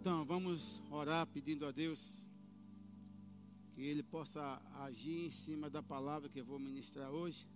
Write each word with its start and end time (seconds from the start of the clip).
Então, 0.00 0.24
vamos 0.24 0.80
orar 0.90 1.26
pedindo 1.26 1.66
a 1.66 1.70
Deus 1.70 2.24
que 3.74 3.82
Ele 3.82 4.02
possa 4.02 4.40
agir 4.76 5.26
em 5.26 5.30
cima 5.30 5.68
da 5.68 5.82
palavra 5.82 6.26
que 6.26 6.40
eu 6.40 6.44
vou 6.44 6.58
ministrar 6.58 7.10
hoje, 7.10 7.46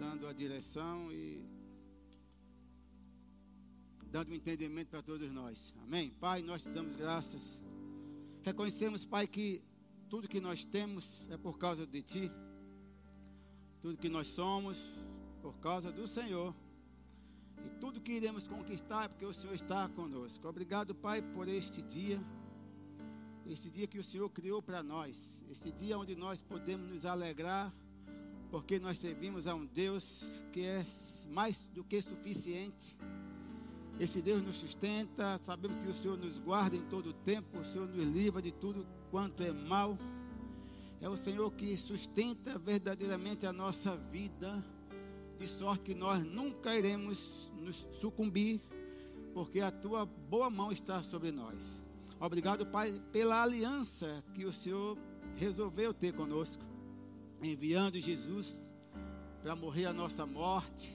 dando 0.00 0.26
a 0.26 0.32
direção 0.32 1.12
e 1.12 1.44
dando 4.10 4.32
entendimento 4.34 4.88
para 4.88 5.02
todos 5.02 5.30
nós. 5.30 5.74
Amém? 5.82 6.08
Pai, 6.18 6.40
nós 6.40 6.62
te 6.62 6.70
damos 6.70 6.96
graças. 6.96 7.62
Reconhecemos, 8.42 9.04
Pai, 9.04 9.26
que 9.26 9.62
tudo 10.08 10.26
que 10.26 10.40
nós 10.40 10.64
temos 10.64 11.28
é 11.30 11.36
por 11.36 11.58
causa 11.58 11.86
de 11.86 12.00
Ti. 12.00 12.32
Tudo 13.82 13.98
que 13.98 14.08
nós 14.08 14.28
somos 14.28 15.04
por 15.42 15.58
causa 15.58 15.92
do 15.92 16.08
Senhor. 16.08 16.54
E 17.66 17.68
tudo 17.80 18.00
que 18.00 18.12
iremos 18.12 18.46
conquistar 18.46 19.06
é 19.06 19.08
porque 19.08 19.26
o 19.26 19.34
Senhor 19.34 19.52
está 19.52 19.88
conosco. 19.88 20.46
Obrigado, 20.46 20.94
Pai, 20.94 21.20
por 21.20 21.48
este 21.48 21.82
dia. 21.82 22.22
Este 23.44 23.68
dia 23.68 23.88
que 23.88 23.98
o 23.98 24.04
Senhor 24.04 24.30
criou 24.30 24.62
para 24.62 24.84
nós. 24.84 25.44
Este 25.50 25.72
dia 25.72 25.98
onde 25.98 26.14
nós 26.14 26.44
podemos 26.44 26.88
nos 26.88 27.04
alegrar. 27.04 27.74
Porque 28.52 28.78
nós 28.78 28.98
servimos 28.98 29.48
a 29.48 29.54
um 29.56 29.66
Deus 29.66 30.46
que 30.52 30.60
é 30.60 30.84
mais 31.30 31.66
do 31.66 31.82
que 31.82 32.00
suficiente. 32.00 32.96
Esse 33.98 34.22
Deus 34.22 34.42
nos 34.42 34.58
sustenta. 34.58 35.40
Sabemos 35.42 35.82
que 35.82 35.88
o 35.88 35.92
Senhor 35.92 36.16
nos 36.16 36.38
guarda 36.38 36.76
em 36.76 36.82
todo 36.82 37.10
o 37.10 37.12
tempo. 37.12 37.58
O 37.58 37.64
Senhor 37.64 37.88
nos 37.88 38.04
livra 38.04 38.40
de 38.40 38.52
tudo 38.52 38.86
quanto 39.10 39.42
é 39.42 39.50
mal. 39.50 39.98
É 41.00 41.08
o 41.08 41.16
Senhor 41.16 41.50
que 41.50 41.76
sustenta 41.76 42.60
verdadeiramente 42.60 43.44
a 43.44 43.52
nossa 43.52 43.96
vida 43.96 44.64
de 45.36 45.46
sorte 45.46 45.84
que 45.84 45.94
nós 45.94 46.24
nunca 46.24 46.76
iremos 46.76 47.52
nos 47.56 47.86
sucumbir, 47.92 48.60
porque 49.34 49.60
a 49.60 49.70
tua 49.70 50.06
boa 50.06 50.48
mão 50.50 50.72
está 50.72 51.02
sobre 51.02 51.30
nós. 51.30 51.82
Obrigado, 52.18 52.66
Pai, 52.66 53.00
pela 53.12 53.42
aliança 53.42 54.24
que 54.34 54.44
o 54.44 54.52
Senhor 54.52 54.96
resolveu 55.36 55.92
ter 55.92 56.14
conosco, 56.14 56.64
enviando 57.42 58.00
Jesus 58.00 58.74
para 59.42 59.54
morrer 59.54 59.86
a 59.86 59.92
nossa 59.92 60.26
morte, 60.26 60.92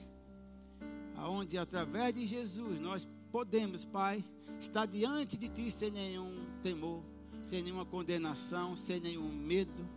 aonde 1.16 1.56
através 1.56 2.12
de 2.14 2.26
Jesus 2.26 2.80
nós 2.80 3.08
podemos, 3.30 3.84
Pai, 3.84 4.24
estar 4.60 4.86
diante 4.86 5.38
de 5.38 5.48
Ti 5.48 5.70
sem 5.70 5.90
nenhum 5.90 6.46
temor, 6.62 7.02
sem 7.40 7.62
nenhuma 7.62 7.84
condenação, 7.84 8.76
sem 8.76 9.00
nenhum 9.00 9.28
medo, 9.28 9.88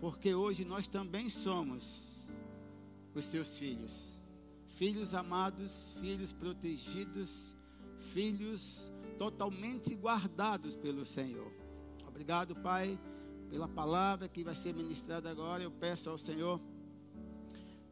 porque 0.00 0.34
hoje 0.34 0.64
nós 0.64 0.86
também 0.88 1.28
somos 1.28 2.11
os 3.14 3.24
seus 3.24 3.58
filhos. 3.58 4.18
Filhos 4.66 5.14
amados, 5.14 5.94
filhos 6.00 6.32
protegidos, 6.32 7.54
filhos 8.12 8.90
totalmente 9.18 9.94
guardados 9.94 10.74
pelo 10.74 11.04
Senhor. 11.04 11.52
Obrigado, 12.06 12.56
Pai, 12.56 12.98
pela 13.50 13.68
palavra 13.68 14.28
que 14.28 14.42
vai 14.42 14.54
ser 14.54 14.74
ministrada 14.74 15.30
agora. 15.30 15.62
Eu 15.62 15.70
peço 15.70 16.08
ao 16.10 16.18
Senhor 16.18 16.60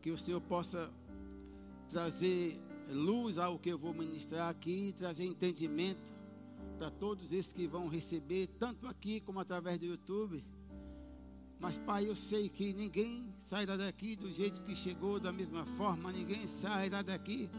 que 0.01 0.11
o 0.11 0.19
Senhor 0.19 0.41
possa 0.41 0.91
trazer 1.89 2.59
luz 2.91 3.39
ao 3.39 3.59
que 3.59 3.69
eu 3.69 3.79
vou 3.79 3.93
ministrar 3.93 4.49
aqui, 4.49 4.95
trazer 4.97 5.25
entendimento 5.25 6.13
para 6.79 6.91
todos 6.91 7.33
esses 7.33 7.53
que 7.53 7.67
vão 7.67 7.89
receber, 7.89 8.47
tanto 8.59 8.87
aqui 8.87 9.21
como 9.21 9.39
através 9.39 9.79
do 9.79 9.85
YouTube 9.85 10.43
mas, 11.61 11.79
Pai, 11.79 12.09
eu 12.09 12.15
sei 12.15 12.49
que 12.49 12.73
ninguém 12.73 13.35
sairá 13.39 13.77
daqui 13.77 14.17
do 14.17 14.33
jeito 14.33 14.63
que 14.63 14.75
chegou, 14.75 15.21
da 15.21 15.31
mesma 15.31 15.67
forma, 15.67 16.11
ninguém 16.11 16.47
sairá 16.47 17.03
daqui 17.03 17.51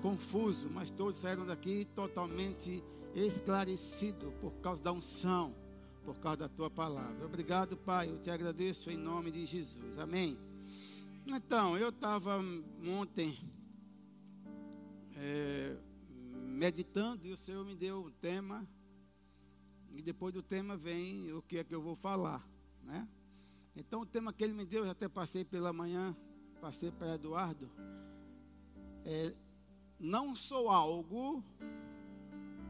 confuso, 0.00 0.70
mas 0.70 0.88
todos 0.88 1.16
saíram 1.16 1.44
daqui 1.44 1.84
totalmente 1.84 2.82
esclarecido 3.12 4.32
por 4.40 4.54
causa 4.60 4.80
da 4.82 4.92
unção, 4.92 5.52
por 6.04 6.16
causa 6.20 6.38
da 6.38 6.48
tua 6.48 6.70
palavra. 6.70 7.26
Obrigado, 7.26 7.76
Pai, 7.76 8.08
eu 8.08 8.18
te 8.18 8.30
agradeço 8.30 8.88
em 8.88 8.96
nome 8.96 9.32
de 9.32 9.44
Jesus. 9.44 9.98
Amém. 9.98 10.38
Então, 11.26 11.76
eu 11.76 11.88
estava 11.88 12.40
ontem 12.86 13.36
é, 15.16 15.76
meditando 16.46 17.26
e 17.26 17.32
o 17.32 17.36
Senhor 17.36 17.66
me 17.66 17.74
deu 17.74 18.06
um 18.06 18.10
tema, 18.12 18.66
e 19.90 20.00
depois 20.00 20.32
do 20.32 20.40
tema 20.40 20.76
vem 20.76 21.32
o 21.32 21.42
que 21.42 21.58
é 21.58 21.64
que 21.64 21.74
eu 21.74 21.82
vou 21.82 21.96
falar, 21.96 22.48
né? 22.84 23.08
Então 23.76 24.02
o 24.02 24.06
tema 24.06 24.32
que 24.32 24.42
ele 24.42 24.52
me 24.52 24.64
deu, 24.64 24.84
eu 24.84 24.90
até 24.90 25.08
passei 25.08 25.44
pela 25.44 25.72
manhã, 25.72 26.16
passei 26.60 26.90
para 26.90 27.14
Eduardo. 27.14 27.70
É, 29.04 29.34
não 29.98 30.34
sou 30.34 30.68
algo, 30.68 31.42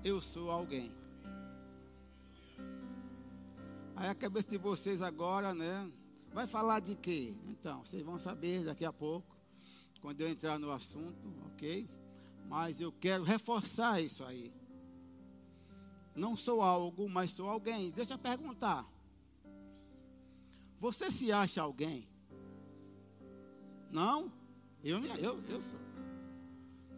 eu 0.05 0.21
sou 0.21 0.51
alguém. 0.51 0.93
Aí 3.97 4.09
a 4.09 4.15
cabeça 4.15 4.49
de 4.49 4.59
vocês 4.59 5.03
agora, 5.03 5.55
né? 5.55 5.91
Vai 6.33 6.47
falar 6.47 6.81
de 6.81 6.95
quê? 6.95 7.37
Então, 7.49 7.85
vocês 7.85 8.03
vão 8.03 8.19
saber 8.19 8.65
daqui 8.65 8.85
a 8.85 8.93
pouco, 8.93 9.37
quando 10.01 10.21
eu 10.21 10.29
entrar 10.29 10.59
no 10.59 10.71
assunto, 10.71 11.33
ok? 11.53 11.89
Mas 12.49 12.81
eu 12.81 12.93
quero 12.93 13.25
reforçar 13.25 14.01
isso 14.01 14.25
aí. 14.25 14.53
Não 16.15 16.37
sou 16.37 16.63
algo, 16.63 17.09
mas 17.09 17.33
sou 17.33 17.49
alguém. 17.49 17.91
Deixa 17.91 18.15
eu 18.15 18.19
perguntar. 18.19 18.87
Você 20.81 21.11
se 21.11 21.31
acha 21.31 21.61
alguém? 21.61 22.09
Não? 23.91 24.33
Eu, 24.83 25.05
eu, 25.17 25.45
eu 25.45 25.61
sou. 25.61 25.79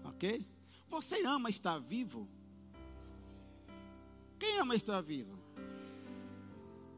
Ok? 0.04 0.46
Você 0.88 1.26
ama 1.26 1.50
estar 1.50 1.80
vivo? 1.80 2.28
Quem 4.38 4.60
ama 4.60 4.76
estar 4.76 5.00
vivo? 5.00 5.36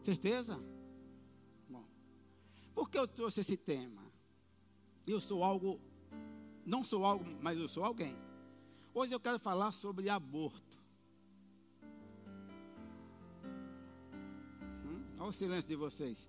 Certeza? 0.02 0.62
Bom. 1.70 1.84
Por 2.74 2.90
que 2.90 2.98
eu 2.98 3.08
trouxe 3.08 3.40
esse 3.40 3.56
tema? 3.56 4.04
Eu 5.06 5.22
sou 5.22 5.42
algo, 5.42 5.80
não 6.66 6.84
sou 6.84 7.06
algo, 7.06 7.24
mas 7.40 7.58
eu 7.58 7.68
sou 7.68 7.82
alguém. 7.82 8.14
Hoje 8.92 9.14
eu 9.14 9.20
quero 9.20 9.38
falar 9.38 9.72
sobre 9.72 10.10
aborto. 10.10 10.78
Hum? 14.84 15.02
Olha 15.18 15.30
o 15.30 15.32
silêncio 15.32 15.68
de 15.68 15.76
vocês. 15.76 16.28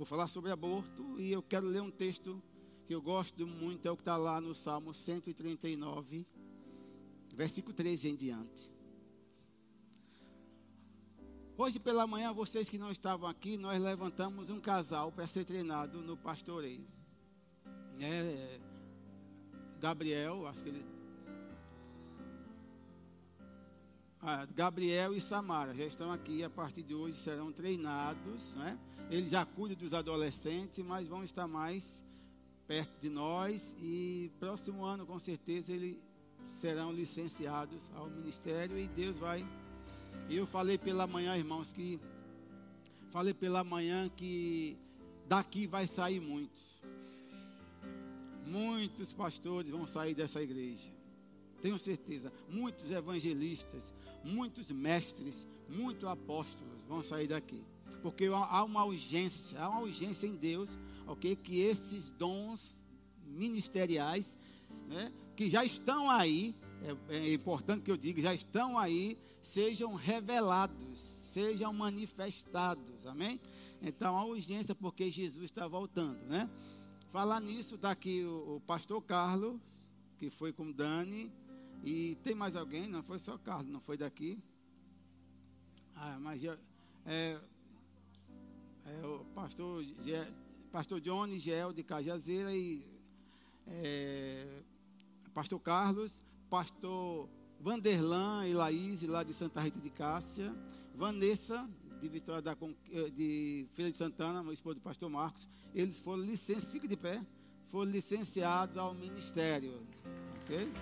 Vou 0.00 0.06
falar 0.06 0.28
sobre 0.28 0.50
aborto 0.50 1.20
e 1.20 1.30
eu 1.30 1.42
quero 1.42 1.66
ler 1.66 1.82
um 1.82 1.90
texto 1.90 2.42
que 2.86 2.94
eu 2.94 3.02
gosto 3.02 3.46
muito, 3.46 3.86
é 3.86 3.90
o 3.90 3.96
que 3.96 4.00
está 4.00 4.16
lá 4.16 4.40
no 4.40 4.54
Salmo 4.54 4.94
139, 4.94 6.26
versículo 7.34 7.74
13 7.74 8.08
em 8.08 8.16
diante. 8.16 8.72
Hoje 11.54 11.78
pela 11.78 12.06
manhã, 12.06 12.32
vocês 12.32 12.70
que 12.70 12.78
não 12.78 12.90
estavam 12.90 13.28
aqui, 13.28 13.58
nós 13.58 13.78
levantamos 13.78 14.48
um 14.48 14.58
casal 14.58 15.12
para 15.12 15.26
ser 15.26 15.44
treinado 15.44 16.00
no 16.00 16.16
pastoreio. 16.16 16.88
É, 18.00 18.58
Gabriel, 19.78 20.46
acho 20.46 20.64
que 20.64 20.70
ele. 20.70 20.86
Ah, 24.22 24.46
Gabriel 24.46 25.14
e 25.14 25.20
Samara 25.20 25.74
já 25.74 25.84
estão 25.84 26.10
aqui, 26.10 26.42
a 26.42 26.48
partir 26.48 26.82
de 26.84 26.94
hoje 26.94 27.18
serão 27.18 27.52
treinados, 27.52 28.54
né? 28.54 28.80
Ele 29.10 29.26
já 29.26 29.44
cuida 29.44 29.74
dos 29.74 29.92
adolescentes, 29.92 30.84
mas 30.86 31.08
vão 31.08 31.24
estar 31.24 31.48
mais 31.48 32.04
perto 32.68 33.00
de 33.00 33.08
nós 33.08 33.74
e 33.80 34.30
próximo 34.38 34.84
ano 34.84 35.04
com 35.04 35.18
certeza 35.18 35.72
eles 35.72 35.98
serão 36.46 36.92
licenciados 36.92 37.90
ao 37.96 38.08
ministério 38.08 38.78
e 38.78 38.86
Deus 38.86 39.18
vai. 39.18 39.44
Eu 40.30 40.46
falei 40.46 40.78
pela 40.78 41.08
manhã, 41.08 41.36
irmãos, 41.36 41.72
que 41.72 41.98
falei 43.10 43.34
pela 43.34 43.64
manhã 43.64 44.08
que 44.08 44.78
daqui 45.26 45.66
vai 45.66 45.88
sair 45.88 46.20
muitos. 46.20 46.80
Muitos 48.46 49.12
pastores 49.12 49.72
vão 49.72 49.88
sair 49.88 50.14
dessa 50.14 50.40
igreja. 50.40 50.88
Tenho 51.60 51.80
certeza. 51.80 52.32
Muitos 52.48 52.92
evangelistas, 52.92 53.92
muitos 54.24 54.70
mestres, 54.70 55.48
muitos 55.68 56.08
apóstolos 56.08 56.80
vão 56.88 57.02
sair 57.02 57.26
daqui 57.26 57.64
porque 58.02 58.26
há 58.26 58.64
uma 58.64 58.84
urgência, 58.84 59.60
há 59.60 59.68
uma 59.68 59.80
urgência 59.80 60.26
em 60.26 60.34
Deus, 60.34 60.78
ok? 61.06 61.36
Que 61.36 61.60
esses 61.60 62.10
dons 62.10 62.84
ministeriais, 63.26 64.36
né, 64.88 65.12
que 65.36 65.48
já 65.48 65.64
estão 65.64 66.10
aí, 66.10 66.54
é, 67.08 67.16
é 67.16 67.34
importante 67.34 67.82
que 67.82 67.90
eu 67.90 67.96
diga, 67.96 68.22
já 68.22 68.34
estão 68.34 68.78
aí, 68.78 69.16
sejam 69.40 69.94
revelados, 69.94 70.98
sejam 70.98 71.72
manifestados, 71.72 73.06
amém? 73.06 73.40
Então 73.82 74.16
há 74.16 74.24
urgência 74.24 74.74
porque 74.74 75.10
Jesus 75.10 75.44
está 75.44 75.66
voltando, 75.66 76.18
né? 76.26 76.50
Falar 77.10 77.40
nisso, 77.40 77.76
está 77.76 77.90
aqui 77.90 78.24
o, 78.24 78.56
o 78.56 78.60
pastor 78.60 79.02
Carlos, 79.02 79.58
que 80.18 80.30
foi 80.30 80.52
com 80.52 80.70
Dani, 80.70 81.32
e 81.82 82.16
tem 82.22 82.34
mais 82.34 82.56
alguém? 82.56 82.86
Não 82.86 83.02
foi 83.02 83.18
só 83.18 83.38
Carlos, 83.38 83.72
não 83.72 83.80
foi 83.80 83.96
daqui. 83.96 84.38
Ah, 85.96 86.18
mas 86.20 86.42
é, 87.06 87.40
é, 88.86 89.06
o 89.06 89.24
pastor, 89.34 89.84
pastor 90.72 91.00
Johnny 91.00 91.38
Gel 91.38 91.72
de 91.72 91.82
Cajazeira 91.82 92.54
e 92.54 92.84
é, 93.66 94.62
pastor 95.32 95.60
Carlos, 95.60 96.22
pastor 96.48 97.28
Vanderlan 97.60 98.46
e 98.46 98.54
Laís, 98.54 99.02
lá 99.02 99.22
de 99.22 99.34
Santa 99.34 99.60
Rita 99.60 99.78
de 99.80 99.90
Cássia, 99.90 100.54
Vanessa, 100.94 101.68
de 102.00 102.08
Vitória 102.08 102.40
da 102.40 102.56
eh, 102.92 103.10
de 103.10 103.66
Feira 103.74 103.90
de 103.90 103.96
Santana, 103.98 104.50
esposa 104.52 104.76
do 104.76 104.80
pastor 104.80 105.10
Marcos, 105.10 105.46
eles 105.74 105.98
foram 105.98 106.22
licenciados, 106.22 106.72
fica 106.72 106.88
de 106.88 106.96
pé, 106.96 107.20
foram 107.68 107.90
licenciados 107.90 108.76
ao 108.76 108.94
ministério. 108.94 109.82
Ok? 110.42 110.72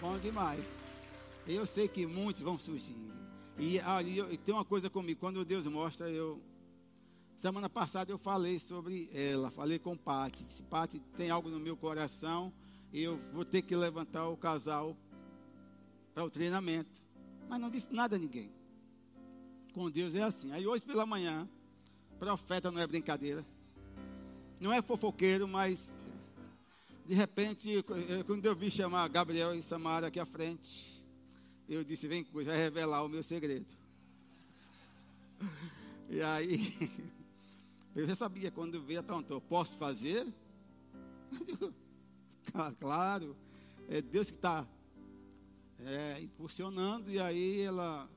Bom 0.00 0.18
demais. 0.18 0.64
Eu 1.46 1.66
sei 1.66 1.88
que 1.88 2.06
muitos 2.06 2.42
vão 2.42 2.58
surgir. 2.58 3.03
E, 3.58 3.78
ah, 3.80 4.02
e 4.02 4.36
tem 4.38 4.54
uma 4.54 4.64
coisa 4.64 4.90
comigo, 4.90 5.20
quando 5.20 5.44
Deus 5.44 5.66
mostra, 5.66 6.08
eu. 6.10 6.40
Semana 7.36 7.68
passada 7.68 8.12
eu 8.12 8.18
falei 8.18 8.58
sobre 8.58 9.08
ela, 9.12 9.50
falei 9.50 9.78
com 9.78 9.96
Pati. 9.96 10.44
Se 10.48 10.62
Pati 10.62 11.00
tem 11.16 11.30
algo 11.30 11.48
no 11.48 11.58
meu 11.58 11.76
coração, 11.76 12.52
eu 12.92 13.18
vou 13.32 13.44
ter 13.44 13.62
que 13.62 13.74
levantar 13.74 14.28
o 14.28 14.36
casal 14.36 14.96
para 16.14 16.24
o 16.24 16.30
treinamento. 16.30 17.02
Mas 17.48 17.60
não 17.60 17.70
disse 17.70 17.92
nada 17.92 18.14
a 18.14 18.18
ninguém. 18.18 18.52
Com 19.72 19.90
Deus 19.90 20.14
é 20.14 20.22
assim. 20.22 20.52
Aí 20.52 20.64
hoje 20.64 20.84
pela 20.84 21.04
manhã, 21.04 21.48
profeta 22.20 22.70
não 22.70 22.80
é 22.80 22.86
brincadeira. 22.86 23.44
Não 24.60 24.72
é 24.72 24.80
fofoqueiro, 24.80 25.48
mas 25.48 25.94
de 27.04 27.14
repente, 27.14 27.84
quando 28.26 28.46
eu 28.46 28.54
vi 28.54 28.70
chamar 28.70 29.08
Gabriel 29.08 29.54
e 29.54 29.62
Samara 29.62 30.06
aqui 30.06 30.20
à 30.20 30.24
frente, 30.24 30.93
eu 31.68 31.84
disse: 31.84 32.06
Vem, 32.06 32.24
vai 32.32 32.56
revelar 32.56 33.04
o 33.04 33.08
meu 33.08 33.22
segredo. 33.22 33.66
E 36.10 36.20
aí, 36.20 36.72
eu 37.94 38.06
já 38.06 38.14
sabia, 38.14 38.50
quando 38.50 38.82
veio, 38.82 38.98
ela 38.98 39.06
perguntou: 39.06 39.40
Posso 39.40 39.78
fazer? 39.78 40.26
Claro, 42.78 43.34
é 43.88 44.00
Deus 44.02 44.30
que 44.30 44.36
está 44.36 44.66
é, 45.80 46.20
impulsionando. 46.20 47.10
E 47.10 47.18
aí 47.18 47.60
ela 47.60 48.08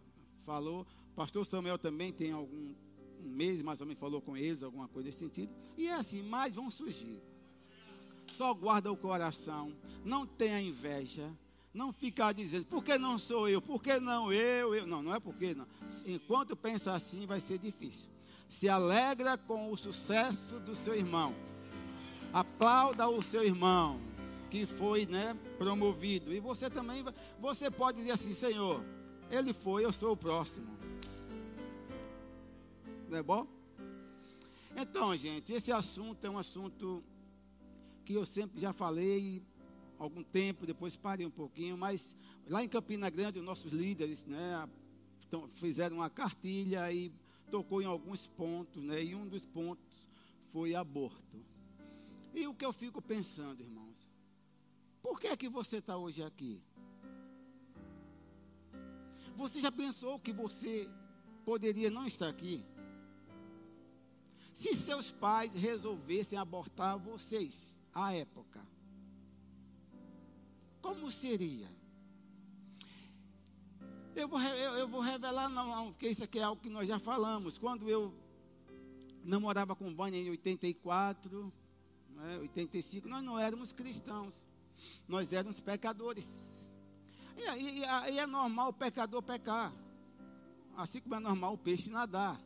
falou: 0.46 0.86
Pastor 1.16 1.46
Samuel 1.46 1.78
também 1.78 2.12
tem 2.12 2.32
algum 2.32 2.76
um 3.24 3.30
mês 3.30 3.62
mais 3.62 3.82
ou 3.82 3.88
menos 3.88 4.00
falou 4.00 4.22
com 4.22 4.38
eles, 4.38 4.64
alguma 4.64 4.88
coisa 4.88 5.08
nesse 5.08 5.20
sentido. 5.20 5.54
E 5.78 5.88
é 5.88 5.94
assim, 5.94 6.22
mais 6.22 6.56
vão 6.56 6.70
surgir. 6.70 7.22
Só 8.28 8.54
guarda 8.54 8.92
o 8.92 8.98
coração, 8.98 9.74
não 10.04 10.26
tenha 10.26 10.62
inveja, 10.62 11.32
não 11.78 11.94
ficar 11.94 12.34
dizendo, 12.34 12.66
por 12.66 12.84
que 12.84 12.98
não 12.98 13.20
sou 13.20 13.48
eu? 13.48 13.62
Por 13.62 13.82
que 13.82 14.00
não 14.00 14.34
eu? 14.34 14.74
eu? 14.74 14.88
Não, 14.88 15.04
não 15.04 15.14
é 15.14 15.20
porque 15.20 15.54
não. 15.54 15.68
Enquanto 16.06 16.56
pensa 16.56 16.94
assim, 16.94 17.28
vai 17.28 17.40
ser 17.40 17.60
difícil. 17.60 18.10
Se 18.50 18.68
alegra 18.68 19.38
com 19.38 19.72
o 19.72 19.78
sucesso 19.78 20.60
do 20.60 20.74
seu 20.74 20.96
irmão. 20.96 21.34
Aplauda 22.34 23.08
o 23.08 23.22
seu 23.22 23.44
irmão 23.44 24.02
que 24.50 24.66
foi, 24.66 25.06
né, 25.06 25.38
promovido. 25.58 26.34
E 26.34 26.40
você 26.40 26.70
também, 26.70 27.06
você 27.40 27.70
pode 27.70 28.00
dizer 28.00 28.12
assim, 28.12 28.34
Senhor, 28.34 28.84
ele 29.30 29.54
foi, 29.54 29.86
eu 29.86 29.94
sou 29.94 30.14
o 30.14 30.18
próximo. 30.18 30.76
Não 33.08 33.18
é 33.18 33.24
bom? 33.24 33.46
Então, 34.76 35.16
gente, 35.16 35.54
esse 35.54 35.72
assunto 35.72 36.26
é 36.26 36.30
um 36.30 36.38
assunto 36.38 37.04
que 38.04 38.14
eu 38.14 38.26
sempre 38.26 38.60
já 38.60 38.74
falei 38.74 39.44
algum 40.00 40.24
tempo, 40.24 40.66
depois 40.66 40.96
parei 40.96 41.26
um 41.26 41.32
pouquinho, 41.32 41.78
mas 41.78 42.16
lá 42.48 42.64
em 42.64 42.70
Campina 42.70 43.10
Grande, 43.10 43.40
os 43.40 43.46
nossos 43.46 43.72
líderes, 43.72 44.26
né, 44.26 44.68
fizeram 45.50 45.98
uma 45.98 46.10
cartilha 46.10 46.92
e 46.92 47.12
tocou 47.50 47.82
em 47.82 47.86
alguns 47.86 48.28
pontos, 48.28 48.84
né, 48.84 49.04
e 49.04 49.16
um 49.16 49.28
dos 49.28 49.46
pontos 49.46 50.08
foi 50.50 50.76
aborto. 50.76 51.44
E 52.34 52.48
o 52.48 52.54
que 52.54 52.66
eu 52.66 52.74
fico 52.74 53.02
pensando, 53.02 53.62
irmãos, 53.62 54.08
por 55.02 55.20
que 55.20 55.28
é 55.28 55.38
que 55.38 55.50
você 55.50 55.78
está 55.78 55.98
hoje 55.98 56.22
aqui? 56.22 56.62
Você 59.36 59.62
já 59.62 59.72
pensou 59.72 60.20
que 60.20 60.34
você 60.34 60.90
poderia 61.46 61.90
não 61.90 62.06
estar 62.06 62.28
aqui? 62.28 62.64
Se 64.54 64.74
seus 64.74 65.12
pais 65.12 65.54
resolvessem 65.54 66.38
abortar 66.38 66.98
vocês 66.98 67.80
à 67.94 68.14
época, 68.14 68.67
como 70.88 71.12
seria? 71.12 71.68
Eu 74.16 74.30
vou, 74.30 74.40
eu, 74.40 74.74
eu 74.76 74.88
vou 74.88 75.02
revelar, 75.02 75.50
não, 75.50 75.92
porque 75.92 76.08
isso 76.08 76.24
aqui 76.24 76.40
é 76.40 76.44
algo 76.44 76.62
que 76.62 76.70
nós 76.70 76.88
já 76.88 76.98
falamos. 76.98 77.58
Quando 77.58 77.90
eu 77.90 78.16
namorava 79.22 79.76
com 79.76 79.94
Vânia 79.94 80.18
em 80.18 80.30
84, 80.30 81.52
né, 82.16 82.38
85, 82.38 83.10
nós 83.10 83.22
não 83.22 83.38
éramos 83.38 83.74
cristãos, 83.74 84.46
nós 85.10 85.34
éramos 85.34 85.60
pecadores. 85.60 86.46
E, 87.36 87.42
e, 87.42 87.80
e 87.82 88.20
é 88.20 88.26
normal 88.26 88.70
o 88.70 88.74
pecador 88.74 89.22
pecar, 89.22 89.74
assim 90.78 91.02
como 91.02 91.16
é 91.16 91.20
normal 91.20 91.54
o 91.54 91.58
peixe 91.58 91.90
nadar. 91.90 92.42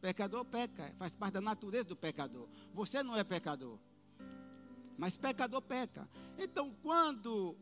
Pecador 0.00 0.46
peca, 0.46 0.92
faz 0.98 1.14
parte 1.14 1.34
da 1.34 1.40
natureza 1.42 1.86
do 1.86 1.94
pecador. 1.94 2.48
Você 2.72 3.02
não 3.02 3.16
é 3.16 3.22
pecador, 3.22 3.78
mas 4.96 5.18
pecador 5.18 5.60
peca. 5.60 6.08
Então, 6.38 6.74
quando 6.82 7.54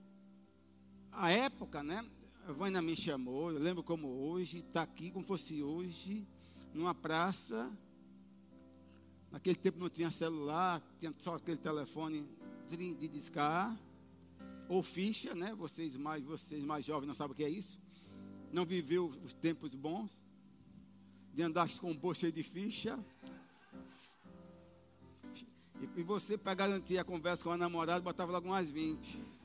a 1.12 1.30
época, 1.30 1.82
né? 1.82 2.04
A 2.46 2.52
Vânia 2.52 2.80
me 2.82 2.96
chamou, 2.96 3.52
eu 3.52 3.58
lembro 3.58 3.82
como 3.82 4.08
hoje, 4.08 4.58
está 4.58 4.82
aqui 4.82 5.10
como 5.10 5.24
fosse 5.24 5.62
hoje, 5.62 6.26
numa 6.74 6.94
praça. 6.94 7.70
Naquele 9.30 9.56
tempo 9.56 9.78
não 9.78 9.88
tinha 9.88 10.10
celular, 10.10 10.82
tinha 10.98 11.14
só 11.18 11.36
aquele 11.36 11.58
telefone 11.58 12.28
de, 12.68 13.08
discar, 13.08 13.76
ou 14.68 14.82
ficha, 14.82 15.34
né? 15.34 15.54
Vocês 15.54 15.96
mais, 15.96 16.22
vocês 16.24 16.64
mais 16.64 16.84
jovens 16.84 17.06
não 17.06 17.14
sabem 17.14 17.32
o 17.32 17.36
que 17.36 17.44
é 17.44 17.48
isso. 17.48 17.78
Não 18.52 18.64
viveu 18.64 19.12
os 19.24 19.32
tempos 19.32 19.74
bons 19.74 20.20
de 21.32 21.42
andar 21.42 21.68
com 21.78 21.90
um 21.90 21.96
bolso 21.96 22.30
de 22.32 22.42
ficha. 22.42 22.98
E, 25.80 26.00
e 26.00 26.02
você, 26.02 26.36
para 26.36 26.54
garantir 26.54 26.98
a 26.98 27.04
conversa 27.04 27.44
com 27.44 27.50
a 27.50 27.56
namorada, 27.56 28.00
botava 28.00 28.32
logo 28.32 28.48
umas 28.48 28.68
20. 28.68 29.39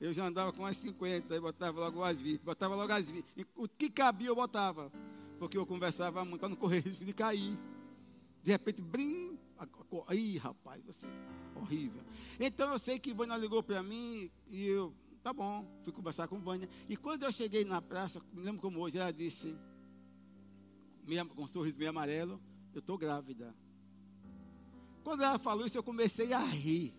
Eu 0.00 0.14
já 0.14 0.26
andava 0.26 0.50
com 0.52 0.60
umas 0.62 0.78
50, 0.78 1.34
aí 1.34 1.40
botava 1.40 1.78
logo 1.78 2.02
as 2.02 2.22
20, 2.22 2.40
botava 2.40 2.74
logo 2.74 2.90
as 2.90 3.10
20. 3.10 3.46
O 3.54 3.68
que 3.68 3.90
cabia 3.90 4.28
eu 4.28 4.34
botava, 4.34 4.90
porque 5.38 5.58
eu 5.58 5.66
conversava 5.66 6.24
muito 6.24 6.40
para 6.40 6.48
não 6.48 6.56
correr 6.56 6.80
risco 6.80 7.04
de 7.04 7.12
cair. 7.12 7.58
De 8.42 8.50
repente, 8.50 8.80
brim, 8.80 9.38
aí 10.06 10.38
rapaz, 10.38 10.82
você, 10.82 11.06
horrível. 11.54 12.02
Então 12.38 12.72
eu 12.72 12.78
sei 12.78 12.98
que 12.98 13.12
Vânia 13.12 13.36
ligou 13.36 13.62
para 13.62 13.82
mim 13.82 14.30
e 14.48 14.66
eu, 14.66 14.94
tá 15.22 15.34
bom, 15.34 15.66
fui 15.82 15.92
conversar 15.92 16.26
com 16.28 16.40
Vânia. 16.40 16.68
E 16.88 16.96
quando 16.96 17.24
eu 17.24 17.32
cheguei 17.32 17.66
na 17.66 17.82
praça, 17.82 18.22
me 18.32 18.42
lembro 18.42 18.62
como 18.62 18.80
hoje, 18.80 18.96
ela 18.96 19.12
disse, 19.12 19.54
com 21.34 21.42
um 21.42 21.48
sorriso 21.48 21.76
meio 21.76 21.90
amarelo, 21.90 22.40
eu 22.72 22.80
estou 22.80 22.96
grávida. 22.96 23.54
Quando 25.02 25.22
ela 25.22 25.38
falou 25.38 25.66
isso, 25.66 25.76
eu 25.76 25.82
comecei 25.82 26.32
a 26.32 26.40
rir. 26.40 26.94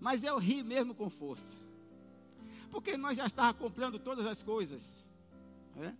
Mas 0.00 0.24
eu 0.24 0.38
ri 0.38 0.62
mesmo 0.62 0.94
com 0.94 1.10
força. 1.10 1.58
Porque 2.70 2.96
nós 2.96 3.16
já 3.16 3.26
estávamos 3.26 3.60
comprando 3.60 3.98
todas 3.98 4.26
as 4.26 4.42
coisas. 4.42 5.10
Né? 5.76 5.96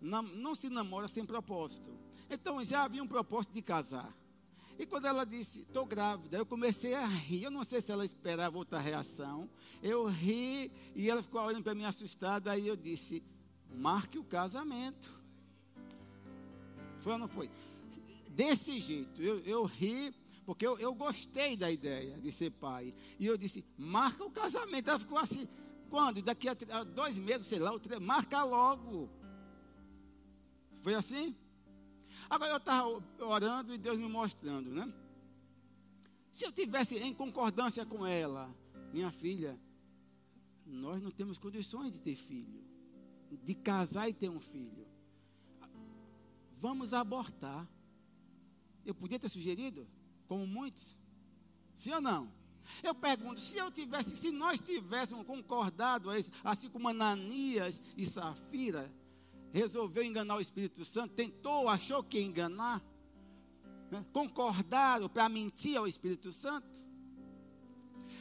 Não, 0.00 0.22
não 0.22 0.54
se 0.54 0.68
namora 0.68 1.08
sem 1.08 1.24
propósito. 1.24 1.90
Então 2.30 2.64
já 2.64 2.84
havia 2.84 3.02
um 3.02 3.06
propósito 3.06 3.52
de 3.52 3.62
casar. 3.62 4.12
E 4.78 4.86
quando 4.86 5.06
ela 5.06 5.24
disse, 5.24 5.62
estou 5.62 5.84
grávida, 5.84 6.38
eu 6.38 6.46
comecei 6.46 6.94
a 6.94 7.04
rir. 7.04 7.44
Eu 7.44 7.50
não 7.50 7.64
sei 7.64 7.80
se 7.80 7.92
ela 7.92 8.04
esperava 8.04 8.56
outra 8.56 8.78
reação. 8.78 9.48
Eu 9.82 10.06
ri 10.06 10.72
e 10.94 11.10
ela 11.10 11.22
ficou 11.22 11.40
olhando 11.42 11.64
para 11.64 11.74
mim 11.74 11.84
assustada. 11.84 12.50
Aí 12.50 12.66
eu 12.66 12.76
disse, 12.76 13.22
marque 13.74 14.18
o 14.18 14.24
casamento. 14.24 15.10
Foi 17.00 17.12
ou 17.12 17.18
não 17.18 17.28
foi? 17.28 17.50
Desse 18.28 18.80
jeito, 18.80 19.20
eu, 19.20 19.40
eu 19.40 19.64
ri 19.64 20.14
porque 20.44 20.66
eu, 20.66 20.78
eu 20.78 20.94
gostei 20.94 21.56
da 21.56 21.70
ideia 21.70 22.18
de 22.20 22.32
ser 22.32 22.50
pai. 22.50 22.94
E 23.18 23.26
eu 23.26 23.36
disse, 23.36 23.64
marca 23.76 24.24
o 24.24 24.30
casamento. 24.30 24.88
Ela 24.88 24.98
ficou 24.98 25.18
assim, 25.18 25.48
quando? 25.88 26.22
Daqui 26.22 26.48
a 26.48 26.54
dois 26.84 27.18
meses, 27.18 27.46
sei 27.46 27.58
lá, 27.58 27.72
marca 28.00 28.42
logo. 28.42 29.08
Foi 30.82 30.94
assim? 30.94 31.36
Agora 32.28 32.50
eu 32.50 32.56
estava 32.56 33.02
orando 33.20 33.74
e 33.74 33.78
Deus 33.78 33.98
me 33.98 34.08
mostrando, 34.08 34.70
né? 34.70 34.92
Se 36.30 36.44
eu 36.46 36.52
tivesse 36.52 36.96
em 36.98 37.14
concordância 37.14 37.84
com 37.84 38.06
ela, 38.06 38.50
minha 38.92 39.12
filha, 39.12 39.58
nós 40.66 41.02
não 41.02 41.10
temos 41.10 41.38
condições 41.38 41.92
de 41.92 42.00
ter 42.00 42.16
filho, 42.16 42.64
de 43.30 43.54
casar 43.54 44.08
e 44.08 44.14
ter 44.14 44.30
um 44.30 44.40
filho. 44.40 44.86
Vamos 46.56 46.94
abortar. 46.94 47.68
Eu 48.84 48.94
podia 48.94 49.18
ter 49.18 49.28
sugerido? 49.28 49.86
Como 50.32 50.46
muitos? 50.46 50.96
Sim 51.74 51.92
ou 51.92 52.00
não? 52.00 52.32
Eu 52.82 52.94
pergunto, 52.94 53.38
se 53.38 53.58
eu 53.58 53.70
tivesse, 53.70 54.16
se 54.16 54.30
nós 54.30 54.62
tivéssemos 54.62 55.26
concordado 55.26 56.08
a 56.08 56.18
isso, 56.18 56.30
assim 56.42 56.70
como 56.70 56.88
Ananias 56.88 57.82
e 57.98 58.06
Safira 58.06 58.90
resolveu 59.52 60.02
enganar 60.02 60.36
o 60.36 60.40
Espírito 60.40 60.86
Santo, 60.86 61.12
tentou, 61.14 61.68
achou 61.68 62.02
que 62.02 62.18
ia 62.18 62.24
enganar, 62.24 62.82
né? 63.90 64.02
concordaram 64.10 65.06
para 65.06 65.28
mentir 65.28 65.76
ao 65.76 65.86
Espírito 65.86 66.32
Santo. 66.32 66.80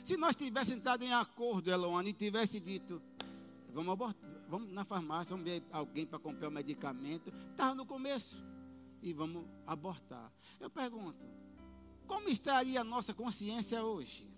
Se 0.03 0.18
nós 0.18 0.36
tivéssemos 0.36 0.80
entrado 0.80 1.03
em 1.03 1.13
acordo, 1.13 1.72
Eloane, 1.72 2.10
e 2.10 2.13
tivesse 2.13 2.60
dito, 2.60 3.01
vamos 3.74 3.94
abortar, 3.94 4.30
vamos 4.50 4.70
na 4.74 4.84
farmácia, 4.84 5.34
vamos 5.34 5.50
ver 5.50 5.63
alguém 5.72 6.06
para 6.06 6.20
comprar 6.20 6.50
o 6.50 6.51
medicamento, 6.51 7.32
estava 7.51 7.74
no 7.74 7.86
começo, 7.86 8.44
e 9.01 9.13
vamos 9.13 9.46
abortar. 9.65 10.30
Eu 10.60 10.70
pergunto, 10.70 11.18
como 12.12 12.27
estaria 12.27 12.82
a 12.82 12.84
nossa 12.84 13.13
consciência 13.13 13.82
hoje? 13.82 14.30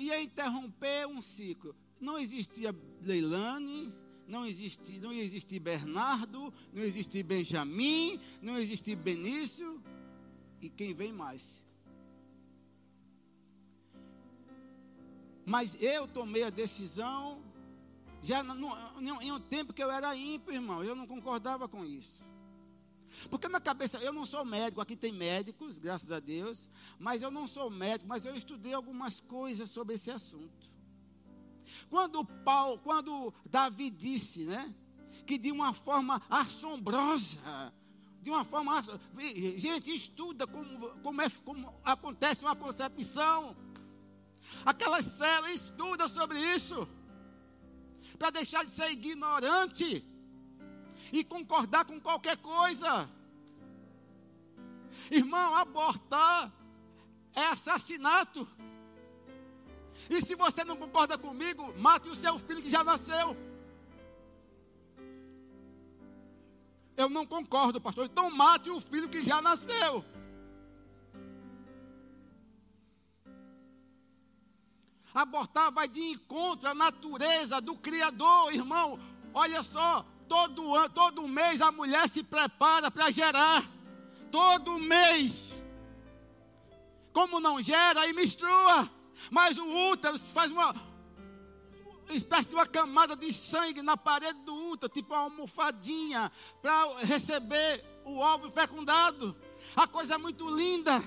ia 0.00 0.20
interromper 0.20 1.06
um 1.06 1.22
ciclo. 1.22 1.74
Não 2.00 2.18
existia 2.18 2.74
Leilane, 3.00 3.94
não 4.26 4.44
existia, 4.44 5.00
não 5.00 5.12
existia 5.12 5.60
Bernardo, 5.60 6.52
não 6.72 6.82
existia 6.82 7.22
Benjamin, 7.22 8.20
não 8.42 8.58
existia 8.58 8.96
Benício, 8.96 9.80
e 10.60 10.68
quem 10.68 10.92
vem 10.92 11.12
mais? 11.12 11.64
Mas 15.46 15.80
eu 15.80 16.08
tomei 16.08 16.42
a 16.42 16.50
decisão, 16.50 17.40
já 18.20 18.42
em 19.22 19.30
um 19.30 19.40
tempo 19.40 19.72
que 19.72 19.82
eu 19.82 19.92
era 19.92 20.16
ímpio, 20.16 20.52
irmão, 20.52 20.82
eu 20.82 20.96
não 20.96 21.06
concordava 21.06 21.68
com 21.68 21.84
isso. 21.84 22.33
Porque 23.30 23.48
na 23.48 23.60
cabeça, 23.60 23.98
eu 23.98 24.12
não 24.12 24.26
sou 24.26 24.44
médico, 24.44 24.80
aqui 24.80 24.96
tem 24.96 25.12
médicos, 25.12 25.78
graças 25.78 26.10
a 26.10 26.20
Deus, 26.20 26.68
mas 26.98 27.22
eu 27.22 27.30
não 27.30 27.46
sou 27.46 27.70
médico, 27.70 28.08
mas 28.08 28.24
eu 28.24 28.34
estudei 28.34 28.72
algumas 28.72 29.20
coisas 29.20 29.70
sobre 29.70 29.94
esse 29.94 30.10
assunto. 30.10 30.72
Quando 31.88 32.24
Paulo, 32.24 32.78
quando 32.78 33.32
Davi 33.46 33.90
disse, 33.90 34.44
né, 34.44 34.74
que 35.26 35.38
de 35.38 35.50
uma 35.50 35.72
forma 35.72 36.20
assombrosa, 36.28 37.72
de 38.22 38.30
uma 38.30 38.44
forma, 38.44 38.82
gente, 39.56 39.94
estuda 39.94 40.46
como, 40.46 40.88
como, 41.00 41.22
é, 41.22 41.30
como 41.44 41.74
acontece 41.84 42.42
uma 42.42 42.56
concepção. 42.56 43.54
Aquelas 44.64 45.04
células 45.04 45.52
estuda 45.54 46.08
sobre 46.08 46.38
isso, 46.54 46.88
para 48.18 48.30
deixar 48.30 48.64
de 48.64 48.70
ser 48.70 48.90
ignorante 48.90 50.02
e 51.12 51.24
concordar 51.24 51.84
com 51.84 52.00
qualquer 52.00 52.36
coisa. 52.38 53.08
Irmão, 55.10 55.56
abortar 55.56 56.52
é 57.34 57.44
assassinato. 57.46 58.46
E 60.08 60.20
se 60.20 60.34
você 60.34 60.64
não 60.64 60.76
concorda 60.76 61.16
comigo, 61.16 61.72
mate 61.78 62.08
o 62.08 62.14
seu 62.14 62.38
filho 62.38 62.62
que 62.62 62.70
já 62.70 62.84
nasceu. 62.84 63.36
Eu 66.96 67.08
não 67.08 67.26
concordo, 67.26 67.80
pastor. 67.80 68.06
Então 68.06 68.30
mate 68.30 68.70
o 68.70 68.80
filho 68.80 69.08
que 69.08 69.24
já 69.24 69.40
nasceu. 69.42 70.04
Abortar 75.12 75.70
vai 75.70 75.86
de 75.86 76.00
encontro 76.00 76.68
à 76.68 76.74
natureza 76.74 77.60
do 77.60 77.76
Criador, 77.76 78.52
irmão. 78.52 78.98
Olha 79.32 79.62
só, 79.62 80.04
todo 80.34 80.88
todo 80.90 81.28
mês 81.28 81.60
a 81.60 81.70
mulher 81.70 82.08
se 82.08 82.24
prepara 82.24 82.90
para 82.90 83.10
gerar. 83.10 83.64
Todo 84.32 84.80
mês. 84.80 85.54
Como 87.12 87.38
não 87.38 87.62
gera, 87.62 88.00
aí 88.00 88.12
menstrua. 88.12 88.90
Mas 89.30 89.56
o 89.56 89.90
útero 89.92 90.18
faz 90.18 90.50
uma 90.50 90.74
espécie 92.10 92.48
de 92.48 92.54
uma 92.56 92.66
camada 92.66 93.14
de 93.14 93.32
sangue 93.32 93.80
na 93.80 93.96
parede 93.96 94.40
do 94.40 94.70
útero, 94.70 94.92
tipo 94.92 95.14
uma 95.14 95.22
almofadinha, 95.22 96.30
para 96.60 96.98
receber 97.04 97.84
o 98.04 98.18
óvulo 98.18 98.50
fecundado. 98.50 99.36
A 99.76 99.86
coisa 99.86 100.14
é 100.14 100.18
muito 100.18 100.48
linda. 100.56 101.00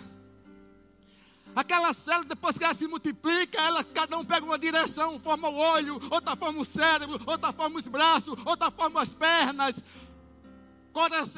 Aquela 1.57 1.91
célula, 1.91 2.25
depois 2.25 2.55
que 2.55 2.63
ela 2.63 2.75
se 2.75 2.87
multiplica, 2.87 3.59
ela, 3.59 3.83
cada 3.83 4.15
um 4.15 4.23
pega 4.23 4.45
uma 4.45 4.59
direção, 4.59 5.19
forma 5.19 5.49
o 5.49 5.57
olho, 5.57 5.99
outra 6.11 6.35
forma 6.35 6.61
o 6.61 6.63
cérebro, 6.63 7.19
outra 7.25 7.51
forma 7.51 7.79
os 7.79 7.87
braços, 7.87 8.37
outra 8.45 8.69
forma 8.69 9.01
as 9.01 9.15
pernas, 9.15 9.83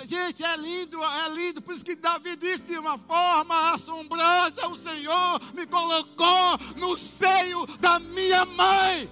gente, 0.06 0.44
é 0.44 0.58
lindo, 0.58 1.02
é 1.02 1.30
lindo. 1.30 1.62
Por 1.62 1.74
isso 1.74 1.86
que 1.86 1.96
Davi 1.96 2.36
disse 2.36 2.64
de 2.64 2.78
uma 2.78 2.98
forma 2.98 3.72
assombrosa: 3.72 4.68
O 4.68 4.76
Senhor 4.76 5.42
me 5.54 5.66
colocou 5.66 6.58
no 6.78 6.98
seio 6.98 7.66
da 7.78 7.98
minha 8.00 8.44
mãe. 8.44 9.10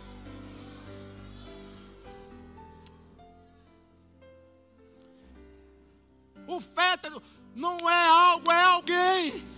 O 6.49 6.59
fétero 6.59 7.23
não 7.55 7.89
é 7.89 8.07
algo, 8.07 8.51
é 8.51 8.63
alguém. 8.63 9.56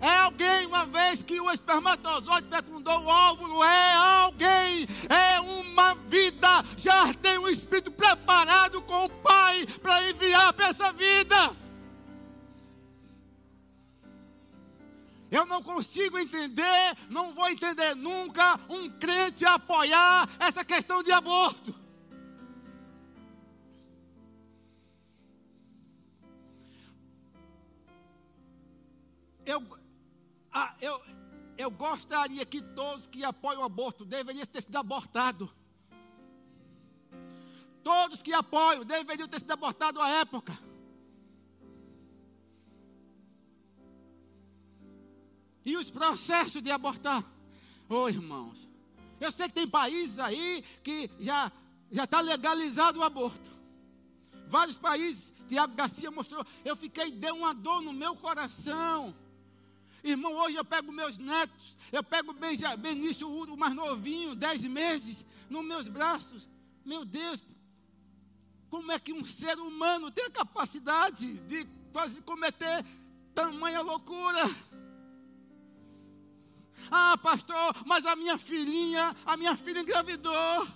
É 0.00 0.10
alguém, 0.18 0.66
uma 0.66 0.86
vez 0.86 1.22
que 1.22 1.40
o 1.40 1.50
espermatozoide 1.50 2.48
fecundou 2.48 2.98
o 3.00 3.06
óvulo, 3.06 3.64
é 3.64 3.94
alguém, 4.24 4.86
é 5.08 5.40
uma 5.40 5.94
vida, 6.06 6.64
já 6.76 7.12
tem 7.14 7.38
um 7.38 7.48
espírito 7.48 7.90
preparado 7.90 8.80
com 8.82 9.04
o 9.04 9.08
Pai 9.08 9.66
para 9.82 10.08
enviar 10.10 10.52
para 10.52 10.68
essa 10.68 10.92
vida. 10.92 11.56
Eu 15.30 15.44
não 15.46 15.62
consigo 15.62 16.18
entender, 16.18 16.96
não 17.10 17.34
vou 17.34 17.48
entender 17.50 17.94
nunca 17.96 18.58
um 18.68 18.88
crente 18.98 19.44
apoiar 19.44 20.28
essa 20.38 20.64
questão 20.64 21.02
de 21.02 21.12
aborto. 21.12 21.87
Gostaria 31.78 32.44
que 32.44 32.60
todos 32.60 33.06
que 33.06 33.24
apoiam 33.24 33.62
o 33.62 33.64
aborto 33.64 34.04
deveriam 34.04 34.44
ter 34.44 34.62
sido 34.62 34.76
abortados. 34.76 35.48
Todos 37.82 38.20
que 38.20 38.32
apoiam 38.34 38.84
deveriam 38.84 39.28
ter 39.28 39.38
sido 39.38 39.52
abortados 39.52 40.02
à 40.02 40.08
época. 40.08 40.58
E 45.64 45.76
os 45.76 45.90
processos 45.90 46.60
de 46.60 46.70
abortar. 46.70 47.22
Ô 47.88 48.02
oh, 48.02 48.08
irmãos, 48.08 48.68
eu 49.20 49.30
sei 49.30 49.48
que 49.48 49.54
tem 49.54 49.68
países 49.68 50.18
aí 50.18 50.64
que 50.82 51.10
já 51.20 51.50
já 51.90 52.04
está 52.04 52.20
legalizado 52.20 53.00
o 53.00 53.02
aborto. 53.02 53.50
Vários 54.46 54.78
países, 54.78 55.32
Tiago 55.48 55.74
Garcia 55.74 56.10
mostrou, 56.10 56.44
eu 56.64 56.76
fiquei, 56.76 57.10
deu 57.10 57.34
uma 57.36 57.54
dor 57.54 57.82
no 57.82 57.92
meu 57.92 58.14
coração. 58.16 59.14
Irmão, 60.02 60.32
hoje 60.32 60.56
eu 60.56 60.64
pego 60.64 60.92
meus 60.92 61.18
netos, 61.18 61.76
eu 61.90 62.02
pego 62.02 62.34
Benício, 62.78 63.28
o 63.28 63.56
mais 63.56 63.74
novinho, 63.74 64.34
dez 64.34 64.62
meses, 64.64 65.24
nos 65.50 65.64
meus 65.64 65.88
braços. 65.88 66.46
Meu 66.84 67.04
Deus, 67.04 67.42
como 68.70 68.92
é 68.92 68.98
que 68.98 69.12
um 69.12 69.24
ser 69.24 69.58
humano 69.58 70.10
tem 70.10 70.24
a 70.24 70.30
capacidade 70.30 71.40
de 71.40 71.66
quase 71.92 72.22
cometer 72.22 72.84
tamanha 73.34 73.80
loucura? 73.80 74.44
Ah, 76.90 77.18
pastor, 77.18 77.74
mas 77.86 78.06
a 78.06 78.14
minha 78.14 78.38
filhinha, 78.38 79.16
a 79.26 79.36
minha 79.36 79.56
filha 79.56 79.80
engravidou. 79.80 80.68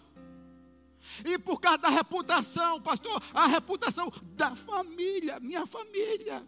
E 1.25 1.39
por 1.39 1.61
causa 1.61 1.79
da 1.79 1.89
reputação, 1.89 2.81
pastor, 2.81 3.23
a 3.33 3.47
reputação 3.47 4.13
da 4.35 4.55
família, 4.57 5.39
minha 5.41 5.67
família 5.67 6.47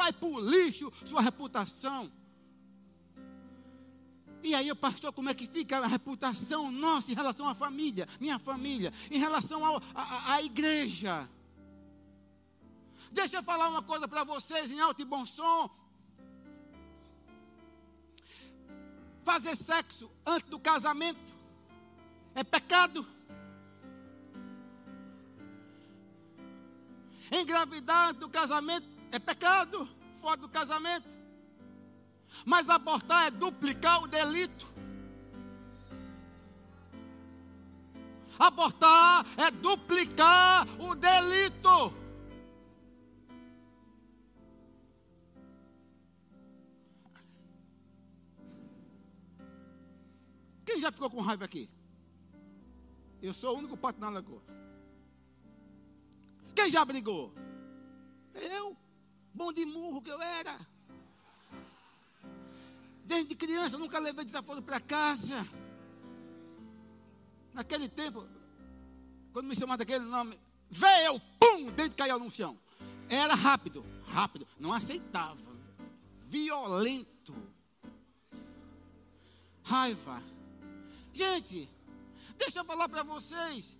vai 0.00 0.14
para 0.14 0.28
o 0.28 0.40
lixo 0.40 0.90
sua 1.04 1.20
reputação. 1.20 2.10
E 4.42 4.54
aí, 4.54 4.74
pastor, 4.74 5.12
como 5.12 5.28
é 5.28 5.34
que 5.34 5.46
fica 5.46 5.78
a 5.78 5.86
reputação 5.86 6.72
nossa 6.72 7.12
em 7.12 7.14
relação 7.14 7.46
à 7.46 7.54
família, 7.54 8.08
minha 8.18 8.38
família, 8.38 8.90
em 9.10 9.18
relação 9.18 9.60
à 9.94 10.40
igreja? 10.40 11.28
Deixa 13.12 13.36
eu 13.36 13.42
falar 13.42 13.68
uma 13.68 13.82
coisa 13.82 14.08
para 14.08 14.24
vocês 14.24 14.72
em 14.72 14.80
alto 14.80 15.02
e 15.02 15.04
bom 15.04 15.26
som. 15.26 15.68
Fazer 19.22 19.54
sexo 19.54 20.10
antes 20.24 20.48
do 20.48 20.58
casamento 20.58 21.34
é 22.34 22.42
pecado. 22.42 23.06
Engravidar 27.30 28.08
antes 28.08 28.20
do 28.20 28.30
casamento 28.30 28.89
é 29.12 29.18
pecado 29.18 29.88
fora 30.20 30.36
do 30.36 30.48
casamento. 30.48 31.08
Mas 32.46 32.68
abortar 32.68 33.26
é 33.26 33.30
duplicar 33.30 34.02
o 34.02 34.08
delito. 34.08 34.72
Abortar 38.38 39.26
é 39.36 39.50
duplicar 39.50 40.66
o 40.80 40.94
delito. 40.94 42.00
Quem 50.64 50.80
já 50.80 50.92
ficou 50.92 51.10
com 51.10 51.20
raiva 51.20 51.44
aqui? 51.44 51.68
Eu 53.20 53.34
sou 53.34 53.54
o 53.54 53.58
único 53.58 53.76
pato 53.76 54.00
na 54.00 54.08
lagoa. 54.08 54.42
Quem 56.54 56.70
já 56.70 56.84
brigou? 56.84 57.34
Eu 58.34 58.76
bom 59.40 59.54
de 59.54 59.64
murro 59.64 60.02
que 60.02 60.10
eu 60.10 60.20
era. 60.20 60.54
Desde 63.06 63.34
criança, 63.34 63.78
nunca 63.78 63.98
levei 63.98 64.22
desaforo 64.22 64.60
para 64.60 64.78
casa. 64.78 65.48
Naquele 67.54 67.88
tempo, 67.88 68.26
quando 69.32 69.46
me 69.46 69.56
chamaram 69.56 69.78
daquele 69.78 70.04
nome, 70.04 70.38
veio, 70.68 71.18
pum, 71.40 71.72
desde 71.74 71.96
caiu 71.96 72.18
no 72.18 72.30
chão. 72.30 72.56
Era 73.08 73.34
rápido, 73.34 73.84
rápido, 74.06 74.46
não 74.58 74.74
aceitava. 74.74 75.50
Violento. 76.26 77.34
Raiva. 79.62 80.22
Gente, 81.14 81.66
deixa 82.36 82.60
eu 82.60 82.64
falar 82.66 82.90
para 82.90 83.02
vocês. 83.02 83.74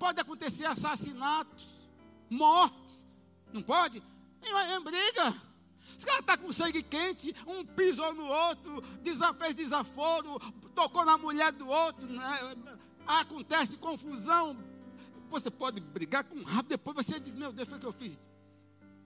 Pode 0.00 0.20
acontecer 0.20 0.66
assassinatos, 0.66 1.77
mortes. 2.30 3.06
Não 3.52 3.62
pode? 3.62 4.02
Em, 4.42 4.76
em 4.76 4.80
briga. 4.82 5.48
Os 5.96 6.04
caras 6.04 6.20
estão 6.20 6.36
tá 6.36 6.38
com 6.38 6.52
sangue 6.52 6.82
quente, 6.82 7.34
um 7.46 7.64
pisou 7.64 8.14
no 8.14 8.24
outro, 8.24 8.82
fez 9.38 9.54
desaforo, 9.56 10.38
tocou 10.72 11.04
na 11.04 11.18
mulher 11.18 11.50
do 11.50 11.66
outro, 11.66 12.06
né? 12.06 12.68
acontece 13.04 13.78
confusão. 13.78 14.56
Você 15.30 15.50
pode 15.50 15.80
brigar 15.80 16.22
com 16.24 16.40
raiva, 16.42 16.62
depois 16.68 16.96
você 16.96 17.18
diz: 17.18 17.34
Meu 17.34 17.52
Deus, 17.52 17.68
foi 17.68 17.78
o 17.78 17.80
que 17.80 17.86
eu 17.86 17.92
fiz. 17.92 18.16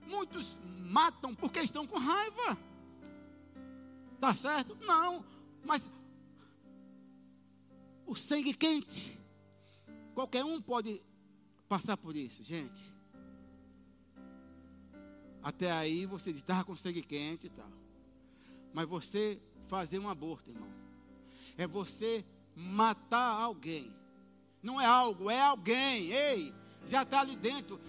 Muitos 0.07 0.57
matam 0.91 1.33
porque 1.33 1.59
estão 1.61 1.87
com 1.87 1.97
raiva. 1.97 2.57
Tá 4.21 4.35
certo? 4.35 4.77
Não, 4.85 5.25
mas 5.65 5.89
o 8.05 8.15
sangue 8.15 8.53
quente, 8.53 9.19
qualquer 10.13 10.45
um 10.45 10.61
pode 10.61 11.01
passar 11.67 11.97
por 11.97 12.15
isso, 12.15 12.43
gente. 12.43 12.92
Até 15.43 15.71
aí 15.71 16.05
você 16.05 16.31
estava 16.31 16.63
com 16.63 16.77
sangue 16.77 17.01
quente 17.01 17.47
e 17.47 17.49
tal. 17.49 17.69
Mas 18.73 18.87
você 18.87 19.39
fazer 19.67 19.99
um 19.99 20.09
aborto, 20.09 20.49
irmão, 20.49 20.69
é 21.57 21.67
você 21.67 22.25
matar 22.55 23.41
alguém. 23.41 23.93
Não 24.61 24.79
é 24.79 24.85
algo, 24.85 25.29
é 25.29 25.41
alguém. 25.41 26.11
Ei, 26.11 26.53
já 26.87 27.03
está 27.03 27.19
ali 27.19 27.35
dentro. 27.35 27.79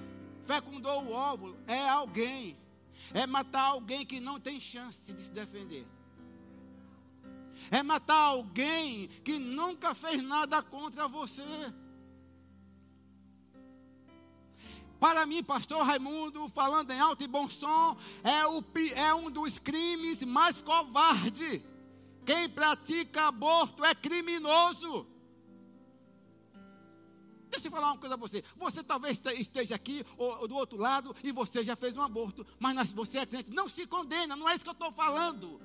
Fecundou 0.42 1.04
o 1.04 1.12
óvulo, 1.12 1.56
é 1.66 1.88
alguém. 1.88 2.56
É 3.12 3.26
matar 3.26 3.62
alguém 3.62 4.04
que 4.04 4.20
não 4.20 4.40
tem 4.40 4.60
chance 4.60 5.12
de 5.12 5.22
se 5.22 5.30
defender. 5.30 5.86
É 7.70 7.82
matar 7.82 8.18
alguém 8.18 9.06
que 9.24 9.38
nunca 9.38 9.94
fez 9.94 10.22
nada 10.22 10.60
contra 10.62 11.06
você. 11.06 11.42
Para 15.04 15.26
mim, 15.26 15.44
pastor 15.44 15.84
Raimundo, 15.84 16.48
falando 16.48 16.90
em 16.90 16.98
alto 16.98 17.22
e 17.22 17.26
bom 17.26 17.46
som, 17.50 17.94
é, 18.22 18.46
o, 18.46 18.64
é 18.94 19.14
um 19.14 19.30
dos 19.30 19.58
crimes 19.58 20.22
mais 20.24 20.62
covardes. 20.62 21.60
Quem 22.24 22.48
pratica 22.48 23.24
aborto 23.26 23.84
é 23.84 23.94
criminoso. 23.94 25.06
Deixa 27.50 27.66
eu 27.66 27.70
falar 27.70 27.88
uma 27.88 27.98
coisa 27.98 28.14
a 28.14 28.16
você. 28.16 28.42
Você 28.56 28.82
talvez 28.82 29.20
esteja 29.36 29.74
aqui 29.74 30.06
ou, 30.16 30.48
do 30.48 30.56
outro 30.56 30.78
lado 30.78 31.14
e 31.22 31.30
você 31.32 31.62
já 31.62 31.76
fez 31.76 31.98
um 31.98 32.02
aborto, 32.02 32.46
mas 32.58 32.90
você 32.90 33.18
é 33.18 33.26
crente. 33.26 33.50
Não 33.50 33.68
se 33.68 33.86
condena, 33.86 34.34
não 34.34 34.48
é 34.48 34.54
isso 34.54 34.64
que 34.64 34.70
eu 34.70 34.72
estou 34.72 34.90
falando. 34.90 35.60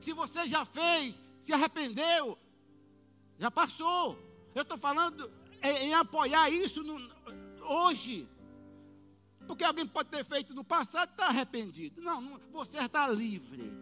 Se 0.00 0.12
você 0.12 0.44
já 0.48 0.64
fez, 0.64 1.22
se 1.40 1.52
arrependeu, 1.52 2.36
já 3.38 3.48
passou. 3.48 4.18
Eu 4.56 4.62
estou 4.62 4.76
falando 4.76 5.30
em, 5.62 5.86
em, 5.86 5.94
apoiar 5.94 6.50
isso 6.50 6.82
no, 6.82 7.00
hoje. 7.62 8.28
Porque 9.56 9.64
alguém 9.64 9.86
pode 9.86 10.10
ter 10.10 10.22
feito 10.22 10.52
no 10.52 10.62
passado 10.62 11.08
está 11.12 11.28
arrependido. 11.28 12.02
Não, 12.02 12.20
não, 12.20 12.38
você 12.52 12.76
está 12.76 13.08
livre. 13.08 13.72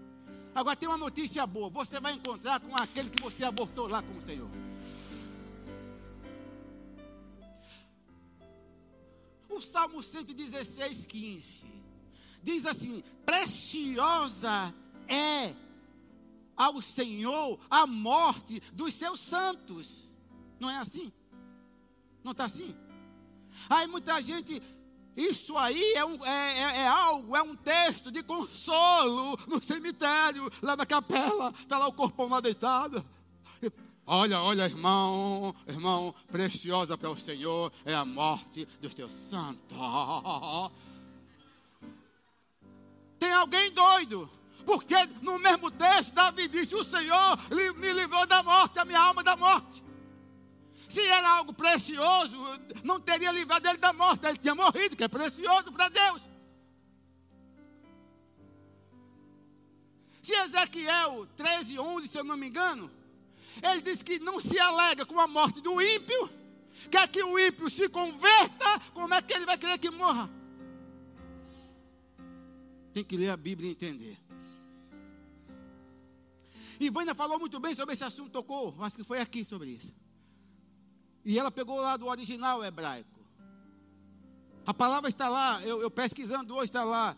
Agora 0.55 0.77
tem 0.77 0.89
uma 0.89 0.97
notícia 0.97 1.45
boa: 1.49 1.69
você 1.69 1.99
vai 1.99 2.13
encontrar 2.13 2.61
com 2.61 2.77
aquele 2.77 3.11
que 3.11 3.21
você 3.21 3.45
abortou 3.45 3.89
lá 3.89 4.01
com 4.01 4.17
o 4.17 4.23
Senhor. 4.23 4.49
O 9.49 9.61
Salmo 9.61 10.01
116, 10.01 11.07
15 11.07 11.67
diz 12.41 12.67
assim: 12.67 13.03
Preciosa 13.27 14.73
é 15.09 15.53
ao 16.57 16.81
Senhor 16.81 17.59
a 17.69 17.85
morte 17.85 18.61
dos 18.73 18.95
seus 18.95 19.19
santos. 19.19 20.05
Não 20.61 20.71
é 20.71 20.77
assim? 20.77 21.13
Não 22.23 22.31
está 22.31 22.45
assim? 22.45 22.73
Aí 23.69 23.87
muita 23.87 24.21
gente 24.21 24.63
isso 25.17 25.57
aí 25.57 25.93
é, 25.95 26.05
um, 26.05 26.25
é, 26.25 26.59
é, 26.59 26.79
é, 26.81 26.89
algo, 26.89 27.37
é 27.37 27.43
um 27.43 27.55
texto 27.55 28.11
de 28.11 28.23
consolo 28.23 29.39
no 29.47 29.63
cemitério, 29.63 30.51
lá 30.61 30.77
na 30.77 30.85
capela. 30.85 31.53
Está 31.61 31.79
lá 31.79 31.87
o 31.87 31.93
corpão 31.93 32.29
lá 32.29 32.41
deitado. 32.41 33.05
Olha, 34.07 34.41
olha, 34.43 34.65
irmão, 34.65 35.55
irmão, 35.67 36.15
preciosa 36.31 36.99
para 36.99 37.09
o 37.11 37.19
Senhor 37.19 37.73
é 37.87 37.95
a 37.95 38.05
morte 38.05 38.67
dos 38.81 38.95
teus 38.95 39.13
santos. 39.13 39.77
Tem 43.19 43.33
alguém 43.33 43.71
doido, 43.71 44.31
porque 44.67 44.95
no 45.23 45.39
mesmo 45.39 45.71
texto, 45.71 46.13
Davi 46.13 46.49
disse: 46.49 46.75
O 46.75 46.85
Senhor 46.85 47.39
me 47.79 47.93
livrou 47.95 48.27
da 48.27 48.43
morte, 48.43 48.79
a 48.79 48.85
minha 48.85 49.01
alma 49.01 49.23
da 49.23 49.37
morte. 49.37 49.83
Se 50.95 51.01
era 51.01 51.29
algo 51.39 51.53
precioso, 51.53 52.39
não 52.85 53.01
teria 53.01 53.33
livrado 53.33 53.69
ele 53.69 53.79
da 53.79 53.93
morte, 53.93 54.25
ele 54.27 54.39
tinha 54.39 54.55
morrido, 54.55 54.95
que 54.95 55.03
é 55.03 55.09
precioso 55.09 55.73
para 55.73 55.89
Deus. 55.89 56.23
Se 60.23 60.33
Ezequiel 60.33 61.27
13, 61.37 61.81
11, 61.81 62.07
se 62.07 62.17
eu 62.17 62.23
não 62.23 62.37
me 62.37 62.47
engano, 62.47 62.89
ele 63.61 63.83
diz 63.83 64.05
que 64.05 64.21
não 64.21 64.41
se 64.41 64.57
alega 64.57 65.05
com 65.05 65.19
a 65.19 65.27
morte 65.27 65.61
do 65.61 65.83
ímpio, 65.83 66.31
quer 66.93 67.09
que 67.09 67.25
o 67.25 67.41
ímpio 67.41 67.69
se 67.69 67.89
converta, 67.89 68.79
como 68.93 69.15
é 69.15 69.21
que 69.21 69.33
ele 69.33 69.47
vai 69.47 69.59
querer 69.59 69.79
que 69.79 69.91
morra? 69.91 70.31
Tem 72.93 73.03
que 73.03 73.17
ler 73.17 73.31
a 73.31 73.37
Bíblia 73.37 73.69
e 73.69 73.73
entender. 73.73 74.17
Vânia 76.93 77.17
falou 77.17 77.41
muito 77.41 77.59
bem 77.59 77.75
sobre 77.75 77.95
esse 77.95 78.05
assunto, 78.05 78.31
tocou, 78.31 78.77
acho 78.79 78.97
que 78.97 79.03
foi 79.03 79.19
aqui 79.19 79.45
sobre 79.45 79.71
isso. 79.71 80.04
E 81.25 81.39
ela 81.39 81.51
pegou 81.51 81.81
lá 81.81 81.97
do 81.97 82.07
original 82.07 82.65
hebraico. 82.65 83.09
A 84.67 84.75
palavra 84.75 85.09
está 85.09 85.29
lá, 85.29 85.63
eu, 85.63 85.81
eu 85.81 85.91
pesquisando 85.91 86.55
hoje 86.55 86.67
está 86.67 86.85
lá. 86.85 87.17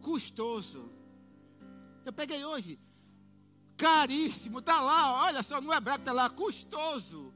Custoso. 0.00 0.90
Eu 2.04 2.12
peguei 2.12 2.44
hoje. 2.44 2.78
Caríssimo, 3.76 4.58
está 4.58 4.80
lá, 4.80 5.24
olha 5.24 5.42
só, 5.42 5.60
no 5.60 5.72
hebraico 5.72 6.02
está 6.02 6.12
lá, 6.12 6.28
custoso. 6.28 7.32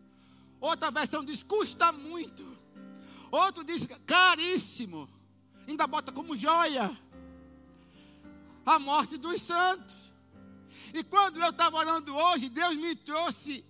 Outra 0.61 0.91
versão 0.91 1.25
diz 1.25 1.43
custa 1.43 1.91
muito. 1.93 2.45
Outro 3.31 3.65
diz 3.65 3.87
caríssimo. 4.07 5.09
Ainda 5.67 5.87
bota 5.87 6.13
como 6.13 6.37
joia. 6.37 6.97
A 8.65 8.79
morte 8.79 9.17
dos 9.17 9.43
santos. 9.43 10.13
E 10.93 11.03
quando 11.03 11.41
eu 11.41 11.51
estava 11.51 11.77
orando 11.77 12.15
hoje, 12.15 12.49
Deus 12.49 12.77
me 12.77 12.95
trouxe 12.95 13.65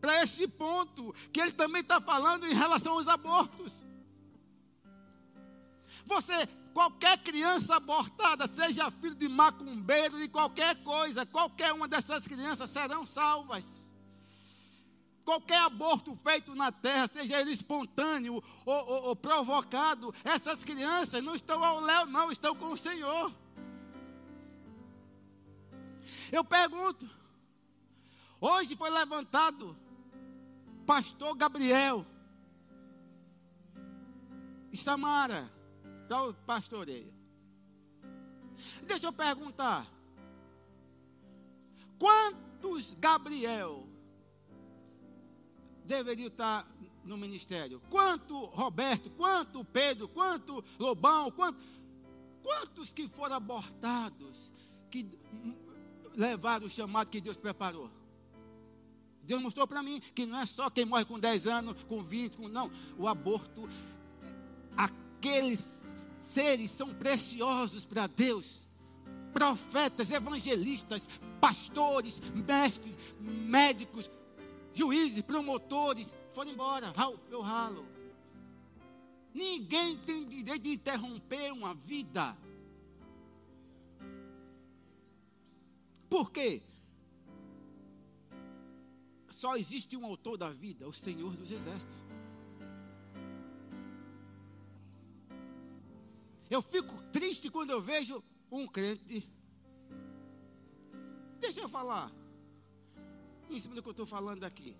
para 0.00 0.22
esse 0.22 0.46
ponto 0.46 1.14
que 1.32 1.40
ele 1.40 1.52
também 1.52 1.82
está 1.82 2.00
falando 2.00 2.46
em 2.46 2.54
relação 2.54 2.94
aos 2.94 3.08
abortos. 3.08 3.84
Você, 6.04 6.48
qualquer 6.72 7.18
criança 7.18 7.76
abortada, 7.76 8.46
seja 8.46 8.90
filho 8.90 9.14
de 9.14 9.28
macumbeiro, 9.28 10.18
de 10.18 10.28
qualquer 10.28 10.76
coisa, 10.82 11.26
qualquer 11.26 11.72
uma 11.72 11.86
dessas 11.86 12.26
crianças 12.26 12.70
serão 12.70 13.04
salvas. 13.04 13.82
Qualquer 15.24 15.58
aborto 15.58 16.18
feito 16.24 16.54
na 16.54 16.72
terra, 16.72 17.06
seja 17.06 17.38
ele 17.38 17.52
espontâneo 17.52 18.42
ou, 18.64 18.74
ou, 18.74 19.02
ou 19.08 19.16
provocado, 19.16 20.14
essas 20.24 20.64
crianças 20.64 21.22
não 21.22 21.34
estão 21.34 21.62
ao 21.62 21.80
léu, 21.80 22.06
não, 22.06 22.32
estão 22.32 22.54
com 22.54 22.70
o 22.70 22.78
Senhor. 22.78 23.30
Eu 26.32 26.42
pergunto, 26.42 27.08
hoje 28.40 28.74
foi 28.74 28.88
levantado 28.88 29.76
pastor 30.88 31.36
Gabriel. 31.36 32.04
Samara, 34.72 35.52
então 36.06 36.34
pastoreia. 36.46 37.14
Deixa 38.86 39.06
eu 39.06 39.12
perguntar. 39.12 39.86
Quantos 41.98 42.94
Gabriel 42.94 43.86
deveriam 45.84 46.28
estar 46.28 46.66
no 47.04 47.18
ministério? 47.18 47.82
Quanto 47.90 48.46
Roberto, 48.46 49.10
quanto 49.10 49.62
Pedro, 49.64 50.08
quanto 50.08 50.64
Lobão, 50.78 51.30
quanto, 51.32 51.58
quantos 52.42 52.94
que 52.94 53.06
foram 53.06 53.36
abortados, 53.36 54.50
que 54.90 55.06
levaram 56.14 56.66
o 56.66 56.70
chamado 56.70 57.10
que 57.10 57.20
Deus 57.20 57.36
preparou? 57.36 57.97
Deus 59.28 59.42
mostrou 59.42 59.66
para 59.66 59.82
mim 59.82 60.00
que 60.14 60.24
não 60.24 60.40
é 60.40 60.46
só 60.46 60.70
quem 60.70 60.86
morre 60.86 61.04
com 61.04 61.20
10 61.20 61.46
anos, 61.46 61.76
com 61.86 62.02
20, 62.02 62.38
com, 62.38 62.48
não. 62.48 62.70
O 62.96 63.06
aborto, 63.06 63.68
aqueles 64.74 65.82
seres 66.18 66.70
são 66.70 66.94
preciosos 66.94 67.84
para 67.84 68.06
Deus. 68.06 68.66
profetas, 69.34 70.10
evangelistas, 70.10 71.08
pastores, 71.40 72.20
mestres, 72.48 72.96
médicos, 73.20 74.10
juízes, 74.72 75.22
promotores, 75.22 76.14
foram 76.32 76.50
embora, 76.50 76.92
pelo 77.28 77.42
ralo. 77.42 77.86
Ninguém 79.34 79.96
tem 79.98 80.26
direito 80.26 80.62
de 80.62 80.70
interromper 80.70 81.52
uma 81.52 81.74
vida. 81.74 82.36
Por 86.08 86.32
quê? 86.32 86.62
Só 89.40 89.56
existe 89.56 89.96
um 89.96 90.04
autor 90.04 90.36
da 90.36 90.50
vida, 90.50 90.88
o 90.88 90.92
Senhor 90.92 91.32
dos 91.36 91.52
Exércitos. 91.52 91.96
Eu 96.50 96.60
fico 96.60 97.00
triste 97.12 97.48
quando 97.48 97.70
eu 97.70 97.80
vejo 97.80 98.20
um 98.50 98.66
crente. 98.66 99.24
Deixa 101.38 101.60
eu 101.60 101.68
falar. 101.68 102.10
Em 103.48 103.60
cima 103.60 103.76
do 103.76 103.82
que 103.82 103.88
eu 103.88 103.92
estou 103.92 104.06
falando 104.06 104.42
aqui. 104.42 104.76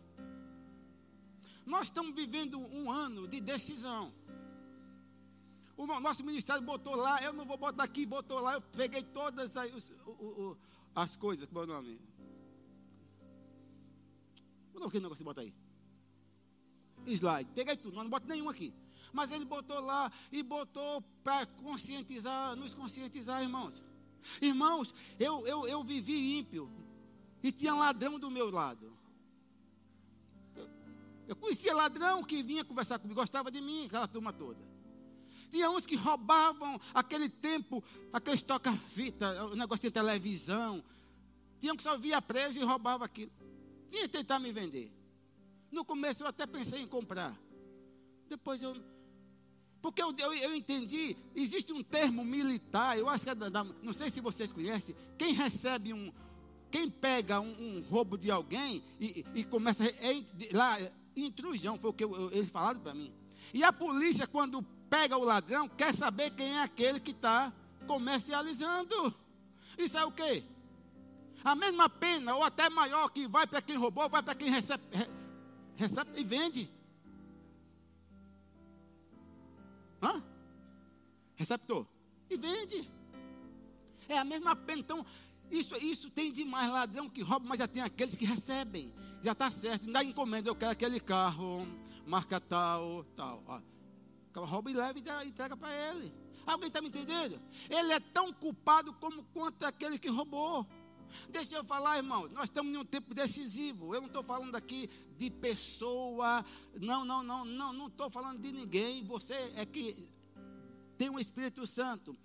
Nós 1.65 1.85
estamos 1.85 2.13
vivendo 2.13 2.59
um 2.59 2.91
ano 2.91 3.29
de 3.29 3.41
decisão. 3.41 4.13
O 5.77 5.87
nosso 5.87 6.25
ministério 6.25 6.63
botou 6.63 6.97
lá, 6.97 7.23
eu 7.23 7.33
não 7.33 7.47
vou 7.47 7.57
botar 7.57 7.85
aqui, 7.85 8.05
botou 8.05 8.41
lá, 8.41 8.55
eu 8.55 8.61
peguei 8.61 9.05
todas 9.05 9.57
as, 9.57 9.93
as 10.97 11.17
coisas, 11.17 11.47
como 11.47 11.61
é 11.61 11.63
o 11.63 11.67
nome? 11.69 12.18
Não, 14.79 14.91
que 14.91 15.01
negócio 15.01 15.19
de 15.19 15.25
botar 15.25 15.43
aí? 15.43 15.53
Slide. 17.07 17.51
Peguei 17.55 17.77
tudo, 17.77 17.97
não 17.97 18.09
boto 18.09 18.27
nenhum 18.27 18.49
aqui. 18.49 18.73
Mas 19.13 19.33
ele 19.33 19.45
botou 19.45 19.81
lá 19.81 20.13
e 20.31 20.43
botou 20.43 21.03
para 21.25 21.47
conscientizar, 21.47 22.55
nos 22.57 22.75
conscientizar, 22.75 23.43
irmãos. 23.43 23.83
Irmãos, 24.43 24.95
eu, 25.19 25.47
eu, 25.47 25.67
eu 25.67 25.83
vivi 25.83 26.39
ímpio 26.39 26.71
e 27.43 27.51
tinha 27.51 27.75
ladrão 27.75 28.19
do 28.19 28.31
meu 28.31 28.51
lado. 28.51 28.93
Eu, 30.55 30.69
eu 31.29 31.37
conhecia 31.37 31.75
ladrão 31.75 32.23
que 32.23 32.43
vinha 32.43 32.65
conversar 32.65 32.99
comigo, 32.99 33.19
gostava 33.19 33.51
de 33.51 33.61
mim, 33.61 33.87
aquela 33.87 34.09
turma 34.09 34.33
toda. 34.33 34.59
Tinha 35.51 35.71
uns 35.71 35.87
que 35.87 35.97
roubavam 35.97 36.79
aquele 36.93 37.29
tempo, 37.29 37.83
aqueles 38.13 38.43
toca-fita, 38.43 39.47
o 39.47 39.57
negócio 39.57 39.89
de 39.89 39.91
televisão. 39.91 40.85
Tinha 41.59 41.73
um 41.73 41.77
que 41.77 41.83
só 41.83 41.97
via 41.97 42.21
preso 42.21 42.61
e 42.61 42.65
roubava 42.65 43.05
aquilo. 43.07 43.33
Vinha 43.91 44.09
tentar 44.09 44.39
me 44.39 44.53
vender. 44.53 44.93
No 45.71 45.85
começo 45.85 46.23
eu 46.23 46.29
até 46.29 46.47
pensei 46.47 46.81
em 46.83 46.87
comprar. 46.87 47.39
Depois 48.29 48.63
eu. 48.63 48.77
Porque 49.81 50.03
eu, 50.03 50.15
eu, 50.19 50.35
eu 50.35 50.57
entendi, 50.57 51.17
existe 51.37 51.73
um 51.73 51.83
termo 51.83 52.25
militar, 52.25 52.99
eu 52.99 53.09
acho 53.09 53.25
que 53.25 53.31
é 53.31 53.35
da, 53.35 53.49
da, 53.49 53.65
não 53.83 53.93
sei 53.93 54.11
se 54.11 54.21
vocês 54.21 54.51
conhecem, 54.51 54.95
quem 55.17 55.33
recebe 55.33 55.95
um, 55.95 56.13
quem 56.69 56.91
pega 56.91 57.41
um, 57.41 57.47
um 57.61 57.85
roubo 57.89 58.19
de 58.19 58.29
alguém 58.29 58.83
e, 59.01 59.25
e 59.37 59.45
começa 59.45 59.85
é, 59.85 60.25
lá, 60.53 60.77
intrusão, 61.17 61.79
foi 61.79 61.91
o 61.91 61.93
que 61.93 62.03
eu, 62.03 62.31
eles 62.33 62.51
falaram 62.51 62.81
para 62.81 62.93
mim. 62.93 63.13
E 63.55 63.63
a 63.63 63.73
polícia, 63.73 64.27
quando 64.27 64.63
pega 64.91 65.17
o 65.17 65.25
ladrão, 65.25 65.69
quer 65.69 65.95
saber 65.95 66.31
quem 66.33 66.59
é 66.59 66.63
aquele 66.63 66.99
que 66.99 67.13
está 67.13 67.53
comercializando. 67.87 69.15
Isso 69.79 69.97
é 69.97 70.05
o 70.05 70.13
quê? 70.13 70.43
A 71.49 71.55
mesma 71.55 71.89
pena, 71.89 72.35
ou 72.35 72.43
até 72.43 72.69
maior, 72.69 73.09
que 73.09 73.27
vai 73.27 73.47
para 73.47 73.63
quem 73.63 73.75
roubou, 73.75 74.07
vai 74.07 74.23
para 74.23 74.35
quem 74.35 74.51
recebe, 74.51 74.83
recebe 75.77 76.21
e 76.21 76.23
vende. 76.23 76.69
Hã? 80.03 80.23
Receptor. 81.37 81.87
E 82.29 82.37
vende. 82.37 82.87
É 84.11 84.19
a 84.19 84.25
mesma 84.25 84.55
pena. 84.55 84.81
Então, 84.81 85.07
isso, 85.51 85.75
isso 85.77 86.11
tem 86.11 86.31
demais 86.31 86.69
ladrão 86.69 87.09
que 87.09 87.23
rouba, 87.23 87.47
mas 87.49 87.61
já 87.61 87.67
tem 87.67 87.81
aqueles 87.81 88.15
que 88.15 88.27
recebem. 88.27 88.93
Já 89.23 89.33
está 89.33 89.51
certo. 89.51 89.91
Dá 89.91 90.05
encomenda, 90.05 90.51
eu 90.51 90.55
quero 90.55 90.73
aquele 90.73 91.01
carro, 91.01 91.67
marca 92.07 92.39
tal, 92.39 93.05
tal. 93.17 93.43
Ó. 93.47 94.45
Rouba 94.45 94.71
e 94.71 94.75
leva 94.75 94.99
e 94.99 95.29
entrega 95.29 95.57
para 95.57 95.73
ele. 95.73 96.13
Alguém 96.47 96.69
está 96.69 96.83
me 96.83 96.89
entendendo? 96.89 97.41
Ele 97.71 97.93
é 97.95 98.01
tão 98.01 98.35
culpado 98.35 98.93
como 98.93 99.23
quanto 99.33 99.65
aquele 99.65 99.99
que 99.99 100.11
roubou. 100.11 100.67
Deixa 101.31 101.57
eu 101.57 101.65
falar, 101.65 101.97
irmão, 101.97 102.29
nós 102.29 102.45
estamos 102.45 102.73
em 102.73 102.77
um 102.77 102.85
tempo 102.85 103.15
decisivo. 103.15 103.95
Eu 103.95 104.01
não 104.01 104.09
estou 104.09 104.23
falando 104.23 104.55
aqui 104.57 104.89
de 105.17 105.31
pessoa, 105.31 106.45
não, 106.81 107.05
não, 107.05 107.23
não, 107.23 107.45
não, 107.45 107.73
não 107.73 107.87
estou 107.87 108.11
falando 108.11 108.41
de 108.41 108.53
ninguém. 108.53 109.05
Você 109.05 109.35
é 109.57 109.65
que 109.67 110.09
tem 110.97 111.09
o 111.09 111.19
Espírito 111.19 111.67
Santo. 111.67 112.17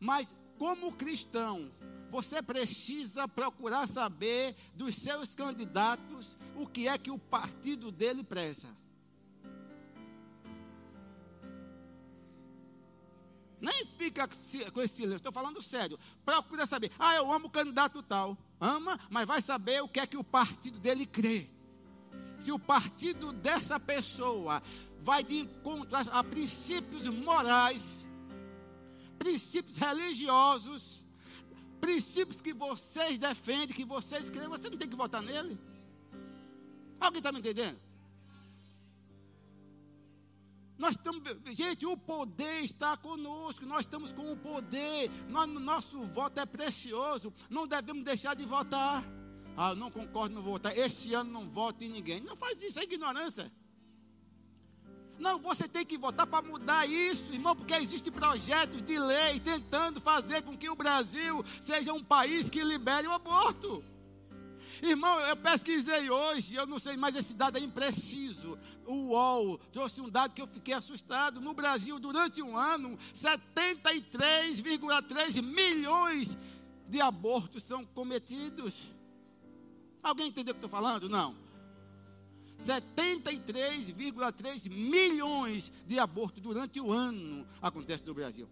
Mas 0.00 0.34
como 0.58 0.92
cristão, 0.92 1.70
você 2.10 2.42
precisa 2.42 3.28
procurar 3.28 3.86
saber 3.86 4.54
dos 4.74 4.94
seus 4.96 5.34
candidatos 5.34 6.36
o 6.56 6.66
que 6.66 6.88
é 6.88 6.96
que 6.96 7.10
o 7.10 7.18
partido 7.18 7.90
dele 7.90 8.22
preza. 8.24 8.68
Nem 13.60 13.86
fica 13.96 14.28
com 14.72 14.82
esse 14.82 14.96
silêncio, 14.96 15.16
estou 15.16 15.32
falando 15.32 15.62
sério. 15.62 15.98
Procura 16.24 16.66
saber. 16.66 16.90
Ah, 16.98 17.16
eu 17.16 17.32
amo 17.32 17.46
o 17.46 17.50
candidato 17.50 18.02
tal. 18.02 18.36
Ama, 18.60 18.98
mas 19.10 19.26
vai 19.26 19.40
saber 19.40 19.82
o 19.82 19.88
que 19.88 20.00
é 20.00 20.06
que 20.06 20.16
o 20.16 20.24
partido 20.24 20.78
dele 20.78 21.06
crê. 21.06 21.48
Se 22.38 22.52
o 22.52 22.58
partido 22.58 23.32
dessa 23.32 23.80
pessoa 23.80 24.62
vai 25.00 25.24
de 25.24 25.38
encontro 25.38 25.96
a 26.12 26.22
princípios 26.22 27.08
morais, 27.08 28.04
princípios 29.18 29.76
religiosos, 29.76 31.04
princípios 31.80 32.40
que 32.40 32.52
vocês 32.52 33.18
defendem, 33.18 33.74
que 33.74 33.84
vocês 33.84 34.28
creem, 34.28 34.48
você 34.48 34.68
não 34.68 34.76
tem 34.76 34.88
que 34.88 34.96
votar 34.96 35.22
nele. 35.22 35.58
Alguém 37.00 37.18
está 37.18 37.32
me 37.32 37.38
entendendo? 37.38 37.78
Nós 40.78 40.90
estamos, 40.90 41.22
gente, 41.52 41.86
o 41.86 41.96
poder 41.96 42.60
está 42.62 42.96
conosco, 42.96 43.64
nós 43.64 43.80
estamos 43.80 44.12
com 44.12 44.30
o 44.30 44.36
poder, 44.36 45.10
nós, 45.28 45.48
nosso 45.48 46.02
voto 46.04 46.38
é 46.38 46.44
precioso, 46.44 47.32
não 47.48 47.66
devemos 47.66 48.04
deixar 48.04 48.34
de 48.34 48.44
votar. 48.44 49.04
Ah, 49.56 49.74
não 49.74 49.90
concordo, 49.90 50.34
não 50.34 50.42
votar. 50.42 50.76
Esse 50.76 51.14
ano 51.14 51.30
não 51.30 51.48
voto 51.48 51.82
em 51.82 51.88
ninguém. 51.88 52.20
Não 52.20 52.36
faz 52.36 52.62
isso, 52.62 52.78
é 52.78 52.82
ignorância. 52.82 53.50
Não, 55.18 55.38
você 55.38 55.66
tem 55.66 55.84
que 55.84 55.96
votar 55.96 56.26
para 56.26 56.46
mudar 56.46 56.86
isso, 56.86 57.32
irmão, 57.32 57.56
porque 57.56 57.72
existem 57.74 58.12
projetos 58.12 58.82
de 58.82 58.98
lei 58.98 59.40
tentando 59.40 59.98
fazer 59.98 60.42
com 60.42 60.54
que 60.54 60.68
o 60.68 60.76
Brasil 60.76 61.42
seja 61.58 61.94
um 61.94 62.04
país 62.04 62.50
que 62.50 62.62
libere 62.62 63.06
o 63.06 63.12
aborto. 63.12 63.82
Irmão, 64.82 65.18
eu 65.20 65.36
pesquisei 65.36 66.10
hoje, 66.10 66.54
eu 66.54 66.66
não 66.66 66.78
sei, 66.78 66.98
mas 66.98 67.16
esse 67.16 67.32
dado 67.32 67.56
é 67.56 67.60
impreciso. 67.60 68.58
O 68.86 69.08
UOL 69.08 69.58
trouxe 69.72 70.00
um 70.00 70.08
dado 70.08 70.32
que 70.32 70.40
eu 70.40 70.46
fiquei 70.46 70.74
assustado. 70.74 71.40
No 71.40 71.54
Brasil, 71.54 71.98
durante 71.98 72.40
um 72.40 72.56
ano, 72.56 72.96
73,3 73.12 75.42
milhões 75.42 76.38
de 76.88 77.00
abortos 77.00 77.64
são 77.64 77.84
cometidos. 77.84 78.86
Alguém 80.02 80.28
entendeu 80.28 80.52
o 80.52 80.54
que 80.54 80.64
estou 80.64 80.70
falando? 80.70 81.08
Não. 81.08 81.34
73,3 82.58 84.70
milhões 84.70 85.72
de 85.86 85.98
abortos 85.98 86.42
durante 86.42 86.80
o 86.80 86.92
ano 86.92 87.46
acontece 87.60 88.06
no 88.06 88.14
Brasil. 88.14 88.48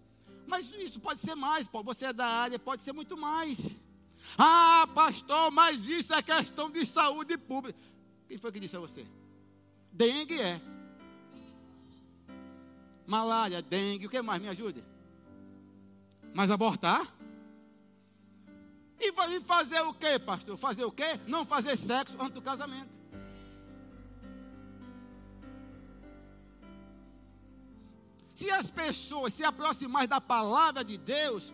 Mas 0.47 0.75
isso 0.75 1.01
pode 1.01 1.20
ser 1.20 1.35
mais, 1.35 1.66
você 1.66 2.05
é 2.07 2.12
da 2.12 2.27
área, 2.27 2.59
pode 2.59 2.83
ser 2.83 2.92
muito 2.92 3.16
mais. 3.16 3.70
Ah, 4.37 4.87
pastor, 4.94 5.51
mas 5.53 5.88
isso 5.88 6.12
é 6.12 6.20
questão 6.23 6.70
de 6.70 6.85
saúde 6.85 7.38
pública. 7.38 7.79
Quem 8.29 8.37
foi 8.38 8.53
que 8.53 8.61
disse 8.61 8.77
a 8.77 8.81
você? 8.81 9.07
Dengue 9.95 10.41
é. 10.41 10.61
Malária, 13.07 13.63
dengue, 13.63 14.07
o 14.07 14.11
que 14.11 14.21
mais? 14.21 14.43
Me 14.43 14.49
ajude. 14.49 14.85
Mas 16.35 16.51
abortar? 16.51 17.07
E 18.99 19.13
fazer 19.41 19.81
o 19.83 19.95
que, 19.95 20.19
pastor? 20.19 20.57
Fazer 20.57 20.85
o 20.85 20.91
que? 20.91 21.21
Não 21.29 21.47
fazer 21.47 21.77
sexo 21.77 22.17
antes 22.19 22.33
do 22.33 22.43
casamento. 22.43 22.99
Se 28.35 28.51
as 28.51 28.69
pessoas 28.69 29.33
se 29.33 29.45
aproximassem 29.45 30.09
da 30.09 30.21
palavra 30.21 30.83
de 30.83 30.99
Deus, 30.99 31.53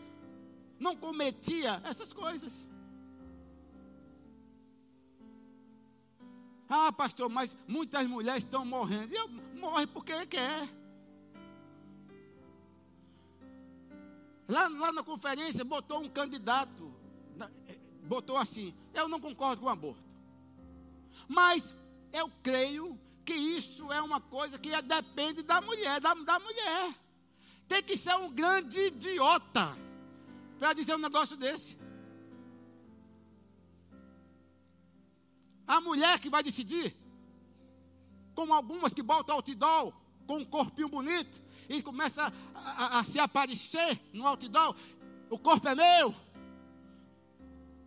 não 0.78 0.96
cometia 0.96 1.78
essas 1.84 2.10
coisas. 2.10 2.64
Ah, 6.72 6.92
pastor, 6.92 7.28
mas 7.28 7.56
muitas 7.66 8.06
mulheres 8.06 8.44
estão 8.44 8.64
morrendo. 8.64 9.12
E 9.12 9.58
morre 9.58 9.88
porque 9.88 10.24
quer. 10.26 10.68
Lá, 14.46 14.68
lá 14.68 14.92
na 14.92 15.02
conferência 15.02 15.64
botou 15.64 16.00
um 16.00 16.08
candidato, 16.08 16.94
botou 18.04 18.36
assim: 18.36 18.72
eu 18.94 19.08
não 19.08 19.20
concordo 19.20 19.62
com 19.62 19.66
o 19.66 19.70
aborto. 19.70 20.02
Mas 21.26 21.74
eu 22.12 22.30
creio 22.40 22.96
que 23.24 23.34
isso 23.34 23.92
é 23.92 24.00
uma 24.00 24.20
coisa 24.20 24.56
que 24.56 24.70
depende 24.82 25.42
da 25.42 25.60
mulher, 25.60 26.00
da, 26.00 26.14
da 26.14 26.38
mulher. 26.38 26.94
Tem 27.66 27.82
que 27.82 27.96
ser 27.96 28.14
um 28.14 28.30
grande 28.30 28.78
idiota 28.78 29.76
para 30.58 30.72
dizer 30.72 30.94
um 30.94 30.98
negócio 30.98 31.36
desse? 31.36 31.79
A 35.70 35.80
mulher 35.80 36.18
que 36.18 36.28
vai 36.28 36.42
decidir, 36.42 36.92
como 38.34 38.52
algumas 38.52 38.92
que 38.92 39.04
botam 39.04 39.36
outdoor 39.36 39.94
com 40.26 40.38
um 40.38 40.44
corpinho 40.44 40.88
bonito 40.88 41.40
e 41.68 41.80
começa 41.80 42.32
a, 42.52 42.70
a, 42.70 42.98
a 42.98 43.04
se 43.04 43.20
aparecer 43.20 43.96
no 44.12 44.26
outdoor, 44.26 44.74
o 45.30 45.38
corpo 45.38 45.68
é 45.68 45.74
meu, 45.76 46.12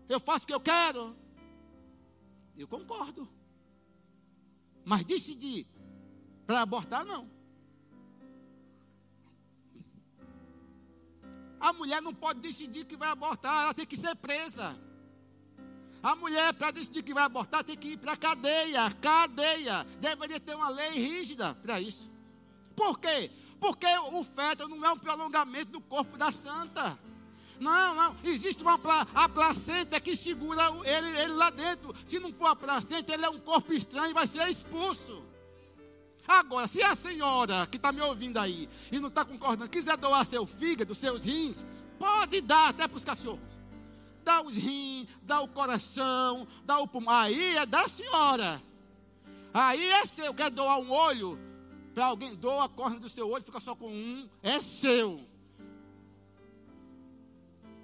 eu 0.07 0.17
faço 0.17 0.45
o 0.45 0.47
que 0.47 0.53
eu 0.53 0.61
quero. 0.61 1.13
Eu 2.57 2.69
concordo. 2.69 3.27
Mas 4.85 5.03
decidir 5.03 5.67
para 6.47 6.61
abortar, 6.61 7.03
não. 7.03 7.29
A 11.59 11.73
mulher 11.73 12.01
não 12.01 12.13
pode 12.13 12.39
decidir 12.39 12.85
que 12.85 12.95
vai 12.95 13.09
abortar, 13.09 13.63
ela 13.63 13.73
tem 13.73 13.85
que 13.85 13.97
ser 13.97 14.15
presa. 14.15 14.79
A 16.03 16.17
mulher, 16.17 16.53
para 16.55 16.71
decidir 16.71 17.01
que 17.01 17.13
vai 17.13 17.23
abortar, 17.23 17.63
tem 17.63 17.77
que 17.77 17.93
ir 17.93 17.97
para 17.97 18.11
a 18.11 18.17
cadeia. 18.17 18.91
Cadeia. 19.01 19.87
Deveria 20.01 20.37
ter 20.37 20.53
uma 20.53 20.67
lei 20.67 20.89
rígida 20.89 21.55
para 21.63 21.79
isso. 21.79 22.11
Por 22.75 22.99
quê? 22.99 23.31
Porque 23.57 23.87
o 24.11 24.21
feto 24.25 24.67
não 24.67 24.85
é 24.85 24.91
um 24.91 24.99
prolongamento 24.99 25.71
do 25.71 25.79
corpo 25.79 26.17
da 26.17 26.29
santa. 26.29 26.99
Não, 27.57 27.95
não. 27.95 28.17
Existe 28.25 28.61
uma 28.61 28.77
a 29.15 29.29
placenta 29.29 29.97
que 30.01 30.13
segura 30.13 30.61
ele, 30.83 31.07
ele 31.21 31.33
lá 31.35 31.49
dentro. 31.49 31.95
Se 32.05 32.19
não 32.19 32.33
for 32.33 32.47
a 32.47 32.55
placenta, 32.55 33.13
ele 33.13 33.23
é 33.23 33.29
um 33.29 33.39
corpo 33.39 33.71
estranho 33.71 34.11
e 34.11 34.13
vai 34.13 34.27
ser 34.27 34.45
expulso. 34.49 35.25
Agora, 36.27 36.67
se 36.67 36.83
a 36.83 36.97
senhora 36.97 37.65
que 37.67 37.77
está 37.77 37.93
me 37.93 38.01
ouvindo 38.01 38.39
aí 38.39 38.67
e 38.91 38.99
não 38.99 39.07
está 39.07 39.23
concordando, 39.23 39.69
quiser 39.69 39.95
doar 39.95 40.25
seu 40.25 40.45
fígado, 40.45 40.93
seus 40.93 41.23
rins, 41.23 41.63
pode 41.97 42.41
dar 42.41 42.69
até 42.69 42.89
para 42.89 42.97
os 42.97 43.05
cachorros 43.05 43.62
dá 44.23 44.41
os 44.41 44.55
rins, 44.55 45.07
dá 45.23 45.41
o 45.41 45.47
coração, 45.47 46.47
dá 46.65 46.79
o 46.79 46.87
pulmão. 46.87 47.13
Aí 47.13 47.57
é 47.57 47.65
da 47.65 47.87
senhora. 47.87 48.61
Aí 49.53 49.83
é 49.83 50.05
seu. 50.05 50.33
Quer 50.33 50.49
doar 50.49 50.79
um 50.79 50.91
olho? 50.91 51.39
Para 51.93 52.05
alguém, 52.05 52.33
doa 52.35 52.65
a 52.65 52.69
córnea 52.69 52.99
do 52.99 53.09
seu 53.09 53.29
olho, 53.29 53.43
fica 53.43 53.59
só 53.59 53.75
com 53.75 53.87
um. 53.87 54.27
É 54.41 54.59
seu. 54.61 55.19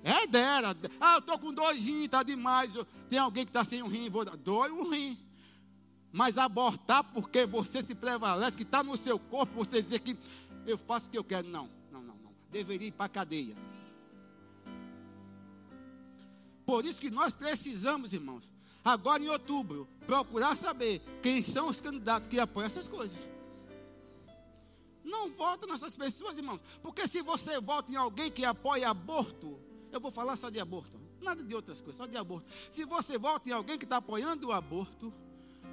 É 0.03 0.25
dela. 0.25 0.75
Ah, 0.99 1.15
eu 1.15 1.19
estou 1.19 1.37
com 1.37 1.53
dois 1.53 1.85
rins, 1.85 2.05
está 2.05 2.23
demais. 2.23 2.71
Tem 3.09 3.19
alguém 3.19 3.45
que 3.45 3.49
está 3.49 3.63
sem 3.63 3.83
um 3.83 3.87
rim, 3.87 4.09
vou 4.09 4.25
dar. 4.25 4.35
Doe 4.37 4.71
um 4.71 4.89
rim. 4.89 5.17
Mas 6.11 6.37
abortar 6.37 7.03
porque 7.03 7.45
você 7.45 7.81
se 7.81 7.93
prevalece, 7.93 8.57
que 8.57 8.63
está 8.63 8.81
no 8.81 8.97
seu 8.97 9.19
corpo, 9.19 9.53
você 9.53 9.79
dizer 9.79 9.99
que 9.99 10.17
eu 10.65 10.77
faço 10.77 11.07
o 11.07 11.09
que 11.11 11.17
eu 11.17 11.23
quero. 11.23 11.47
Não, 11.49 11.69
não, 11.91 12.01
não, 12.01 12.15
não. 12.15 12.31
Deveria 12.51 12.87
ir 12.87 12.91
para 12.91 13.05
a 13.05 13.09
cadeia. 13.09 13.55
Por 16.69 16.85
isso 16.85 17.01
que 17.01 17.09
nós 17.09 17.33
precisamos, 17.33 18.13
irmãos, 18.13 18.43
agora 18.85 19.23
em 19.23 19.27
outubro, 19.27 19.89
procurar 20.05 20.55
saber 20.55 21.01
quem 21.19 21.43
são 21.43 21.67
os 21.67 21.81
candidatos 21.81 22.29
que 22.29 22.39
apoiam 22.39 22.67
essas 22.67 22.87
coisas. 22.87 23.17
Não 25.03 25.31
vota 25.31 25.65
nessas 25.65 25.97
pessoas, 25.97 26.37
irmãos, 26.37 26.61
porque 26.83 27.07
se 27.07 27.23
você 27.23 27.59
vota 27.59 27.91
em 27.91 27.95
alguém 27.95 28.29
que 28.29 28.45
apoia 28.45 28.87
aborto, 28.87 29.59
eu 29.91 29.99
vou 29.99 30.11
falar 30.11 30.35
só 30.35 30.51
de 30.51 30.59
aborto, 30.59 31.01
nada 31.19 31.43
de 31.43 31.55
outras 31.55 31.81
coisas, 31.81 31.97
só 31.97 32.05
de 32.05 32.15
aborto. 32.15 32.47
Se 32.69 32.85
você 32.85 33.17
vota 33.17 33.49
em 33.49 33.51
alguém 33.51 33.75
que 33.75 33.85
está 33.85 33.97
apoiando 33.97 34.49
o 34.49 34.51
aborto, 34.51 35.11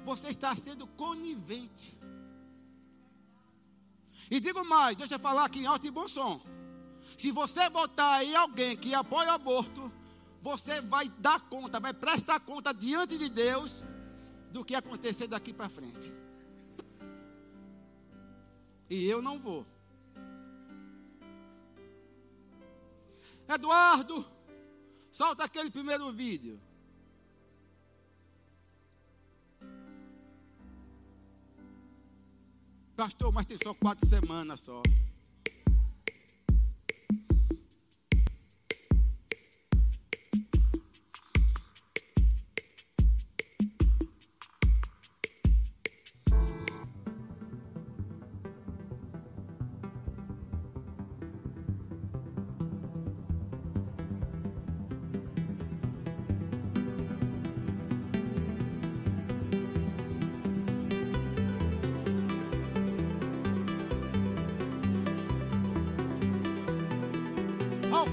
você 0.03 0.29
está 0.29 0.55
sendo 0.55 0.87
conivente. 0.87 1.95
E 4.31 4.39
digo 4.39 4.65
mais, 4.65 4.97
deixa 4.97 5.13
eu 5.13 5.19
falar 5.19 5.45
aqui 5.45 5.59
em 5.59 5.67
alto 5.67 5.85
e 5.85 5.91
bom 5.91 6.07
som. 6.07 6.41
Se 7.15 7.31
você 7.31 7.69
votar 7.69 8.25
em 8.25 8.35
alguém 8.35 8.75
que 8.75 8.95
apoia 8.95 9.29
o 9.29 9.33
aborto, 9.33 9.91
você 10.41 10.81
vai 10.81 11.09
dar 11.19 11.39
conta, 11.49 11.79
vai 11.79 11.93
prestar 11.93 12.39
conta 12.39 12.73
diante 12.73 13.17
de 13.17 13.29
Deus 13.29 13.83
do 14.51 14.63
que 14.63 14.75
acontecer 14.75 15.27
daqui 15.27 15.53
para 15.53 15.69
frente. 15.69 16.13
E 18.89 19.05
eu 19.05 19.21
não 19.21 19.39
vou. 19.39 19.65
Eduardo, 23.47 24.25
solta 25.11 25.45
aquele 25.45 25.71
primeiro 25.71 26.11
vídeo. 26.11 26.59
Pastor, 32.95 33.31
mas 33.31 33.45
tem 33.45 33.57
só 33.63 33.73
quatro 33.73 34.07
semanas 34.07 34.61
só. 34.61 34.81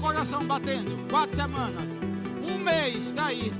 Coração 0.05 0.45
batendo. 0.45 1.09
Quatro 1.09 1.35
semanas. 1.35 1.89
Um 2.43 2.59
mês, 2.59 3.07
está 3.07 3.25
aí. 3.25 3.51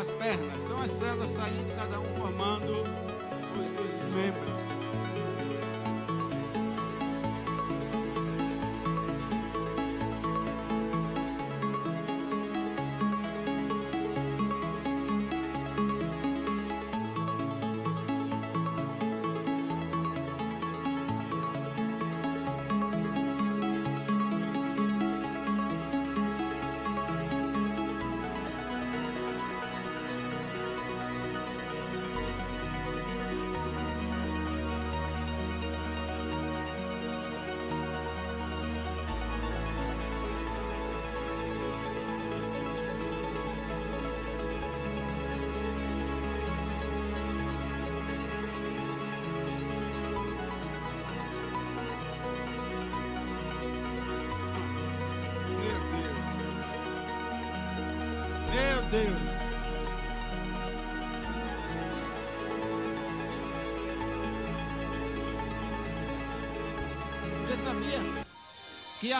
As 0.00 0.10
pernas 0.12 0.62
são 0.62 0.80
as 0.80 0.90
células 0.92 1.30
saindo, 1.30 1.76
cada 1.76 2.00
um 2.00 2.16
formando 2.16 2.72
os, 2.72 4.06
os 4.06 4.14
membros. 4.14 4.89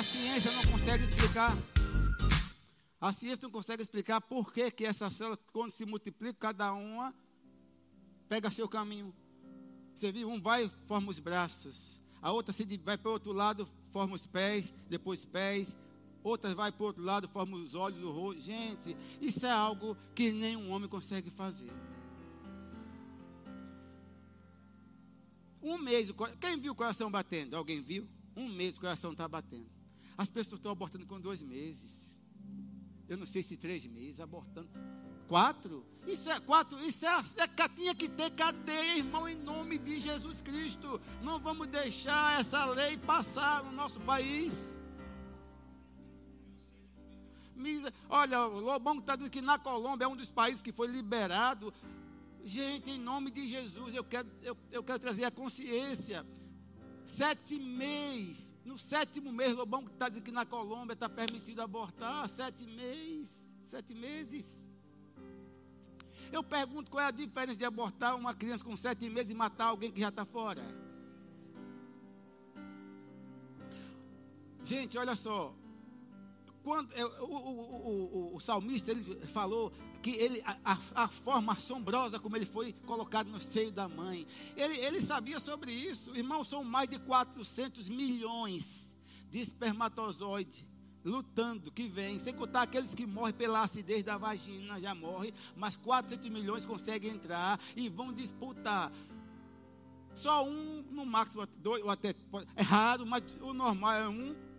A 0.01 0.03
ciência 0.03 0.51
não 0.53 0.65
consegue 0.65 1.05
explicar? 1.05 1.55
A 2.99 3.13
ciência 3.13 3.41
não 3.43 3.51
consegue 3.51 3.83
explicar 3.83 4.19
por 4.19 4.51
que, 4.51 4.71
que 4.71 4.87
essas 4.87 5.13
células, 5.13 5.39
quando 5.53 5.71
se 5.73 5.85
multiplicam, 5.85 6.41
cada 6.41 6.73
uma 6.73 7.15
pega 8.27 8.51
seu 8.51 8.67
caminho. 8.67 9.15
Você 9.95 10.11
viu? 10.11 10.31
Um 10.31 10.41
vai, 10.41 10.71
forma 10.87 11.11
os 11.11 11.19
braços. 11.19 12.01
A 12.23 12.33
outra 12.33 12.51
se 12.51 12.65
vai 12.79 12.97
para 12.97 13.11
o 13.11 13.13
outro 13.13 13.35
lado, 13.35 13.69
forma 13.91 14.15
os 14.15 14.27
pés, 14.27 14.73
depois 14.89 15.27
pés. 15.27 15.77
Outras 16.23 16.55
vai 16.55 16.73
para 16.73 16.83
o 16.83 16.87
outro 16.87 17.03
lado, 17.03 17.29
forma 17.29 17.59
os 17.59 17.75
olhos, 17.75 18.03
o 18.03 18.11
rosto. 18.11 18.41
Gente, 18.41 18.97
isso 19.21 19.45
é 19.45 19.51
algo 19.51 19.95
que 20.15 20.33
nenhum 20.33 20.71
homem 20.71 20.89
consegue 20.89 21.29
fazer. 21.29 21.71
Um 25.63 25.77
mês, 25.77 26.11
quem 26.41 26.57
viu 26.57 26.73
o 26.73 26.75
coração 26.75 27.11
batendo? 27.11 27.55
Alguém 27.55 27.83
viu? 27.83 28.09
Um 28.35 28.49
mês 28.49 28.79
o 28.79 28.81
coração 28.81 29.13
está 29.13 29.29
batendo. 29.29 29.80
As 30.21 30.29
pessoas 30.29 30.59
estão 30.59 30.71
abortando 30.71 31.07
com 31.07 31.19
dois 31.19 31.43
meses. 31.43 32.15
Eu 33.09 33.17
não 33.17 33.27
sei 33.27 33.43
se 33.43 33.57
três 33.57 33.87
meses, 33.87 34.21
abortando. 34.21 34.69
Quatro? 35.27 35.83
Isso 36.07 36.29
é 36.29 36.39
quatro, 36.41 36.79
isso 36.85 37.07
é, 37.07 37.09
é 37.39 37.69
tinha 37.71 37.95
que 37.95 38.07
ter 38.07 38.31
cadeia, 38.33 38.99
irmão, 38.99 39.27
em 39.27 39.37
nome 39.37 39.79
de 39.79 39.99
Jesus 39.99 40.43
Cristo. 40.43 41.01
Não 41.23 41.39
vamos 41.39 41.69
deixar 41.69 42.39
essa 42.39 42.67
lei 42.67 42.99
passar 42.99 43.65
no 43.65 43.73
nosso 43.73 43.99
país. 44.01 44.77
Olha, 48.11 48.47
o 48.47 48.61
Lobão 48.61 48.99
está 48.99 49.17
dizendo 49.17 49.33
que 49.33 49.41
na 49.41 49.59
Colômbia 49.59 50.05
é 50.05 50.09
um 50.09 50.17
dos 50.17 50.31
países 50.31 50.61
que 50.61 50.71
foi 50.71 50.89
liberado. 50.89 51.73
Gente, 52.45 52.91
em 52.91 52.99
nome 52.99 53.31
de 53.31 53.49
Jesus, 53.49 53.95
eu 53.95 54.05
quero, 54.05 54.29
eu, 54.43 54.55
eu 54.71 54.85
quero 54.85 54.99
trazer 54.99 55.25
a 55.25 55.31
consciência. 55.31 56.27
Sete 57.11 57.59
meses, 57.59 58.55
no 58.65 58.79
sétimo 58.79 59.33
mês, 59.33 59.53
Lobão 59.57 59.83
está 59.83 60.09
dizendo 60.09 60.23
que 60.23 60.31
na 60.31 60.47
Colômbia 60.47 60.93
está 60.93 61.09
permitido 61.09 61.61
abortar. 61.61 62.29
Sete 62.29 62.65
meses, 62.67 63.53
sete 63.65 63.95
meses. 63.95 64.65
Eu 66.31 66.45
pergunto 66.45 66.89
qual 66.89 67.03
é 67.03 67.09
a 67.09 67.11
diferença 67.11 67.59
de 67.59 67.65
abortar 67.65 68.17
uma 68.17 68.33
criança 68.33 68.65
com 68.65 68.77
sete 68.77 69.11
meses 69.11 69.33
e 69.33 69.35
matar 69.35 69.67
alguém 69.67 69.91
que 69.91 70.01
já 70.01 70.09
está 70.09 70.25
fora. 70.25 70.63
Gente, 74.63 74.97
olha 74.97 75.17
só. 75.17 75.53
Quando, 76.63 76.93
é, 76.93 77.05
o, 77.05 77.25
o, 77.25 78.33
o, 78.33 78.37
o, 78.37 78.41
salmista 78.41 78.91
ele 78.91 79.03
falou 79.27 79.73
que 80.03 80.11
ele, 80.11 80.43
a, 80.45 80.79
a, 80.95 81.09
forma 81.09 81.53
assombrosa 81.53 82.19
como 82.19 82.37
ele 82.37 82.45
foi 82.45 82.73
colocado 82.87 83.31
no 83.31 83.41
seio 83.41 83.73
da 83.73 83.89
mãe. 83.89 84.27
Ele, 84.57 84.77
ele 84.81 85.01
sabia 85.01 85.41
sobre 85.41 85.73
isso. 85.73 86.15
Irmãos, 86.15 86.49
são 86.49 86.63
mais 86.63 86.89
de 86.89 86.99
400 86.99 87.89
milhões 87.89 88.95
de 89.31 89.41
espermatozoides 89.41 90.65
lutando, 91.05 91.71
que 91.71 91.89
vem, 91.89 92.19
sem 92.19 92.35
contar 92.35 92.63
aqueles 92.63 92.95
que 92.95 93.07
morrem 93.07 93.33
pela 93.33 93.63
acidez 93.63 94.03
da 94.03 94.19
vagina, 94.19 94.79
já 94.81 94.95
morrem, 94.95 95.33
mas 95.57 95.77
400 95.77 96.29
milhões 96.29 96.67
conseguem 96.67 97.11
entrar 97.11 97.59
e 97.75 97.89
vão 97.89 98.13
disputar. 98.13 98.93
Só 100.15 100.45
um, 100.45 100.85
no 100.91 101.07
máximo, 101.07 101.47
dois, 101.59 101.83
ou 101.83 101.91
até, 101.91 102.15
é 102.55 102.63
raro, 102.63 103.07
mas 103.07 103.23
o 103.41 103.55
normal 103.55 103.95
é 103.95 104.09
um 104.09 104.50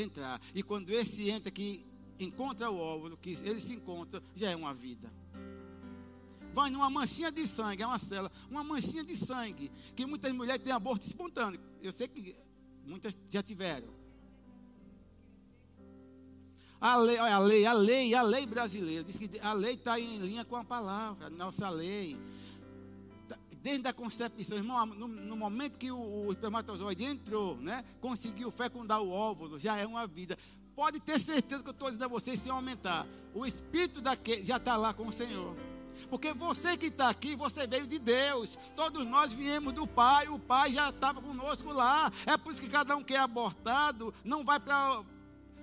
entrar. 0.00 0.40
E 0.54 0.62
quando 0.62 0.90
esse 0.90 1.30
entra 1.30 1.50
que 1.50 1.84
encontra 2.18 2.70
o 2.70 2.78
óvulo, 2.78 3.16
que 3.16 3.30
ele 3.44 3.60
se 3.60 3.74
encontra, 3.74 4.22
já 4.34 4.50
é 4.50 4.56
uma 4.56 4.74
vida. 4.74 5.10
Vai 6.52 6.70
numa 6.70 6.90
manchinha 6.90 7.30
de 7.30 7.46
sangue, 7.46 7.82
é 7.82 7.86
uma 7.86 7.98
célula, 7.98 8.30
uma 8.50 8.64
manchinha 8.64 9.04
de 9.04 9.16
sangue, 9.16 9.70
que 9.94 10.04
muitas 10.04 10.32
mulheres 10.32 10.62
têm 10.62 10.72
aborto 10.72 11.06
espontâneo. 11.06 11.60
Eu 11.82 11.92
sei 11.92 12.08
que 12.08 12.34
muitas 12.84 13.16
já 13.28 13.42
tiveram. 13.42 13.88
A 16.80 16.96
lei, 16.96 17.18
a 17.18 17.38
lei, 17.38 17.66
a 17.66 17.72
lei, 17.72 18.14
a 18.14 18.22
lei 18.22 18.46
brasileira 18.46 19.04
diz 19.04 19.16
que 19.16 19.38
a 19.40 19.52
lei 19.52 19.74
está 19.74 20.00
em 20.00 20.16
linha 20.18 20.44
com 20.46 20.56
a 20.56 20.64
palavra, 20.64 21.26
a 21.26 21.30
nossa 21.30 21.68
lei. 21.68 22.18
Desde 23.62 23.86
a 23.86 23.92
concepção, 23.92 24.56
irmão, 24.56 24.86
no, 24.86 25.06
no 25.06 25.36
momento 25.36 25.78
que 25.78 25.90
o, 25.90 26.26
o, 26.26 26.32
espermatozoide 26.32 27.04
entrou, 27.04 27.56
né, 27.58 27.84
conseguiu 28.00 28.50
fecundar 28.50 29.02
o 29.02 29.10
óvulo, 29.10 29.60
já 29.60 29.76
é 29.76 29.86
uma 29.86 30.06
vida. 30.06 30.38
Pode 30.74 30.98
ter 31.00 31.20
certeza 31.20 31.62
que 31.62 31.68
eu 31.68 31.72
estou 31.72 31.88
dizendo 31.88 32.06
a 32.06 32.08
vocês, 32.08 32.40
sem 32.40 32.50
aumentar. 32.50 33.06
O 33.34 33.44
espírito 33.44 34.00
daquele 34.00 34.44
já 34.44 34.56
está 34.56 34.76
lá 34.76 34.94
com 34.94 35.06
o 35.06 35.12
Senhor. 35.12 35.54
Porque 36.08 36.32
você 36.32 36.76
que 36.76 36.86
está 36.86 37.10
aqui, 37.10 37.36
você 37.36 37.66
veio 37.66 37.86
de 37.86 37.98
Deus. 37.98 38.58
Todos 38.74 39.06
nós 39.06 39.32
viemos 39.32 39.72
do 39.72 39.86
Pai. 39.86 40.28
O 40.28 40.38
Pai 40.38 40.72
já 40.72 40.88
estava 40.88 41.20
conosco 41.20 41.72
lá. 41.72 42.10
É 42.24 42.36
por 42.36 42.52
isso 42.52 42.62
que 42.62 42.68
cada 42.68 42.96
um 42.96 43.04
que 43.04 43.14
é 43.14 43.18
abortado 43.18 44.14
não 44.24 44.44
vai 44.44 44.58
para 44.58 45.02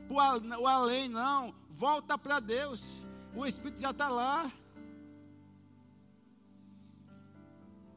o 0.09 0.67
além, 0.67 1.09
não. 1.09 1.53
Volta 1.69 2.17
para 2.17 2.39
Deus. 2.39 3.05
O 3.35 3.45
Espírito 3.45 3.81
já 3.81 3.91
está 3.91 4.07
lá. 4.07 4.51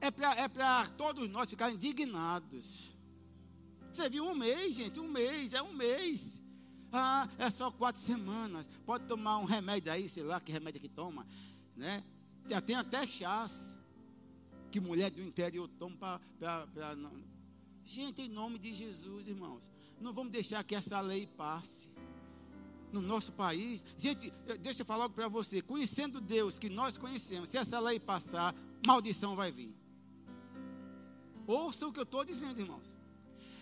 É 0.00 0.10
para 0.10 0.34
é 0.34 0.48
para 0.48 0.86
todos 0.96 1.28
nós 1.30 1.50
ficarem 1.50 1.74
indignados. 1.74 2.94
Você 3.92 4.08
viu 4.08 4.24
um 4.24 4.34
mês, 4.34 4.74
gente, 4.74 5.00
um 5.00 5.08
mês, 5.08 5.52
é 5.52 5.62
um 5.62 5.72
mês. 5.72 6.40
Ah, 6.92 7.28
é 7.38 7.50
só 7.50 7.70
quatro 7.70 8.00
semanas. 8.00 8.68
Pode 8.86 9.06
tomar 9.06 9.38
um 9.38 9.44
remédio 9.44 9.92
aí, 9.92 10.08
sei 10.08 10.22
lá 10.22 10.40
que 10.40 10.50
remédio 10.50 10.80
que 10.80 10.88
toma, 10.88 11.26
né? 11.76 12.02
Tem 12.66 12.76
até 12.76 13.06
chás 13.06 13.74
que 14.70 14.80
mulher 14.80 15.10
do 15.10 15.22
interior 15.22 15.68
toma 15.78 16.20
para. 16.38 16.68
Gente, 17.84 18.22
em 18.22 18.28
nome 18.28 18.58
de 18.58 18.74
Jesus, 18.74 19.26
irmãos, 19.26 19.70
não 20.00 20.12
vamos 20.12 20.32
deixar 20.32 20.62
que 20.62 20.74
essa 20.74 21.00
lei 21.00 21.26
passe 21.26 21.90
no 22.92 23.00
nosso 23.00 23.32
país. 23.32 23.84
Gente, 23.98 24.32
deixa 24.60 24.82
eu 24.82 24.86
falar 24.86 25.08
para 25.08 25.28
você: 25.28 25.60
conhecendo 25.60 26.20
Deus 26.20 26.58
que 26.58 26.68
nós 26.68 26.96
conhecemos, 26.96 27.48
se 27.48 27.58
essa 27.58 27.78
lei 27.80 27.98
passar, 27.98 28.54
maldição 28.86 29.36
vai 29.36 29.50
vir. 29.50 29.79
Ouçam 31.50 31.88
o 31.88 31.92
que 31.92 31.98
eu 31.98 32.04
estou 32.04 32.24
dizendo, 32.24 32.60
irmãos. 32.60 32.94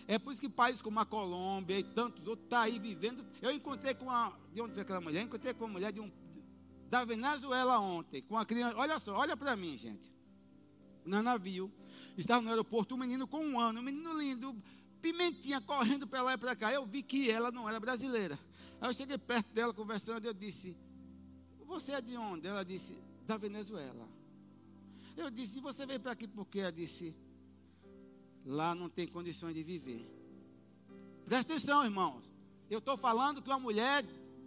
É 0.06 0.18
por 0.18 0.32
isso 0.32 0.40
que 0.40 0.48
países 0.48 0.80
como 0.80 0.98
a 1.00 1.06
Colômbia 1.06 1.78
e 1.78 1.82
tantos 1.82 2.26
outros 2.26 2.44
estão 2.44 2.58
tá 2.58 2.64
aí 2.64 2.78
vivendo. 2.78 3.24
Eu 3.40 3.50
encontrei 3.50 3.94
com 3.94 4.10
a. 4.10 4.32
De 4.52 4.60
onde 4.60 4.74
foi 4.74 4.82
aquela 4.82 5.00
mulher? 5.00 5.20
Eu 5.20 5.26
encontrei 5.26 5.54
com 5.54 5.64
uma 5.64 5.72
mulher 5.72 5.92
de 5.92 6.00
um, 6.00 6.10
da 6.90 7.04
Venezuela 7.04 7.78
ontem, 7.78 8.22
com 8.22 8.36
a 8.36 8.44
criança. 8.44 8.76
Olha 8.76 8.98
só, 8.98 9.14
olha 9.16 9.36
para 9.36 9.56
mim, 9.56 9.76
gente. 9.76 10.10
No 11.04 11.22
navio. 11.22 11.72
Estava 12.16 12.42
no 12.42 12.50
aeroporto 12.50 12.94
um 12.94 12.98
menino 12.98 13.26
com 13.26 13.38
um 13.38 13.60
ano, 13.60 13.80
um 13.80 13.82
menino 13.82 14.18
lindo, 14.18 14.56
pimentinha 15.00 15.60
correndo 15.60 16.06
para 16.06 16.22
lá 16.22 16.34
e 16.34 16.38
para 16.38 16.56
cá. 16.56 16.72
Eu 16.72 16.84
vi 16.84 17.02
que 17.02 17.30
ela 17.30 17.52
não 17.52 17.68
era 17.68 17.78
brasileira. 17.78 18.38
Aí 18.80 18.88
eu 18.90 18.94
cheguei 18.94 19.16
perto 19.16 19.52
dela 19.52 19.72
conversando 19.72 20.24
e 20.24 20.28
eu 20.28 20.34
disse: 20.34 20.76
Você 21.66 21.92
é 21.92 22.00
de 22.00 22.16
onde? 22.16 22.46
Ela 22.48 22.64
disse: 22.64 22.98
Da 23.26 23.36
Venezuela. 23.36 24.08
Eu 25.16 25.30
disse: 25.30 25.58
E 25.58 25.60
você 25.60 25.86
veio 25.86 26.00
para 26.00 26.12
aqui 26.12 26.26
por 26.26 26.46
quê? 26.46 26.60
Ela 26.60 26.72
disse: 26.72 27.14
Lá 28.48 28.74
não 28.74 28.88
tem 28.88 29.06
condições 29.06 29.54
de 29.54 29.62
viver. 29.62 30.04
Presta 31.24 31.52
atenção, 31.52 31.84
irmãos. 31.84 32.28
Eu 32.68 32.78
estou 32.78 32.96
falando 32.96 33.40
que 33.40 33.48
uma 33.48 33.60
mulher 33.60 34.04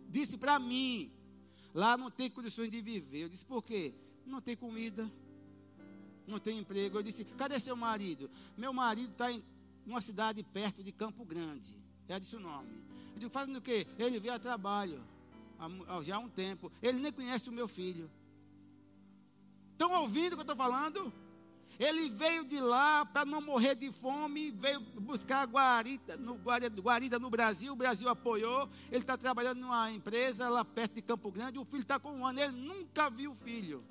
disse 0.09 0.37
para 0.37 0.59
mim: 0.59 1.09
Lá 1.73 1.95
não 1.95 2.11
tem 2.11 2.29
condições 2.29 2.69
de 2.69 2.81
viver. 2.81 3.21
Eu 3.21 3.29
disse: 3.29 3.45
Por 3.45 3.63
quê? 3.63 3.93
Não 4.25 4.41
tem 4.41 4.57
comida. 4.57 5.09
Não 6.27 6.39
tem 6.39 6.57
emprego. 6.57 6.97
Eu 6.97 7.03
disse: 7.03 7.23
Cadê 7.23 7.59
seu 7.59 7.75
marido? 7.75 8.29
Meu 8.57 8.73
marido 8.73 9.11
está 9.11 9.31
em 9.31 9.41
uma 9.85 10.01
cidade 10.01 10.43
perto 10.43 10.83
de 10.83 10.91
Campo 10.91 11.23
Grande. 11.23 11.77
Ela 12.09 12.19
disse 12.19 12.35
o 12.35 12.39
nome 12.39 12.81
digo, 13.21 13.31
fazendo 13.31 13.57
o 13.57 13.61
quê? 13.61 13.87
Ele 13.97 14.19
veio 14.19 14.33
a 14.33 14.39
trabalho 14.39 15.01
já 16.03 16.15
há 16.15 16.19
um 16.19 16.29
tempo. 16.29 16.71
Ele 16.81 16.99
nem 16.99 17.11
conhece 17.11 17.49
o 17.49 17.53
meu 17.53 17.67
filho. 17.67 18.09
Estão 19.73 19.91
ouvindo 20.01 20.33
o 20.33 20.35
que 20.35 20.39
eu 20.39 20.41
estou 20.41 20.55
falando? 20.55 21.13
Ele 21.79 22.09
veio 22.09 22.45
de 22.45 22.59
lá 22.59 23.05
para 23.05 23.25
não 23.25 23.41
morrer 23.41 23.75
de 23.75 23.91
fome, 23.91 24.51
veio 24.51 24.79
buscar 24.99 25.47
guarida 25.47 26.15
no, 26.17 26.35
guarida 26.35 27.17
no 27.17 27.29
Brasil, 27.29 27.73
o 27.73 27.75
Brasil 27.75 28.07
apoiou. 28.07 28.69
Ele 28.91 29.01
está 29.01 29.17
trabalhando 29.17 29.59
numa 29.59 29.91
empresa 29.91 30.47
lá 30.49 30.63
perto 30.63 30.95
de 30.95 31.01
Campo 31.01 31.31
Grande, 31.31 31.57
o 31.57 31.65
filho 31.65 31.81
está 31.81 31.99
com 31.99 32.11
um 32.11 32.25
ano, 32.25 32.39
ele 32.39 32.53
nunca 32.53 33.09
viu 33.09 33.31
o 33.31 33.35
filho. 33.35 33.83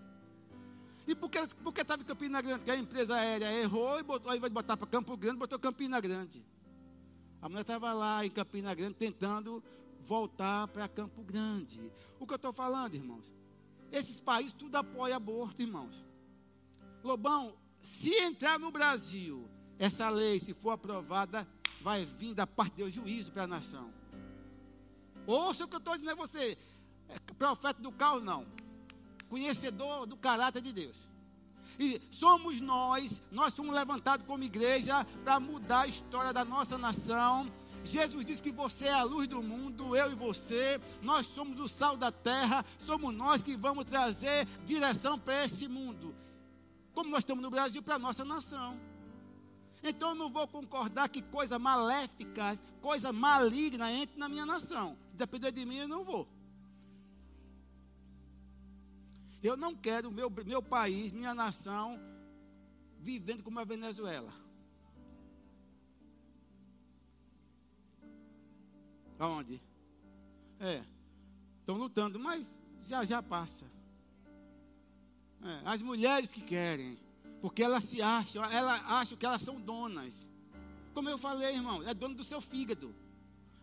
E 1.06 1.14
por 1.14 1.28
que 1.28 1.80
estava 1.80 2.02
em 2.02 2.04
Campina 2.04 2.40
Grande? 2.40 2.64
Que 2.64 2.70
a 2.70 2.76
empresa 2.76 3.16
aérea 3.16 3.52
errou 3.60 3.98
e 3.98 4.02
botou, 4.04 4.30
ao 4.30 4.50
botar 4.50 4.76
para 4.76 4.86
Campo 4.86 5.16
Grande, 5.16 5.38
botou 5.38 5.58
Campina 5.58 6.00
Grande. 6.00 6.44
A 7.42 7.48
mulher 7.48 7.62
estava 7.62 7.92
lá 7.92 8.24
em 8.24 8.30
Campina 8.30 8.72
Grande 8.74 8.94
tentando 8.94 9.60
voltar 10.00 10.68
para 10.68 10.86
Campo 10.86 11.22
Grande. 11.22 11.90
O 12.20 12.26
que 12.26 12.32
eu 12.32 12.36
estou 12.36 12.52
falando, 12.52 12.94
irmãos? 12.94 13.32
Esses 13.90 14.20
países 14.20 14.52
tudo 14.52 14.76
apoia 14.76 15.16
aborto, 15.16 15.60
irmãos. 15.60 16.04
Lobão, 17.02 17.56
se 17.82 18.10
entrar 18.10 18.58
no 18.58 18.70
Brasil, 18.70 19.48
essa 19.78 20.08
lei, 20.10 20.38
se 20.38 20.52
for 20.52 20.70
aprovada, 20.70 21.46
vai 21.80 22.04
vir 22.04 22.34
da 22.34 22.46
parte 22.46 22.72
de 22.72 22.82
Deus 22.82 22.92
juízo 22.92 23.32
para 23.32 23.44
a 23.44 23.46
nação. 23.46 23.92
Ouça 25.26 25.64
o 25.64 25.68
que 25.68 25.74
eu 25.74 25.78
estou 25.78 25.94
dizendo 25.94 26.12
a 26.12 26.14
você. 26.14 26.58
É 27.08 27.18
profeta 27.34 27.80
do 27.80 27.92
caos, 27.92 28.22
não. 28.22 28.46
conhecedor 29.28 30.06
do 30.06 30.16
caráter 30.16 30.60
de 30.60 30.72
Deus. 30.72 31.06
E 31.78 32.00
somos 32.10 32.60
nós, 32.60 33.22
nós 33.30 33.56
fomos 33.56 33.74
levantados 33.74 34.26
como 34.26 34.44
igreja 34.44 35.04
para 35.24 35.40
mudar 35.40 35.82
a 35.82 35.86
história 35.86 36.32
da 36.32 36.44
nossa 36.44 36.76
nação. 36.76 37.50
Jesus 37.82 38.24
disse 38.24 38.42
que 38.42 38.50
você 38.52 38.88
é 38.88 38.92
a 38.92 39.02
luz 39.02 39.26
do 39.26 39.42
mundo, 39.42 39.96
eu 39.96 40.12
e 40.12 40.14
você, 40.14 40.78
nós 41.02 41.26
somos 41.26 41.58
o 41.58 41.68
sal 41.68 41.96
da 41.96 42.12
terra, 42.12 42.64
somos 42.76 43.14
nós 43.14 43.42
que 43.42 43.56
vamos 43.56 43.86
trazer 43.86 44.46
direção 44.66 45.18
para 45.18 45.46
esse 45.46 45.66
mundo. 45.66 46.09
Como 46.95 47.11
nós 47.11 47.20
estamos 47.20 47.43
no 47.43 47.51
Brasil, 47.51 47.82
para 47.82 47.95
a 47.95 47.99
nossa 47.99 48.24
nação. 48.24 48.78
Então 49.82 50.11
eu 50.11 50.14
não 50.14 50.30
vou 50.30 50.47
concordar 50.47 51.09
que 51.09 51.22
coisa 51.22 51.59
maléfica, 51.59 52.57
coisa 52.80 53.12
maligna 53.12 53.91
entre 53.91 54.18
na 54.18 54.28
minha 54.28 54.45
nação. 54.45 54.97
Depender 55.14 55.53
de 55.53 55.64
mim, 55.64 55.76
eu 55.76 55.88
não 55.88 56.05
vou. 56.05 56.28
Eu 59.43 59.57
não 59.57 59.74
quero 59.74 60.12
meu, 60.12 60.30
meu 60.45 60.62
país, 60.62 61.12
minha 61.12 61.32
nação, 61.32 61.99
vivendo 62.99 63.43
como 63.43 63.59
a 63.59 63.64
Venezuela. 63.64 64.32
Aonde? 69.18 69.62
É. 70.59 70.84
Estão 71.61 71.76
lutando, 71.76 72.18
mas 72.18 72.59
já 72.82 73.05
já 73.05 73.22
passa. 73.22 73.70
É, 75.43 75.61
as 75.64 75.82
mulheres 75.82 76.30
que 76.30 76.41
querem, 76.41 76.99
porque 77.41 77.62
elas 77.62 77.84
se 77.84 78.03
acham, 78.03 78.45
elas 78.45 78.82
acham 78.86 79.16
que 79.16 79.24
elas 79.24 79.43
são 79.43 79.61
donas. 79.61 80.28
Como 80.93 81.09
eu 81.09 81.16
falei, 81.16 81.55
irmão, 81.55 81.82
é 81.88 81.95
dona 81.95 82.14
do 82.14 82.24
seu 82.24 82.41
fígado. 82.41 82.95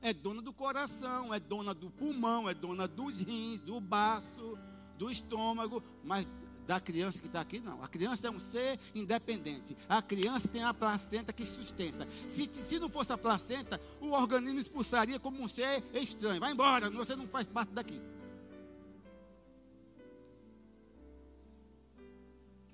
É 0.02 0.14
dona 0.14 0.42
do 0.42 0.54
coração, 0.54 1.34
é 1.34 1.40
dona 1.40 1.74
do 1.74 1.90
pulmão, 1.90 2.50
é 2.50 2.54
dona 2.54 2.88
dos 2.88 3.20
rins, 3.20 3.60
do 3.60 3.80
baço, 3.80 4.58
do 4.98 5.10
estômago, 5.10 5.84
mas 6.04 6.28
da 6.68 6.80
criança 6.80 7.20
que 7.20 7.28
está 7.28 7.42
aqui, 7.42 7.60
não. 7.60 7.82
A 7.82 7.88
criança 7.88 8.28
é 8.28 8.30
um 8.30 8.40
ser 8.40 8.80
independente. 8.94 9.76
A 9.88 10.02
criança 10.02 10.48
tem 10.48 10.64
a 10.64 10.74
placenta 10.74 11.32
que 11.32 11.46
sustenta. 11.46 12.08
Se, 12.28 12.50
se 12.54 12.78
não 12.78 12.90
fosse 12.90 13.12
a 13.14 13.18
placenta, 13.18 13.80
o 14.02 14.12
organismo 14.12 14.60
expulsaria 14.60 15.20
como 15.20 15.42
um 15.42 15.48
ser 15.48 15.84
estranho. 15.94 16.40
Vai 16.40 16.52
embora, 16.52 16.90
você 16.90 17.16
não 17.16 17.28
faz 17.28 17.48
parte 17.48 17.72
daqui. 17.72 18.02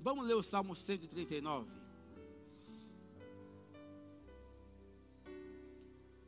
Vamos 0.03 0.25
ler 0.25 0.33
o 0.33 0.43
Salmo 0.43 0.75
139. 0.75 1.71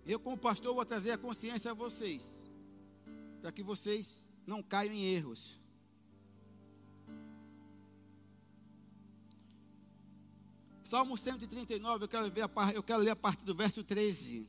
Eu, 0.05 0.17
como 0.17 0.37
pastor, 0.37 0.73
vou 0.73 0.85
trazer 0.85 1.11
a 1.11 1.17
consciência 1.17 1.71
a 1.71 1.73
vocês, 1.73 2.49
para 3.41 3.51
que 3.51 3.61
vocês 3.61 4.29
não 4.47 4.63
caiam 4.63 4.93
em 4.93 5.03
erros. 5.13 5.59
Salmo 10.81 11.17
139, 11.17 12.05
eu 12.05 12.07
quero, 12.07 12.31
ver 12.31 12.43
a, 12.43 12.71
eu 12.71 12.81
quero 12.81 13.03
ler 13.03 13.11
a 13.11 13.15
partir 13.15 13.43
do 13.43 13.53
verso 13.53 13.83
13. 13.83 14.47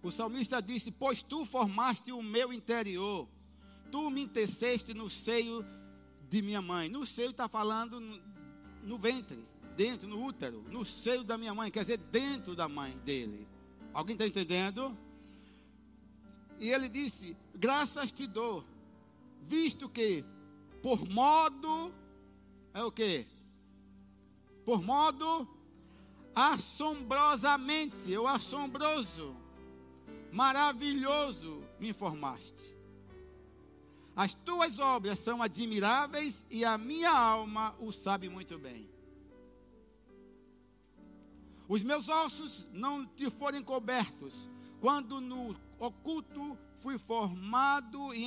O 0.00 0.12
salmista 0.12 0.62
disse: 0.62 0.92
Pois 0.92 1.24
tu 1.24 1.44
formaste 1.44 2.12
o 2.12 2.22
meu 2.22 2.52
interior, 2.52 3.28
tu 3.90 4.10
me 4.10 4.28
teceste 4.28 4.94
no 4.94 5.10
seio 5.10 5.66
de 6.28 6.42
minha 6.42 6.62
mãe. 6.62 6.88
No 6.88 7.06
seio 7.06 7.30
está 7.30 7.48
falando 7.48 8.00
no, 8.82 8.98
ventre, 8.98 9.38
dentro, 9.76 10.08
no 10.08 10.24
útero, 10.24 10.64
no 10.70 10.84
seio 10.84 11.24
da 11.24 11.38
minha 11.38 11.54
mãe, 11.54 11.70
quer 11.70 11.80
dizer, 11.80 11.98
dentro 11.98 12.54
da 12.54 12.68
mãe 12.68 12.96
dele. 12.98 13.46
Alguém 13.92 14.14
está 14.14 14.26
entendendo? 14.26 14.96
E 16.58 16.70
ele 16.70 16.88
disse: 16.88 17.36
Graças 17.54 18.12
te 18.12 18.26
dou, 18.26 18.64
visto 19.46 19.88
que 19.88 20.24
por 20.82 21.08
modo 21.08 21.92
é 22.74 22.82
o 22.82 22.92
que? 22.92 23.26
por 24.68 24.82
modo 24.82 25.48
assombrosamente, 26.34 28.14
ou 28.14 28.26
assombroso, 28.26 29.34
maravilhoso 30.30 31.64
me 31.80 31.88
informaste. 31.88 32.76
As 34.18 34.34
tuas 34.34 34.80
obras 34.80 35.20
são 35.20 35.40
admiráveis 35.40 36.44
e 36.50 36.64
a 36.64 36.76
minha 36.76 37.08
alma 37.08 37.72
o 37.78 37.92
sabe 37.92 38.28
muito 38.28 38.58
bem. 38.58 38.90
Os 41.68 41.84
meus 41.84 42.08
ossos 42.08 42.66
não 42.72 43.06
te 43.06 43.30
forem 43.30 43.62
cobertos, 43.62 44.48
quando 44.80 45.20
no 45.20 45.54
oculto 45.78 46.58
fui 46.78 46.98
formado 46.98 48.12
e 48.12 48.24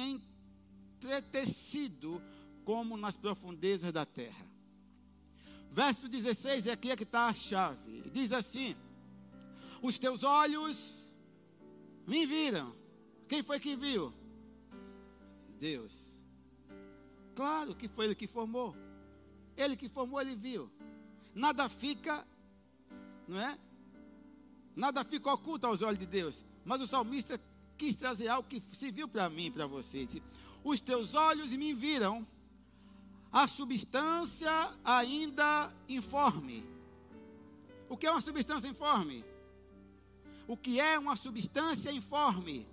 entretecido 0.95 2.23
como 2.63 2.95
nas 2.95 3.17
profundezas 3.17 3.91
da 3.91 4.05
terra. 4.05 4.49
Verso 5.69 6.07
16 6.07 6.67
é 6.67 6.71
aqui 6.71 6.91
é 6.91 6.95
que 6.95 7.03
está 7.03 7.27
a 7.27 7.33
chave. 7.33 8.09
Diz 8.13 8.31
assim: 8.31 8.77
Os 9.81 9.99
teus 9.99 10.23
olhos 10.23 11.11
me 12.07 12.25
viram. 12.25 12.73
Quem 13.27 13.43
foi 13.43 13.59
que 13.59 13.75
viu? 13.75 14.20
Deus. 15.61 16.19
Claro 17.35 17.75
que 17.75 17.87
foi 17.87 18.05
Ele 18.05 18.15
que 18.15 18.25
formou. 18.25 18.75
Ele 19.55 19.77
que 19.77 19.87
formou, 19.87 20.19
Ele 20.19 20.35
viu. 20.35 20.69
Nada 21.35 21.69
fica, 21.69 22.25
não 23.27 23.39
é? 23.39 23.57
Nada 24.75 25.03
fica 25.03 25.31
oculto 25.31 25.67
aos 25.67 25.83
olhos 25.83 25.99
de 25.99 26.07
Deus. 26.07 26.43
Mas 26.65 26.81
o 26.81 26.87
salmista 26.87 27.39
quis 27.77 27.95
trazer 27.95 28.27
algo 28.27 28.49
que 28.49 28.61
se 28.73 28.91
viu 28.91 29.07
para 29.07 29.29
mim 29.29 29.51
para 29.51 29.67
você. 29.67 30.07
Os 30.63 30.81
teus 30.81 31.13
olhos 31.13 31.51
me 31.51 31.73
viram 31.73 32.25
a 33.31 33.47
substância 33.47 34.51
ainda 34.83 35.71
informe. 35.87 36.65
O 37.87 37.95
que 37.95 38.07
é 38.07 38.11
uma 38.11 38.21
substância 38.21 38.67
informe? 38.67 39.23
O 40.47 40.57
que 40.57 40.79
é 40.79 40.97
uma 40.97 41.15
substância 41.15 41.91
informe? 41.91 42.67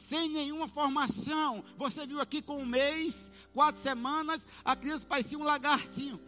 Sem 0.00 0.30
nenhuma 0.30 0.66
formação. 0.66 1.62
Você 1.76 2.06
viu 2.06 2.20
aqui 2.20 2.40
com 2.40 2.56
um 2.56 2.66
mês, 2.66 3.30
quatro 3.52 3.80
semanas, 3.80 4.46
a 4.64 4.74
criança 4.74 5.06
parecia 5.06 5.38
um 5.38 5.44
lagartinho. 5.44 6.18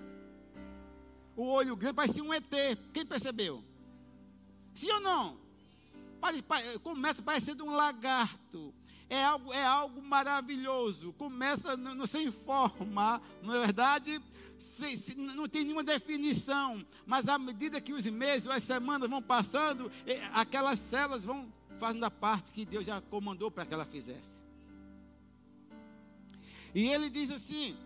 O 1.35 1.45
olho 1.45 1.75
grande 1.75 1.97
parecia 1.97 2.23
um 2.23 2.35
ET. 2.35 2.53
Quem 2.93 3.07
percebeu? 3.07 3.65
Sim 4.75 4.91
ou 4.93 5.01
não? 5.01 5.41
Começa 6.83 7.23
parecendo 7.23 7.65
um 7.65 7.71
lagarto 7.71 8.75
é 9.13 9.25
algo, 9.25 9.53
é 9.53 9.65
algo 9.65 10.03
maravilhoso. 10.03 11.13
Começa 11.15 11.77
no, 11.77 12.07
sem 12.07 12.31
forma, 12.31 13.21
não 13.43 13.55
é 13.55 13.61
verdade? 13.61 14.23
Se, 14.59 14.97
se, 14.97 15.19
não 15.19 15.47
tem 15.47 15.65
nenhuma 15.65 15.85
definição, 15.85 16.83
mas 17.05 17.29
à 17.29 17.39
medida 17.39 17.81
que 17.81 17.93
os 17.93 18.07
meses, 18.07 18.47
as 18.47 18.63
semanas 18.63 19.11
vão 19.11 19.21
passando, 19.21 19.93
aquelas 20.33 20.79
células 20.79 21.25
vão 21.25 21.53
fazendo 21.83 22.05
a 22.05 22.11
parte 22.13 22.53
que 22.53 22.65
Deus 22.65 22.87
já 22.87 23.01
comandou 23.01 23.51
para 23.51 23.67
que 23.67 23.75
ela 23.75 23.85
fizesse. 23.85 24.45
E 26.73 26.87
ele 26.87 27.11
diz 27.11 27.29
assim: 27.33 27.77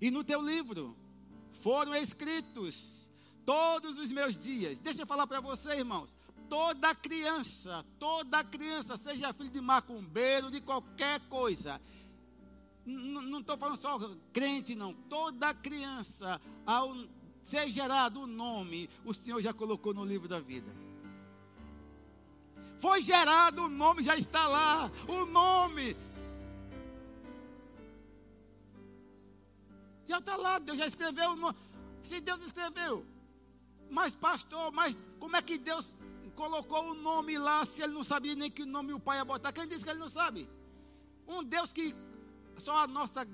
E 0.00 0.10
no 0.10 0.24
teu 0.24 0.40
livro 0.40 0.96
foram 1.60 1.94
escritos 1.94 3.06
todos 3.44 3.98
os 3.98 4.10
meus 4.10 4.38
dias. 4.38 4.80
Deixa 4.80 5.02
eu 5.02 5.06
falar 5.06 5.26
para 5.26 5.40
você, 5.40 5.76
irmãos 5.76 6.16
toda 6.48 6.94
criança, 6.94 7.82
toda 7.98 8.44
criança, 8.44 8.98
seja 8.98 9.32
filho 9.32 9.48
de 9.48 9.60
macumbeiro, 9.62 10.50
de 10.50 10.60
qualquer 10.60 11.18
coisa, 11.20 11.80
não 12.84 13.40
estou 13.40 13.56
falando 13.56 13.78
só 13.78 13.98
crente, 14.34 14.74
não, 14.74 14.92
toda 14.92 15.54
criança, 15.54 16.38
ao 16.66 16.94
ser 17.42 17.68
gerado 17.68 18.20
o 18.20 18.26
nome, 18.26 18.90
o 19.02 19.14
Senhor 19.14 19.40
já 19.40 19.54
colocou 19.54 19.94
no 19.94 20.04
livro 20.04 20.28
da 20.28 20.40
vida. 20.40 20.70
Foi 22.82 23.00
gerado 23.00 23.62
o 23.62 23.68
nome, 23.68 24.02
já 24.02 24.16
está 24.16 24.44
lá, 24.48 24.90
o 25.06 25.24
nome. 25.26 25.96
Já 30.04 30.18
está 30.18 30.34
lá, 30.34 30.58
Deus 30.58 30.78
já 30.78 30.86
escreveu 30.86 31.30
o 31.30 31.36
nome. 31.36 31.56
Se 32.02 32.20
Deus 32.20 32.44
escreveu, 32.44 33.06
mas 33.88 34.16
pastor, 34.16 34.72
mas 34.72 34.98
como 35.20 35.36
é 35.36 35.42
que 35.42 35.58
Deus 35.58 35.94
colocou 36.34 36.90
o 36.90 36.94
nome 36.94 37.38
lá 37.38 37.64
se 37.64 37.82
ele 37.82 37.92
não 37.92 38.02
sabia 38.02 38.34
nem 38.34 38.50
que 38.50 38.64
nome 38.64 38.92
o 38.92 38.98
pai 38.98 39.18
ia 39.18 39.24
botar? 39.24 39.52
Quem 39.52 39.68
disse 39.68 39.84
que 39.84 39.90
ele 39.90 40.00
não 40.00 40.08
sabe? 40.08 40.50
Um 41.28 41.44
Deus 41.44 41.72
que 41.72 41.94
só 42.58 42.78
a 42.78 42.88
nossa, 42.88 43.24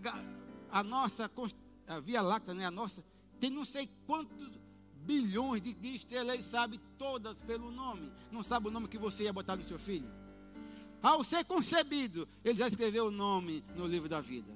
a 0.71 0.83
nossa 0.83 1.31
a 1.87 2.01
Via 2.01 2.21
Láctea, 2.21 2.53
né, 2.53 2.67
a 2.67 2.71
nossa, 2.71 3.03
tem 3.41 3.49
não 3.49 3.65
sei 3.65 3.89
quantos 4.07 4.58
bilhões 5.09 5.63
de, 5.63 5.75
estrelas, 5.95 6.35
ele 6.35 6.43
sabe 6.43 6.79
todas 6.99 7.41
pelo 7.41 7.71
nome. 7.71 8.13
Não 8.31 8.43
sabe 8.43 8.69
o 8.69 8.71
nome 8.71 8.87
que 8.87 8.99
você 8.99 9.25
ia 9.25 9.33
botar 9.33 9.57
no 9.57 9.65
seu 9.65 9.79
filho? 9.79 10.09
Ao 11.03 11.25
ser 11.25 11.45
concebido, 11.47 12.29
ele 12.45 12.59
já 12.59 12.69
escreveu 12.69 13.07
o 13.07 13.11
nome 13.11 13.65
no 13.75 13.87
livro 13.87 14.07
da 14.07 14.21
vida. 14.21 14.53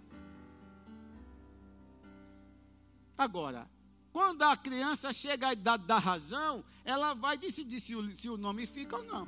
Agora, 3.17 3.67
quando 4.13 4.43
a 4.43 4.55
criança 4.55 5.15
chega 5.15 5.49
à 5.49 5.53
idade 5.55 5.87
da 5.87 5.99
razão, 5.99 6.63
ela 6.85 7.15
vai 7.15 7.39
decidir 7.39 7.81
se 7.81 7.95
o, 7.95 8.17
se 8.17 8.29
o 8.29 8.37
nome 8.37 8.67
fica 8.67 8.97
ou 8.99 9.05
não. 9.05 9.27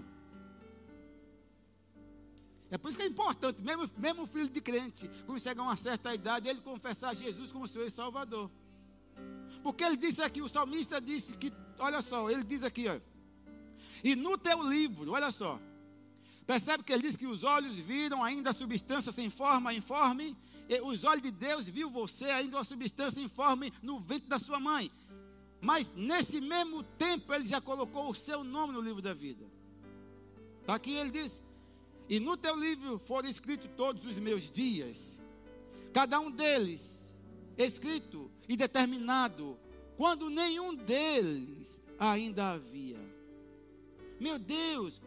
É 2.71 2.77
por 2.77 2.89
isso 2.89 2.99
que 2.99 3.05
é 3.05 3.07
importante, 3.07 3.63
mesmo, 3.63 3.89
mesmo 3.97 4.25
o 4.25 4.27
filho 4.27 4.49
de 4.49 4.61
crente, 4.61 5.09
quando 5.25 5.41
chegar 5.41 5.63
a 5.63 5.67
uma 5.67 5.77
certa 5.77 6.15
idade, 6.15 6.49
ele 6.49 6.61
confessar 6.61 7.15
Jesus 7.15 7.51
como 7.51 7.67
e 7.67 7.91
Salvador. 7.91 8.51
Porque 9.63 9.85
ele 9.85 9.97
disse 9.97 10.23
aqui, 10.23 10.43
o 10.43 10.49
salmista 10.49 11.01
disse 11.01 11.37
que, 11.37 11.53
olha 11.79 12.01
só, 12.03 12.31
ele 12.31 12.45
diz 12.45 12.63
aqui, 12.63 12.87
ó, 12.89 12.99
e 14.05 14.15
no 14.15 14.37
teu 14.37 14.69
livro, 14.69 15.13
olha 15.13 15.31
só, 15.31 15.59
percebe 16.47 16.85
que 16.85 16.93
ele 16.93 17.03
diz 17.03 17.17
que 17.17 17.27
os 17.27 17.43
olhos 17.43 17.77
viram 17.77 18.23
ainda 18.23 18.51
a 18.51 18.53
substância 18.53 19.11
sem 19.11 19.31
forma 19.31 19.73
informe, 19.73 20.37
os 20.83 21.05
olhos 21.05 21.23
de 21.23 21.31
Deus 21.31 21.69
viu 21.69 21.89
você 21.91 22.27
ainda 22.27 22.59
uma 22.59 22.65
substância 22.65 23.21
informe 23.21 23.73
no 23.83 23.99
ventre 23.99 24.29
da 24.29 24.39
sua 24.39 24.61
mãe. 24.61 24.91
Mas 25.63 25.93
nesse 25.95 26.41
mesmo 26.41 26.83
tempo 26.83 27.33
ele 27.33 27.49
já 27.49 27.61
colocou 27.61 28.11
o 28.11 28.15
seu 28.15 28.45
nome 28.45 28.75
no 28.75 28.81
livro 28.81 29.01
da 29.01 29.15
vida. 29.15 29.45
Está 30.61 30.75
aqui 30.75 30.93
ele 30.93 31.11
diz: 31.11 31.43
E 32.09 32.21
no 32.21 32.37
teu 32.37 32.55
livro 32.59 32.99
foram 32.99 33.29
escritos 33.29 33.71
todos 33.75 34.05
os 34.05 34.19
meus 34.19 34.51
dias, 34.51 35.19
cada 35.93 36.21
um 36.21 36.31
deles 36.31 37.17
escrito 37.57 38.31
e 38.49 38.57
determinado, 38.57 39.59
quando 39.97 40.31
nenhum 40.31 40.75
deles 40.75 41.85
ainda 41.99 42.53
havia. 42.53 42.99
Meu 44.21 44.39
Deus! 44.39 45.01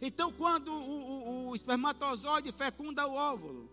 Então, 0.00 0.32
quando 0.32 0.72
o, 0.72 0.76
o, 0.76 1.48
o 1.48 1.56
espermatozoide 1.56 2.52
fecunda 2.52 3.06
o 3.06 3.14
óvulo, 3.14 3.68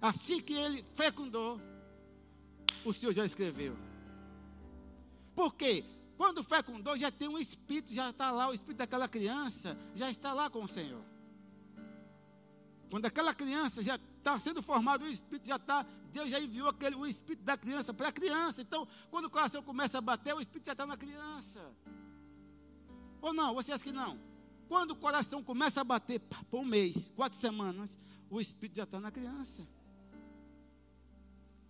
assim 0.00 0.40
que 0.40 0.54
ele 0.54 0.84
fecundou, 0.94 1.60
o 2.84 2.92
Senhor 2.92 3.12
já 3.12 3.24
escreveu. 3.24 3.76
Por 5.34 5.54
quê? 5.54 5.84
Quando 6.16 6.44
fecundou, 6.44 6.98
já 6.98 7.10
tem 7.10 7.28
um 7.28 7.38
espírito, 7.38 7.94
já 7.94 8.10
está 8.10 8.30
lá, 8.30 8.48
o 8.48 8.54
espírito 8.54 8.78
daquela 8.78 9.08
criança 9.08 9.76
já 9.94 10.10
está 10.10 10.34
lá 10.34 10.50
com 10.50 10.62
o 10.62 10.68
Senhor. 10.68 11.02
Quando 12.90 13.06
aquela 13.06 13.32
criança 13.32 13.82
já 13.82 13.98
está 14.18 14.38
sendo 14.38 14.62
formado, 14.62 15.04
o 15.04 15.08
espírito 15.08 15.46
já 15.46 15.56
está, 15.56 15.86
Deus 16.10 16.30
já 16.30 16.40
enviou 16.40 16.68
aquele, 16.68 16.96
o 16.96 17.06
espírito 17.06 17.44
da 17.44 17.56
criança 17.56 17.94
para 17.94 18.08
a 18.08 18.12
criança. 18.12 18.62
Então, 18.62 18.86
quando 19.10 19.26
o 19.26 19.30
coração 19.30 19.62
começa 19.62 19.98
a 19.98 20.00
bater, 20.00 20.34
o 20.34 20.40
espírito 20.40 20.66
já 20.66 20.72
está 20.72 20.86
na 20.86 20.96
criança. 20.96 21.60
Ou 23.20 23.32
não? 23.32 23.54
Você 23.54 23.72
acha 23.72 23.84
que 23.84 23.92
não? 23.92 24.18
Quando 24.68 24.92
o 24.92 24.96
coração 24.96 25.42
começa 25.42 25.80
a 25.80 25.84
bater 25.84 26.20
por 26.50 26.60
um 26.60 26.64
mês, 26.64 27.10
quatro 27.16 27.38
semanas, 27.38 27.98
o 28.30 28.40
espírito 28.40 28.76
já 28.76 28.84
está 28.84 29.00
na 29.00 29.10
criança. 29.10 29.66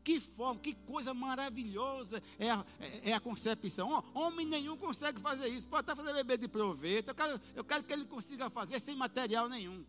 Que 0.02 0.18
forma, 0.18 0.60
que 0.60 0.74
coisa 0.74 1.12
maravilhosa 1.12 2.22
é 2.38 2.50
a, 2.50 2.64
é 3.04 3.12
a 3.12 3.20
concepção. 3.20 4.04
Homem 4.14 4.46
nenhum 4.46 4.76
consegue 4.76 5.20
fazer 5.20 5.48
isso. 5.48 5.68
Pode 5.68 5.90
até 5.90 5.94
fazer 5.94 6.14
bebê 6.14 6.36
de 6.36 6.48
proveito. 6.48 7.08
Eu 7.08 7.14
quero, 7.14 7.40
eu 7.54 7.64
quero 7.64 7.84
que 7.84 7.92
ele 7.92 8.04
consiga 8.06 8.48
fazer 8.48 8.80
sem 8.80 8.96
material 8.96 9.48
nenhum. 9.48 9.84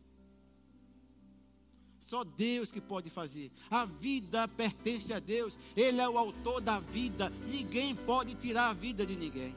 Só 2.12 2.26
Deus 2.26 2.74
que 2.74 2.82
pode 2.82 3.09
fazer. 3.09 3.49
A 3.70 3.86
vida 3.86 4.45
pertence 4.45 5.14
a 5.14 5.20
Deus. 5.20 5.57
Ele 5.78 6.01
é 6.01 6.09
o 6.09 6.18
autor 6.18 6.59
da 6.59 6.78
vida. 6.78 7.30
Ninguém 7.47 7.95
pode 7.95 8.36
tirar 8.36 8.68
a 8.68 8.74
vida 8.74 9.05
de 9.05 9.16
ninguém. 9.16 9.55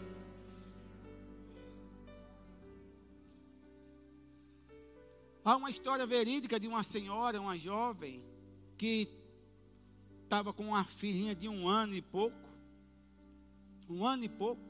Há 5.44 5.56
uma 5.56 5.68
história 5.68 6.06
verídica 6.06 6.60
de 6.60 6.68
uma 6.68 6.84
senhora, 6.84 7.40
uma 7.40 7.58
jovem, 7.58 8.22
que 8.78 9.08
estava 10.22 10.52
com 10.52 10.68
uma 10.68 10.84
filhinha 10.84 11.34
de 11.34 11.48
um 11.48 11.66
ano 11.66 11.96
e 11.96 12.00
pouco, 12.00 12.38
um 13.90 14.06
ano 14.06 14.22
e 14.22 14.28
pouco, 14.28 14.62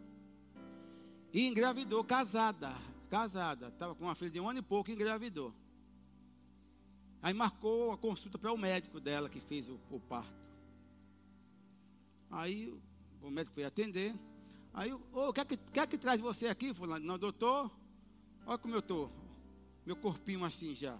e 1.34 1.46
engravidou, 1.46 2.02
casada, 2.02 2.74
casada, 3.10 3.68
estava 3.68 3.94
com 3.94 4.04
uma 4.04 4.14
filha 4.14 4.30
de 4.30 4.40
um 4.40 4.48
ano 4.48 4.60
e 4.60 4.62
pouco 4.62 4.90
e 4.90 4.94
engravidou. 4.94 5.54
Aí 7.24 7.32
marcou 7.32 7.90
a 7.90 7.96
consulta 7.96 8.36
para 8.36 8.52
o 8.52 8.58
médico 8.58 9.00
dela 9.00 9.30
que 9.30 9.40
fez 9.40 9.70
o, 9.70 9.80
o 9.90 9.98
parto. 9.98 10.46
Aí 12.30 12.78
o 13.22 13.30
médico 13.30 13.54
foi 13.54 13.64
atender. 13.64 14.14
Aí, 14.74 14.92
o 14.92 15.00
oh, 15.10 15.32
que, 15.32 15.40
é 15.40 15.44
que, 15.46 15.56
que 15.56 15.80
é 15.80 15.86
que 15.86 15.96
traz 15.96 16.20
você 16.20 16.48
aqui, 16.48 16.74
fulano? 16.74 17.02
Não, 17.02 17.18
doutor, 17.18 17.70
olha 18.46 18.58
como 18.58 18.74
eu 18.74 18.80
estou. 18.80 19.10
Meu 19.86 19.96
corpinho 19.96 20.44
assim 20.44 20.76
já. 20.76 20.98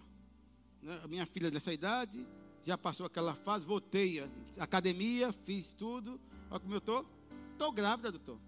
Né? 0.81 0.99
Minha 1.11 1.27
filha 1.27 1.51
dessa 1.51 1.75
idade, 1.75 2.27
já 2.63 2.79
passou 2.79 3.05
aquela 3.05 3.35
fase, 3.35 3.67
voltei 3.67 4.21
à 4.21 4.29
academia, 4.65 5.31
fiz 5.31 5.75
tudo. 5.75 6.19
Olha 6.51 6.59
como 6.59 6.73
eu 6.73 6.79
estou. 6.79 7.07
Estou 7.53 7.71
grávida, 7.71 8.11
doutor. 8.11 8.39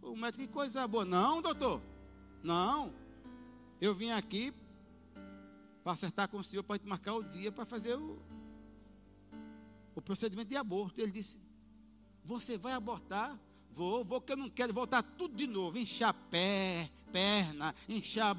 O 0.00 0.16
médico, 0.16 0.46
que 0.46 0.48
coisa 0.50 0.88
boa. 0.88 1.04
Não, 1.04 1.42
doutor. 1.42 1.82
Não. 2.42 2.94
Eu 3.82 3.94
vim 3.94 4.12
aqui 4.12 4.50
para 5.82 5.92
acertar 5.92 6.28
com 6.28 6.38
o 6.38 6.44
senhor, 6.44 6.62
para 6.62 6.80
marcar 6.84 7.14
o 7.14 7.22
dia 7.22 7.50
para 7.50 7.64
fazer 7.64 7.94
o, 7.94 8.18
o 9.94 10.00
procedimento 10.00 10.48
de 10.48 10.56
aborto. 10.56 11.00
Ele 11.00 11.12
disse: 11.12 11.36
Você 12.24 12.56
vai 12.56 12.72
abortar? 12.72 13.38
Vou, 13.70 14.04
vou, 14.04 14.20
que 14.20 14.32
eu 14.32 14.36
não 14.36 14.50
quero 14.50 14.72
voltar 14.72 15.02
tudo 15.02 15.34
de 15.34 15.46
novo. 15.46 15.78
Inchar 15.78 16.14
pé, 16.30 16.90
perna, 17.10 17.74
inchar 17.88 18.36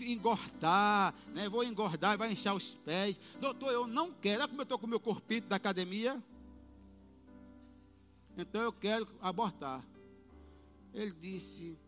engordar, 0.00 1.14
né? 1.32 1.48
vou 1.48 1.62
engordar 1.62 2.14
e 2.14 2.16
vai 2.16 2.32
inchar 2.32 2.54
os 2.54 2.74
pés. 2.74 3.20
Doutor, 3.40 3.70
eu 3.70 3.86
não 3.86 4.12
quero. 4.12 4.40
Olha 4.40 4.48
como 4.48 4.60
eu 4.60 4.64
estou 4.64 4.78
com 4.78 4.86
o 4.86 4.90
meu 4.90 5.00
corpito 5.00 5.48
da 5.48 5.56
academia. 5.56 6.20
Então 8.36 8.60
eu 8.60 8.72
quero 8.72 9.06
abortar. 9.22 9.84
Ele 10.92 11.12
disse: 11.12 11.78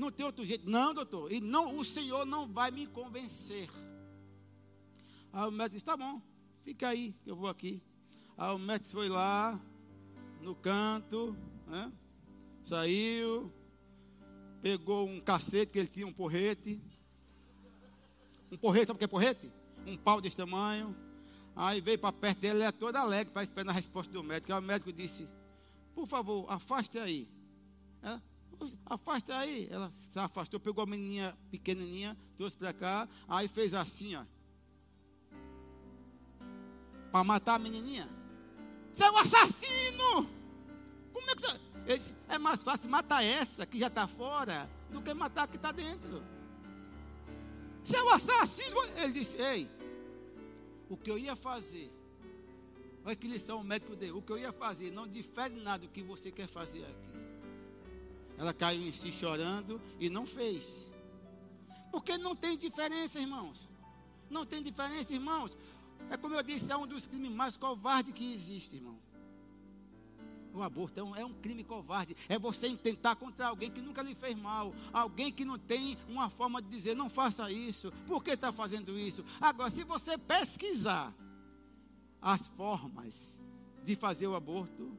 Não 0.00 0.10
tem 0.10 0.24
outro 0.24 0.42
jeito. 0.42 0.68
Não, 0.68 0.94
doutor. 0.94 1.30
E 1.30 1.42
não, 1.42 1.76
o 1.76 1.84
senhor 1.84 2.24
não 2.24 2.48
vai 2.50 2.70
me 2.70 2.86
convencer. 2.86 3.68
Aí 5.30 5.46
o 5.46 5.50
médico 5.50 5.74
disse: 5.74 5.84
Tá 5.84 5.94
bom, 5.94 6.22
fica 6.62 6.88
aí, 6.88 7.14
que 7.22 7.30
eu 7.30 7.36
vou 7.36 7.50
aqui. 7.50 7.82
Aí 8.38 8.54
o 8.54 8.58
médico 8.58 8.88
foi 8.92 9.10
lá, 9.10 9.60
no 10.40 10.54
canto, 10.54 11.36
né? 11.66 11.92
saiu, 12.64 13.52
pegou 14.62 15.06
um 15.06 15.20
cacete, 15.20 15.70
que 15.70 15.78
ele 15.78 15.88
tinha 15.88 16.06
um 16.06 16.12
porrete. 16.12 16.80
Um 18.50 18.56
porrete, 18.56 18.86
sabe 18.86 18.96
o 18.96 18.98
que 18.98 19.04
é 19.04 19.08
porrete? 19.08 19.52
Um 19.86 19.98
pau 19.98 20.18
desse 20.18 20.38
tamanho. 20.38 20.96
Aí 21.54 21.82
veio 21.82 21.98
para 21.98 22.10
perto 22.10 22.38
dele, 22.38 22.60
ele 22.60 22.64
é 22.64 22.72
todo 22.72 22.96
alegre 22.96 23.34
para 23.34 23.42
esperar 23.42 23.72
a 23.72 23.74
resposta 23.74 24.10
do 24.10 24.22
médico. 24.24 24.50
Aí 24.50 24.58
o 24.58 24.62
médico 24.62 24.90
disse: 24.94 25.28
Por 25.94 26.06
favor, 26.06 26.46
afaste 26.50 26.98
aí. 26.98 27.28
Ela, 28.00 28.22
afaste 28.86 29.30
aí. 29.32 29.68
Ela 29.70 29.90
se 29.92 30.18
afastou, 30.18 30.60
pegou 30.60 30.82
a 30.82 30.86
menininha 30.86 31.36
pequenininha, 31.50 32.16
trouxe 32.36 32.56
para 32.56 32.72
cá. 32.72 33.08
Aí 33.28 33.48
fez 33.48 33.74
assim, 33.74 34.16
ó. 34.16 34.24
Para 37.12 37.24
matar 37.24 37.54
a 37.54 37.58
menininha. 37.58 38.08
Você 38.92 39.04
é 39.04 39.10
um 39.10 39.18
assassino! 39.18 40.28
Como 41.12 41.30
é 41.30 41.34
que 41.34 41.40
você. 41.40 41.60
Ele 41.86 41.98
disse: 41.98 42.14
é 42.28 42.38
mais 42.38 42.62
fácil 42.62 42.90
matar 42.90 43.24
essa 43.24 43.66
que 43.66 43.78
já 43.78 43.88
está 43.88 44.06
fora 44.06 44.68
do 44.90 45.00
que 45.02 45.12
matar 45.14 45.44
a 45.44 45.46
que 45.46 45.56
está 45.56 45.72
dentro. 45.72 46.22
Você 47.82 47.96
é 47.96 48.02
um 48.02 48.10
assassino. 48.10 48.76
Ele 48.96 49.12
disse: 49.12 49.36
Ei, 49.36 49.68
o 50.88 50.96
que 50.96 51.10
eu 51.10 51.18
ia 51.18 51.34
fazer, 51.34 51.90
olha 53.04 53.16
que 53.16 53.26
lição 53.26 53.60
o 53.60 53.64
médico 53.64 53.96
deu. 53.96 54.16
O 54.16 54.22
que 54.22 54.32
eu 54.32 54.38
ia 54.38 54.52
fazer 54.52 54.90
não 54.90 55.06
difere 55.06 55.60
nada 55.60 55.86
do 55.86 55.88
que 55.88 56.02
você 56.02 56.30
quer 56.30 56.46
fazer 56.46 56.84
aqui. 56.84 57.19
Ela 58.40 58.54
caiu 58.54 58.80
em 58.80 58.92
si 58.94 59.12
chorando 59.12 59.78
e 60.00 60.08
não 60.08 60.24
fez. 60.24 60.86
Porque 61.92 62.16
não 62.16 62.34
tem 62.34 62.56
diferença, 62.56 63.20
irmãos. 63.20 63.68
Não 64.30 64.46
tem 64.46 64.62
diferença, 64.62 65.12
irmãos. 65.12 65.58
É 66.08 66.16
como 66.16 66.34
eu 66.34 66.42
disse, 66.42 66.72
é 66.72 66.76
um 66.76 66.86
dos 66.86 67.06
crimes 67.06 67.30
mais 67.32 67.58
covardes 67.58 68.14
que 68.14 68.32
existe, 68.32 68.76
irmão. 68.76 68.98
O 70.54 70.62
aborto 70.62 70.98
é 70.98 71.02
um, 71.02 71.14
é 71.16 71.22
um, 71.22 71.34
crime 71.34 71.62
covarde. 71.62 72.16
É 72.30 72.38
você 72.38 72.74
tentar 72.78 73.14
contra 73.14 73.48
alguém 73.48 73.70
que 73.70 73.82
nunca 73.82 74.00
lhe 74.00 74.14
fez 74.14 74.34
mal. 74.38 74.74
Alguém 74.90 75.30
que 75.30 75.44
não 75.44 75.58
tem 75.58 75.98
uma 76.08 76.30
forma 76.30 76.62
de 76.62 76.68
dizer, 76.70 76.96
não 76.96 77.10
faça 77.10 77.52
isso. 77.52 77.92
Por 78.06 78.24
que 78.24 78.30
está 78.30 78.50
fazendo 78.50 78.98
isso? 78.98 79.22
Agora, 79.38 79.70
se 79.70 79.84
você 79.84 80.16
pesquisar 80.16 81.14
as 82.22 82.46
formas 82.46 83.38
de 83.84 83.94
fazer 83.94 84.28
o 84.28 84.34
aborto, 84.34 84.96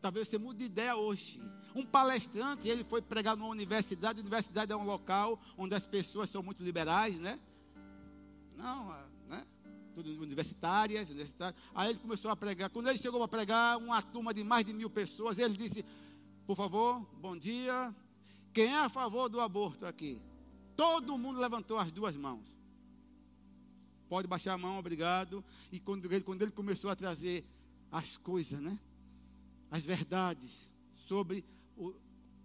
talvez 0.00 0.26
você 0.26 0.38
mude 0.38 0.60
de 0.60 0.64
ideia 0.64 0.96
hoje. 0.96 1.38
Um 1.78 1.86
palestrante, 1.86 2.68
ele 2.68 2.82
foi 2.82 3.00
pregar 3.00 3.36
numa 3.36 3.50
universidade. 3.50 4.18
A 4.18 4.22
universidade 4.22 4.72
é 4.72 4.76
um 4.76 4.84
local 4.84 5.40
onde 5.56 5.74
as 5.76 5.86
pessoas 5.86 6.28
são 6.28 6.42
muito 6.42 6.62
liberais, 6.64 7.16
né? 7.20 7.38
Não, 8.56 9.08
tudo 10.02 10.22
universitárias, 10.22 11.08
universitárias. 11.08 11.60
Aí 11.74 11.90
ele 11.90 11.98
começou 11.98 12.30
a 12.30 12.36
pregar. 12.36 12.70
Quando 12.70 12.88
ele 12.88 12.98
chegou 12.98 13.22
a 13.22 13.28
pregar, 13.28 13.78
uma 13.78 14.00
turma 14.00 14.32
de 14.32 14.44
mais 14.44 14.64
de 14.64 14.72
mil 14.72 14.88
pessoas, 14.88 15.38
ele 15.38 15.56
disse: 15.56 15.84
Por 16.46 16.56
favor, 16.56 17.00
bom 17.20 17.36
dia. 17.36 17.94
Quem 18.52 18.72
é 18.72 18.78
a 18.78 18.88
favor 18.88 19.28
do 19.28 19.40
aborto 19.40 19.86
aqui? 19.86 20.20
Todo 20.76 21.18
mundo 21.18 21.40
levantou 21.40 21.78
as 21.78 21.90
duas 21.90 22.16
mãos. 22.16 22.56
Pode 24.08 24.26
baixar 24.26 24.54
a 24.54 24.58
mão, 24.58 24.78
obrigado. 24.78 25.44
E 25.70 25.78
quando 25.78 26.10
ele, 26.12 26.22
quando 26.22 26.42
ele 26.42 26.50
começou 26.50 26.90
a 26.90 26.96
trazer 26.96 27.44
as 27.90 28.16
coisas, 28.16 28.60
né? 28.60 28.78
As 29.70 29.84
verdades 29.84 30.70
sobre 30.94 31.44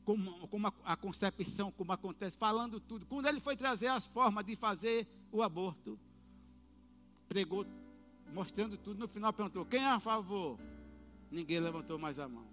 como, 0.03 0.47
como 0.47 0.67
a, 0.67 0.73
a 0.85 0.95
concepção, 0.95 1.71
como 1.71 1.91
acontece, 1.91 2.37
falando 2.37 2.79
tudo. 2.79 3.05
Quando 3.05 3.27
ele 3.27 3.39
foi 3.39 3.55
trazer 3.55 3.87
as 3.87 4.05
formas 4.05 4.45
de 4.45 4.55
fazer 4.55 5.07
o 5.31 5.41
aborto, 5.41 5.99
pregou, 7.27 7.65
mostrando 8.33 8.77
tudo. 8.77 8.99
No 8.99 9.07
final 9.07 9.33
perguntou: 9.33 9.65
quem 9.65 9.81
é 9.81 9.89
a 9.89 9.99
favor? 9.99 10.59
Ninguém 11.31 11.59
levantou 11.59 11.97
mais 11.97 12.19
a 12.19 12.27
mão. 12.27 12.47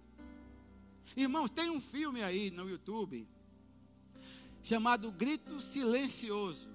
Irmãos, 1.17 1.51
tem 1.51 1.69
um 1.71 1.81
filme 1.81 2.23
aí 2.23 2.51
no 2.51 2.69
YouTube 2.69 3.29
chamado 4.63 5.11
Grito 5.11 5.61
Silencioso. 5.61 6.69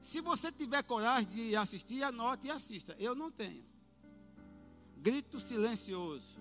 Se 0.00 0.20
você 0.20 0.50
tiver 0.50 0.82
coragem 0.82 1.30
de 1.30 1.56
assistir, 1.56 2.02
anote 2.02 2.46
e 2.46 2.50
assista. 2.50 2.96
Eu 2.98 3.14
não 3.14 3.30
tenho. 3.30 3.64
Grito 4.96 5.38
Silencioso. 5.40 6.38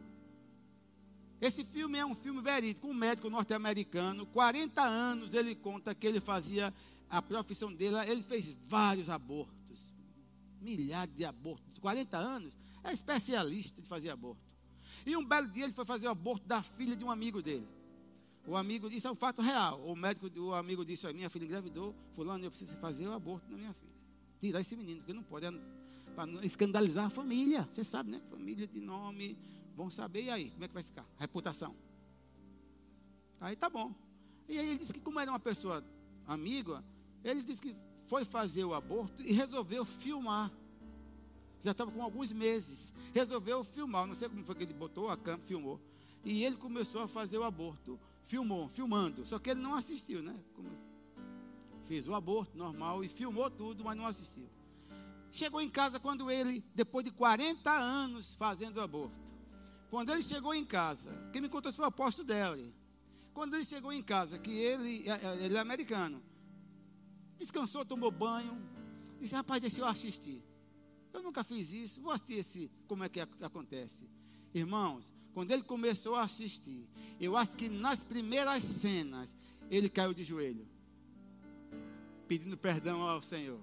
Esse 1.42 1.66
filme 1.66 1.98
é 1.98 2.06
um 2.06 2.16
filme 2.16 2.39
verídico. 2.39 2.88
Um 2.88 2.94
médico 2.94 3.30
norte-americano, 3.30 4.28
40 4.28 4.82
anos, 4.82 5.34
ele 5.34 5.56
conta 5.56 5.96
que 5.96 6.06
ele 6.06 6.20
fazia 6.20 6.72
a 7.10 7.22
profissão 7.22 7.74
dele, 7.74 7.98
ele 8.08 8.22
fez 8.22 8.56
vários 8.68 9.10
abortos. 9.10 9.92
Milhares 10.62 11.14
de 11.16 11.26
abortos. 11.26 11.80
40 11.80 12.16
anos, 12.16 12.56
é 12.84 12.94
especialista 12.94 13.82
de 13.82 13.88
fazer 13.88 14.12
aborto. 14.12 14.42
E 15.06 15.18
um 15.18 15.26
belo 15.26 15.48
dia 15.48 15.64
ele 15.64 15.74
foi 15.74 15.84
fazer 15.84 16.08
o 16.08 16.12
aborto 16.12 16.48
da 16.48 16.62
filha 16.62 16.96
de 16.96 17.04
um 17.04 17.10
amigo 17.10 17.42
dele. 17.42 17.68
O 18.46 18.56
amigo 18.56 18.89
disse, 18.89 19.08
é 19.08 19.12
um 19.12 19.16
fato 19.16 19.42
real. 19.42 19.82
O 19.86 19.96
médico, 19.96 20.30
o 20.39 20.54
amigo 20.54 20.86
disse, 20.86 21.12
minha 21.14 21.30
filha 21.30 21.46
engravidou, 21.46 21.96
fulano, 22.14 22.46
eu 22.46 22.52
preciso 22.52 22.78
fazer 22.78 23.08
o 23.08 23.14
aborto 23.14 23.50
da 23.50 23.58
minha 23.58 23.74
filha. 23.74 23.92
Tirar 24.39 24.62
esse 24.62 24.76
menino, 24.76 25.00
porque 25.00 25.14
não 25.14 25.24
pode, 25.24 25.46
é 25.48 25.52
para 26.16 26.46
escandalizar 26.46 27.06
a 27.06 27.10
família. 27.10 27.68
Você 27.72 27.84
sabe, 27.84 28.12
né? 28.12 28.22
Família 28.30 28.68
de 28.68 28.80
nome, 28.80 29.38
vão 29.82 29.92
saber, 29.92 30.24
e 30.24 30.30
aí, 30.30 30.50
como 30.52 30.64
é 30.64 30.68
que 30.68 30.74
vai 30.74 30.84
ficar? 30.84 31.06
Reputação. 31.18 31.76
Aí 33.40 33.56
tá 33.56 33.70
bom. 33.70 33.94
E 34.48 34.60
aí 34.60 34.70
ele 34.70 34.78
disse 34.78 34.94
que 34.94 35.02
como 35.02 35.20
era 35.20 35.32
uma 35.32 35.40
pessoa 35.40 35.84
amiga, 36.28 36.84
ele 37.24 37.42
disse 37.42 37.62
que 37.62 37.76
foi 38.06 38.24
fazer 38.26 38.64
o 38.66 38.74
aborto 38.74 39.22
e 39.24 39.32
resolveu 39.32 39.84
filmar. 39.86 40.52
Já 41.60 41.72
estava 41.72 41.92
com 41.92 42.02
alguns 42.02 42.34
meses. 42.34 42.94
Resolveu 43.14 43.64
filmar. 43.64 44.08
Não 44.08 44.16
sei 44.16 44.28
como 44.28 44.44
foi 44.44 44.56
que 44.56 44.64
ele 44.64 44.74
botou 44.74 45.10
a 45.10 45.18
câmera, 45.18 45.44
filmou. 45.44 45.80
E 46.26 46.44
ele 46.44 46.58
começou 46.58 47.02
a 47.04 47.08
fazer 47.08 47.38
o 47.38 47.44
aborto 47.44 48.00
filmou, 48.24 48.70
filmando. 48.70 49.26
Só 49.26 49.40
que 49.40 49.50
ele 49.50 49.60
não 49.60 49.76
assistiu, 49.76 50.22
né? 50.22 50.36
Fez 51.84 52.08
o 52.08 52.14
aborto 52.14 52.58
normal 52.58 53.04
e 53.04 53.10
filmou 53.10 53.50
tudo, 53.50 53.84
mas 53.84 53.98
não 53.98 54.06
assistiu. 54.08 54.48
Chegou 55.32 55.62
em 55.62 55.70
casa 55.70 56.00
quando 56.00 56.30
ele, 56.30 56.64
depois 56.74 57.04
de 57.06 57.12
40 57.12 57.72
anos 57.72 58.34
fazendo 58.34 58.82
aborto. 58.82 59.20
Quando 59.92 60.14
ele 60.14 60.22
chegou 60.22 60.54
em 60.54 60.64
casa, 60.64 61.12
quem 61.34 61.42
me 61.42 61.50
contou 61.50 61.70
foi 61.74 61.84
o 61.84 61.88
apóstolo 61.89 62.26
Delry. 62.26 62.74
Quando 63.34 63.56
ele 63.56 63.66
chegou 63.66 63.92
em 63.92 64.02
casa, 64.02 64.39
que 64.39 64.50
ele, 64.50 65.04
é, 65.06 65.12
é, 65.12 65.46
ele 65.46 65.58
é 65.58 65.60
americano, 65.60 66.24
descansou, 67.38 67.84
tomou 67.84 68.10
banho, 68.10 68.58
disse, 69.20 69.36
rapaz, 69.36 69.60
deixa 69.60 69.82
eu 69.82 69.86
assistir. 69.86 70.42
Eu 71.12 71.22
nunca 71.22 71.44
fiz 71.44 71.74
isso, 71.74 72.02
vou 72.02 72.14
assistir 72.14 72.36
esse, 72.36 72.72
como 72.88 73.04
é 73.04 73.10
que 73.10 73.20
acontece. 73.20 74.10
Irmãos, 74.54 75.14
quando 75.34 75.52
ele 75.52 75.62
começou 75.62 76.16
a 76.16 76.24
assistir, 76.24 76.88
eu 77.20 77.36
acho 77.36 77.58
que 77.58 77.68
nas 77.68 78.02
primeiras 78.02 78.64
cenas, 78.64 79.36
ele 79.70 79.89
caiu 79.89 80.14
de 80.14 80.24
joelho, 80.24 80.66
pedindo 82.30 82.58
perdão 82.58 83.02
ao 83.02 83.22
Senhor. 83.22 83.60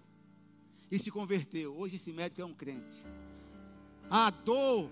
E 0.90 0.98
se 0.98 1.10
converteu. 1.10 1.74
Hoje 1.74 1.96
esse 1.96 2.12
médico 2.12 2.42
é 2.42 2.44
um 2.44 2.52
crente. 2.52 3.02
A 4.10 4.30
dor, 4.30 4.90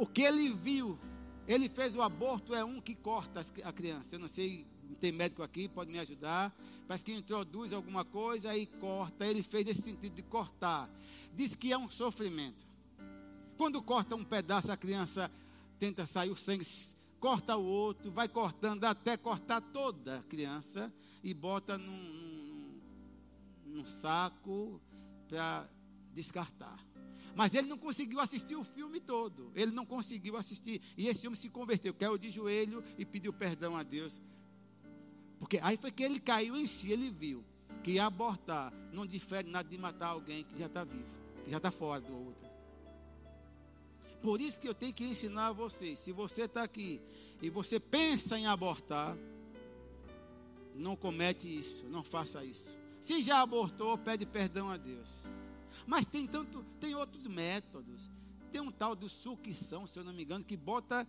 o 0.00 0.06
que 0.06 0.22
ele 0.22 0.48
viu, 0.48 0.98
ele 1.46 1.68
fez 1.68 1.94
o 1.94 2.00
aborto, 2.00 2.54
é 2.54 2.64
um 2.64 2.80
que 2.80 2.94
corta 2.94 3.44
a 3.62 3.72
criança. 3.72 4.14
Eu 4.14 4.18
não 4.18 4.28
sei, 4.28 4.66
tem 4.98 5.12
médico 5.12 5.42
aqui, 5.42 5.68
pode 5.68 5.92
me 5.92 5.98
ajudar. 5.98 6.56
Parece 6.88 7.04
que 7.04 7.12
introduz 7.12 7.74
alguma 7.74 8.02
coisa 8.02 8.56
e 8.56 8.64
corta. 8.64 9.26
Ele 9.26 9.42
fez 9.42 9.66
nesse 9.66 9.82
sentido 9.82 10.14
de 10.14 10.22
cortar. 10.22 10.88
Diz 11.34 11.54
que 11.54 11.70
é 11.70 11.76
um 11.76 11.90
sofrimento. 11.90 12.66
Quando 13.58 13.82
corta 13.82 14.16
um 14.16 14.24
pedaço, 14.24 14.72
a 14.72 14.76
criança 14.76 15.30
tenta 15.78 16.06
sair 16.06 16.30
o 16.30 16.36
sangue, 16.36 16.66
corta 17.20 17.54
o 17.58 17.64
outro, 17.64 18.10
vai 18.10 18.26
cortando 18.26 18.84
até 18.84 19.18
cortar 19.18 19.60
toda 19.60 20.20
a 20.20 20.22
criança 20.22 20.90
e 21.22 21.34
bota 21.34 21.76
num, 21.76 21.84
num, 21.86 22.80
num 23.66 23.86
saco 23.86 24.80
para 25.28 25.68
descartar. 26.14 26.89
Mas 27.36 27.54
ele 27.54 27.68
não 27.68 27.78
conseguiu 27.78 28.20
assistir 28.20 28.56
o 28.56 28.64
filme 28.64 29.00
todo. 29.00 29.50
Ele 29.54 29.70
não 29.70 29.86
conseguiu 29.86 30.36
assistir. 30.36 30.80
E 30.96 31.08
esse 31.08 31.26
homem 31.26 31.38
se 31.38 31.48
converteu, 31.48 31.94
caiu 31.94 32.18
de 32.18 32.30
joelho 32.30 32.82
e 32.98 33.04
pediu 33.04 33.32
perdão 33.32 33.76
a 33.76 33.82
Deus. 33.82 34.20
Porque 35.38 35.58
aí 35.62 35.76
foi 35.76 35.90
que 35.90 36.02
ele 36.02 36.20
caiu 36.20 36.56
em 36.56 36.66
si, 36.66 36.92
ele 36.92 37.10
viu 37.10 37.44
que 37.82 37.98
abortar 37.98 38.72
não 38.92 39.06
difere 39.06 39.48
nada 39.48 39.68
de 39.68 39.78
matar 39.78 40.08
alguém 40.08 40.44
que 40.44 40.58
já 40.58 40.66
está 40.66 40.84
vivo, 40.84 41.18
que 41.44 41.50
já 41.50 41.56
está 41.56 41.70
fora 41.70 42.00
do 42.00 42.12
outro. 42.12 42.50
Por 44.20 44.40
isso 44.40 44.60
que 44.60 44.68
eu 44.68 44.74
tenho 44.74 44.92
que 44.92 45.04
ensinar 45.04 45.46
a 45.46 45.52
vocês. 45.52 45.98
Se 45.98 46.12
você 46.12 46.42
está 46.42 46.62
aqui 46.62 47.00
e 47.40 47.48
você 47.48 47.80
pensa 47.80 48.38
em 48.38 48.46
abortar, 48.46 49.16
não 50.74 50.94
comete 50.94 51.48
isso, 51.48 51.86
não 51.88 52.04
faça 52.04 52.44
isso. 52.44 52.78
Se 53.00 53.22
já 53.22 53.40
abortou, 53.40 53.96
pede 53.96 54.26
perdão 54.26 54.68
a 54.68 54.76
Deus. 54.76 55.24
Mas 55.86 56.06
tem 56.06 56.26
tanto, 56.26 56.64
tem 56.80 56.94
outros 56.94 57.26
métodos. 57.26 58.10
Tem 58.52 58.60
um 58.60 58.70
tal 58.70 58.96
do 58.96 59.08
sucção, 59.08 59.86
se 59.86 59.98
eu 59.98 60.04
não 60.04 60.12
me 60.12 60.24
engano, 60.24 60.44
que 60.44 60.56
bota, 60.56 61.06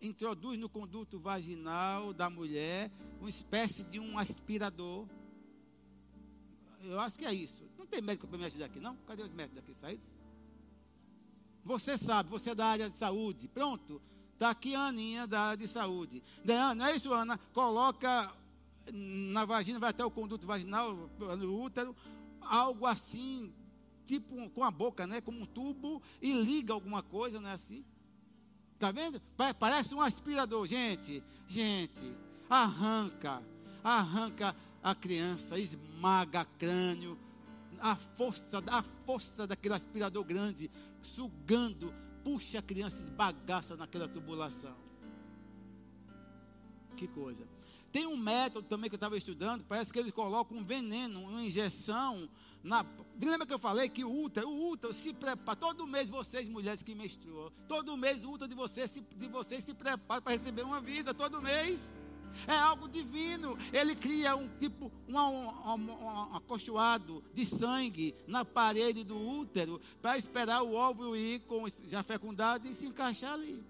introduz 0.00 0.58
no 0.58 0.68
conduto 0.68 1.18
vaginal 1.18 2.12
da 2.12 2.30
mulher 2.30 2.90
uma 3.20 3.28
espécie 3.28 3.84
de 3.84 3.98
um 3.98 4.18
aspirador. 4.18 5.06
Eu 6.82 7.00
acho 7.00 7.18
que 7.18 7.24
é 7.24 7.34
isso. 7.34 7.64
Não 7.76 7.86
tem 7.86 8.00
médico 8.00 8.26
para 8.28 8.38
me 8.38 8.44
ajudar 8.44 8.66
aqui, 8.66 8.78
não? 8.78 8.94
Cadê 9.06 9.22
os 9.22 9.30
médicos 9.30 9.58
aqui 9.58 9.74
saíram? 9.74 10.02
Você 11.64 11.98
sabe, 11.98 12.30
você 12.30 12.50
é 12.50 12.54
da 12.54 12.66
área 12.66 12.88
de 12.88 12.96
saúde. 12.96 13.48
Pronto. 13.48 14.00
Está 14.34 14.50
aqui 14.50 14.74
a 14.74 14.88
Aninha 14.88 15.26
da 15.26 15.40
área 15.40 15.56
de 15.56 15.66
saúde. 15.66 16.22
Não 16.44 16.86
é 16.86 16.94
isso, 16.94 17.12
Ana? 17.12 17.38
Coloca 17.52 18.32
na 18.92 19.44
vagina, 19.44 19.80
vai 19.80 19.90
até 19.90 20.04
o 20.04 20.10
conduto 20.10 20.46
vaginal, 20.46 20.94
no 20.94 21.60
útero, 21.60 21.96
algo 22.40 22.86
assim, 22.86 23.52
tipo 24.06 24.48
com 24.50 24.64
a 24.64 24.70
boca, 24.70 25.06
né? 25.06 25.20
Como 25.20 25.40
um 25.40 25.46
tubo, 25.46 26.00
e 26.22 26.32
liga 26.32 26.72
alguma 26.72 27.02
coisa, 27.02 27.40
não 27.40 27.50
é 27.50 27.52
assim? 27.52 27.84
Está 28.74 28.92
vendo? 28.92 29.20
Parece 29.58 29.94
um 29.94 30.00
aspirador. 30.00 30.66
Gente, 30.66 31.22
gente, 31.48 32.14
arranca, 32.48 33.42
arranca 33.82 34.54
a 34.82 34.94
criança, 34.94 35.58
esmaga 35.58 36.44
crânio, 36.58 37.18
a 37.80 37.96
força, 37.96 38.62
a 38.70 38.82
força 38.82 39.46
daquele 39.46 39.74
aspirador 39.74 40.24
grande 40.24 40.70
sugando, 41.02 41.94
puxa 42.22 42.58
a 42.58 42.62
criança, 42.62 43.02
esbagaça 43.02 43.76
naquela 43.76 44.08
tubulação. 44.08 44.76
Que 46.96 47.06
coisa. 47.06 47.46
Tem 47.92 48.06
um 48.06 48.16
método 48.16 48.68
também 48.68 48.90
que 48.90 48.94
eu 48.94 48.98
estava 48.98 49.16
estudando, 49.16 49.64
parece 49.64 49.92
que 49.92 49.98
ele 49.98 50.12
coloca 50.12 50.54
um 50.54 50.62
veneno, 50.62 51.20
uma 51.22 51.42
injeção. 51.42 52.28
Na, 52.66 52.84
lembra 53.20 53.46
que 53.46 53.54
eu 53.54 53.60
falei 53.60 53.88
que 53.88 54.04
o 54.04 54.12
útero, 54.24 54.48
o 54.48 54.70
útero 54.70 54.92
se 54.92 55.12
prepara, 55.12 55.54
todo 55.54 55.86
mês 55.86 56.10
vocês 56.10 56.48
mulheres 56.48 56.82
que 56.82 56.96
menstruam, 56.96 57.52
todo 57.68 57.96
mês 57.96 58.24
o 58.24 58.32
útero 58.32 58.48
de 58.48 58.56
vocês 58.56 58.90
se, 58.90 59.00
de 59.16 59.28
vocês 59.28 59.62
se 59.62 59.72
prepara 59.72 60.20
para 60.20 60.32
receber 60.32 60.62
uma 60.62 60.80
vida, 60.80 61.14
todo 61.14 61.40
mês. 61.40 61.94
É 62.46 62.56
algo 62.56 62.88
divino. 62.88 63.56
Ele 63.72 63.94
cria 63.94 64.34
um 64.36 64.48
tipo, 64.58 64.92
um, 65.08 65.16
um, 65.16 65.90
um, 65.90 66.36
acolchoado 66.36 67.24
de 67.32 67.46
sangue 67.46 68.14
na 68.26 68.44
parede 68.44 69.04
do 69.04 69.16
útero 69.16 69.80
para 70.02 70.18
esperar 70.18 70.62
o 70.62 70.74
óvulo 70.74 71.16
ir 71.16 71.40
com, 71.42 71.64
já 71.86 72.02
fecundado 72.02 72.68
e 72.68 72.74
se 72.74 72.86
encaixar 72.86 73.32
ali. 73.32 73.64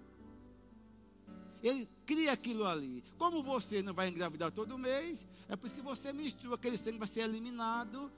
Ele 1.61 1.87
cria 2.05 2.31
aquilo 2.31 2.65
ali. 2.65 3.03
Como 3.17 3.43
você 3.43 3.81
não 3.83 3.93
vai 3.93 4.09
engravidar 4.09 4.51
todo 4.51 4.77
mês, 4.77 5.25
é 5.47 5.55
por 5.55 5.67
isso 5.67 5.75
que 5.75 5.81
você 5.81 6.11
mistura, 6.11 6.55
aquele 6.55 6.77
sangue 6.77 6.97
vai 6.97 7.07
ser 7.07 7.21
eliminado. 7.21 8.11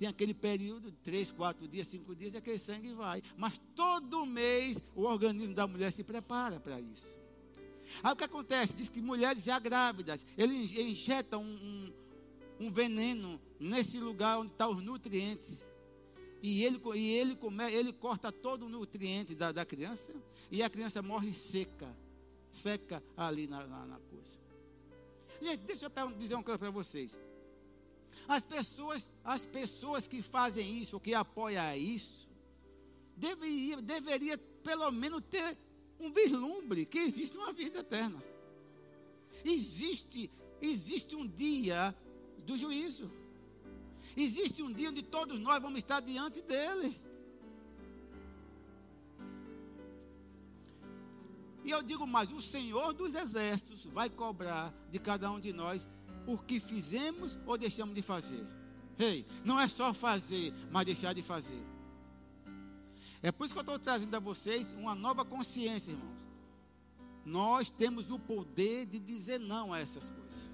Tem 0.00 0.08
aquele 0.08 0.32
período, 0.32 0.90
três, 1.04 1.30
quatro 1.30 1.68
dias, 1.68 1.86
cinco 1.86 2.16
dias, 2.16 2.32
e 2.32 2.38
aquele 2.38 2.58
sangue 2.58 2.90
vai. 2.94 3.22
Mas 3.36 3.60
todo 3.76 4.24
mês 4.24 4.82
o 4.96 5.02
organismo 5.02 5.54
da 5.54 5.66
mulher 5.66 5.92
se 5.92 6.02
prepara 6.02 6.58
para 6.58 6.80
isso. 6.80 7.18
Aí 8.02 8.10
o 8.10 8.16
que 8.16 8.24
acontece? 8.24 8.74
Diz 8.74 8.88
que 8.88 9.02
mulheres 9.02 9.44
já 9.44 9.58
grávidas, 9.58 10.24
ele 10.38 10.54
injeta 10.54 11.36
um, 11.36 11.44
um, 11.44 11.92
um 12.60 12.72
veneno 12.72 13.38
nesse 13.58 14.00
lugar 14.00 14.38
onde 14.38 14.52
estão 14.52 14.70
tá 14.70 14.74
os 14.74 14.82
nutrientes. 14.82 15.66
E 16.42 16.64
ele, 16.64 16.80
e 16.94 17.10
ele, 17.18 17.36
come, 17.36 17.70
ele 17.70 17.92
corta 17.92 18.32
todo 18.32 18.64
o 18.64 18.68
nutriente 18.70 19.34
da, 19.34 19.52
da 19.52 19.66
criança 19.66 20.14
e 20.50 20.62
a 20.62 20.70
criança 20.70 21.02
morre 21.02 21.34
seca. 21.34 21.94
Seca 22.50 23.02
ali 23.18 23.46
na, 23.46 23.66
na, 23.66 23.84
na 23.84 23.98
coisa. 23.98 24.38
Gente, 25.42 25.58
deixa 25.58 25.92
eu 25.94 26.12
dizer 26.14 26.36
uma 26.36 26.42
coisa 26.42 26.58
para 26.58 26.70
vocês. 26.70 27.18
As 28.30 28.44
pessoas, 28.44 29.10
as 29.24 29.44
pessoas 29.44 30.06
que 30.06 30.22
fazem 30.22 30.80
isso, 30.80 31.00
que 31.00 31.12
apoiam 31.12 31.74
isso, 31.74 32.28
deveria, 33.16 33.82
deveria 33.82 34.38
pelo 34.62 34.88
menos 34.92 35.20
ter 35.28 35.58
um 35.98 36.12
vislumbre 36.12 36.86
que 36.86 37.00
existe 37.00 37.36
uma 37.36 37.52
vida 37.52 37.80
eterna. 37.80 38.22
Existe, 39.44 40.30
existe 40.62 41.16
um 41.16 41.26
dia 41.26 41.92
do 42.46 42.56
juízo. 42.56 43.10
Existe 44.16 44.62
um 44.62 44.72
dia 44.72 44.90
onde 44.90 45.02
todos 45.02 45.40
nós 45.40 45.60
vamos 45.60 45.78
estar 45.78 45.98
diante 45.98 46.40
dele. 46.42 47.00
E 51.64 51.70
eu 51.72 51.82
digo 51.82 52.06
mais: 52.06 52.30
o 52.30 52.40
Senhor 52.40 52.92
dos 52.92 53.16
Exércitos 53.16 53.86
vai 53.86 54.08
cobrar 54.08 54.72
de 54.88 55.00
cada 55.00 55.28
um 55.32 55.40
de 55.40 55.52
nós 55.52 55.88
o 56.26 56.38
que 56.38 56.60
fizemos 56.60 57.38
ou 57.46 57.56
deixamos 57.56 57.94
de 57.94 58.02
fazer. 58.02 58.44
Ei, 58.98 59.26
não 59.44 59.58
é 59.58 59.66
só 59.68 59.94
fazer, 59.94 60.52
mas 60.70 60.84
deixar 60.84 61.14
de 61.14 61.22
fazer. 61.22 61.62
É 63.22 63.30
por 63.30 63.44
isso 63.44 63.54
que 63.54 63.58
eu 63.58 63.62
estou 63.62 63.78
trazendo 63.78 64.14
a 64.14 64.20
vocês 64.20 64.72
uma 64.72 64.94
nova 64.94 65.24
consciência, 65.24 65.92
irmãos. 65.92 66.20
Nós 67.24 67.70
temos 67.70 68.10
o 68.10 68.18
poder 68.18 68.86
de 68.86 68.98
dizer 68.98 69.38
não 69.38 69.72
a 69.72 69.78
essas 69.78 70.10
coisas. 70.10 70.48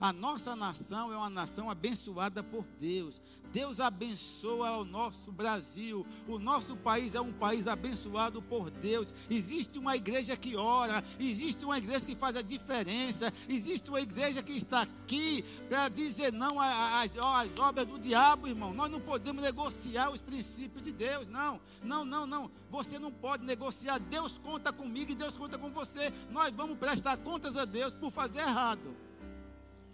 A 0.00 0.12
nossa 0.12 0.56
nação 0.56 1.12
é 1.12 1.16
uma 1.16 1.30
nação 1.30 1.70
abençoada 1.70 2.42
por 2.42 2.64
Deus. 2.80 3.20
Deus 3.52 3.80
abençoa 3.80 4.78
o 4.78 4.84
nosso 4.84 5.30
Brasil. 5.30 6.06
O 6.26 6.38
nosso 6.38 6.74
país 6.74 7.14
é 7.14 7.20
um 7.20 7.32
país 7.32 7.68
abençoado 7.68 8.40
por 8.40 8.70
Deus. 8.70 9.12
Existe 9.30 9.78
uma 9.78 9.94
igreja 9.94 10.36
que 10.36 10.56
ora, 10.56 11.04
existe 11.20 11.64
uma 11.64 11.76
igreja 11.76 12.06
que 12.06 12.16
faz 12.16 12.34
a 12.36 12.42
diferença, 12.42 13.32
existe 13.48 13.90
uma 13.90 14.00
igreja 14.00 14.42
que 14.42 14.52
está 14.52 14.82
aqui 14.82 15.44
para 15.68 15.88
dizer 15.90 16.32
não 16.32 16.58
às, 16.58 17.10
às 17.18 17.58
obras 17.58 17.86
do 17.86 17.98
diabo, 17.98 18.48
irmão. 18.48 18.72
Nós 18.72 18.90
não 18.90 19.00
podemos 19.00 19.42
negociar 19.42 20.10
os 20.10 20.22
princípios 20.22 20.82
de 20.82 20.92
Deus, 20.92 21.26
não. 21.28 21.60
Não, 21.82 22.04
não, 22.04 22.26
não. 22.26 22.50
Você 22.70 22.98
não 22.98 23.12
pode 23.12 23.44
negociar. 23.44 23.98
Deus 23.98 24.38
conta 24.38 24.72
comigo 24.72 25.12
e 25.12 25.14
Deus 25.14 25.36
conta 25.36 25.58
com 25.58 25.70
você. 25.70 26.10
Nós 26.30 26.54
vamos 26.54 26.78
prestar 26.78 27.18
contas 27.18 27.56
a 27.58 27.66
Deus 27.66 27.92
por 27.92 28.10
fazer 28.10 28.40
errado 28.40 29.01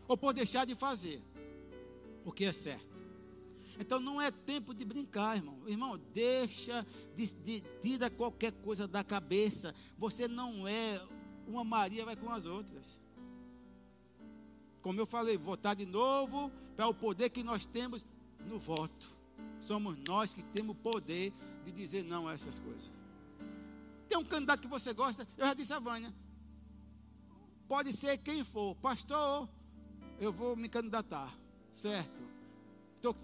ou 0.08 0.16
por 0.16 0.32
deixar 0.32 0.64
de 0.64 0.74
fazer 0.74 1.22
o 2.24 2.32
que 2.32 2.46
é 2.46 2.52
certo. 2.52 2.88
Então 3.78 4.00
não 4.00 4.20
é 4.20 4.30
tempo 4.30 4.74
de 4.74 4.84
brincar, 4.84 5.36
irmão. 5.36 5.56
Irmão, 5.68 6.00
deixa, 6.12 6.84
de, 7.14 7.32
de, 7.34 7.60
tira 7.80 8.10
qualquer 8.10 8.50
coisa 8.50 8.88
da 8.88 9.04
cabeça. 9.04 9.72
Você 9.96 10.26
não 10.26 10.66
é 10.66 11.00
uma 11.46 11.62
Maria, 11.62 12.04
vai 12.04 12.16
com 12.16 12.28
as 12.30 12.44
outras. 12.44 12.98
Como 14.82 14.98
eu 15.00 15.06
falei, 15.06 15.36
votar 15.36 15.76
de 15.76 15.86
novo 15.86 16.50
para 16.74 16.88
o 16.88 16.94
poder 16.94 17.30
que 17.30 17.44
nós 17.44 17.66
temos 17.66 18.04
no 18.46 18.58
voto. 18.58 19.06
Somos 19.60 19.96
nós 20.08 20.34
que 20.34 20.42
temos 20.42 20.74
o 20.74 20.78
poder 20.78 21.32
de 21.64 21.70
dizer 21.70 22.02
não 22.02 22.26
a 22.26 22.32
essas 22.32 22.58
coisas. 22.58 22.90
Tem 24.08 24.18
um 24.18 24.24
candidato 24.24 24.60
que 24.60 24.68
você 24.68 24.92
gosta, 24.92 25.28
eu 25.36 25.46
já 25.46 25.54
disse 25.54 25.72
a 25.72 25.78
Vânia. 25.78 26.12
Pode 27.68 27.92
ser 27.92 28.16
quem 28.18 28.42
for, 28.42 28.74
pastor, 28.76 29.48
eu 30.20 30.32
vou 30.32 30.56
me 30.56 30.68
candidatar, 30.68 31.32
certo? 31.74 32.28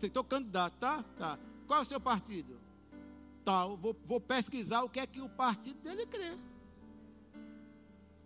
Estou 0.02 0.24
candidato, 0.24 0.74
tá? 0.78 1.04
Tá. 1.18 1.38
Qual 1.66 1.80
é 1.80 1.82
o 1.82 1.86
seu 1.86 2.00
partido? 2.00 2.58
Tal. 3.44 3.76
Vou, 3.76 3.96
vou 4.04 4.20
pesquisar 4.20 4.82
o 4.82 4.88
que 4.88 5.00
é 5.00 5.06
que 5.06 5.20
o 5.20 5.28
partido 5.28 5.80
dele 5.82 6.06
crê. 6.06 6.38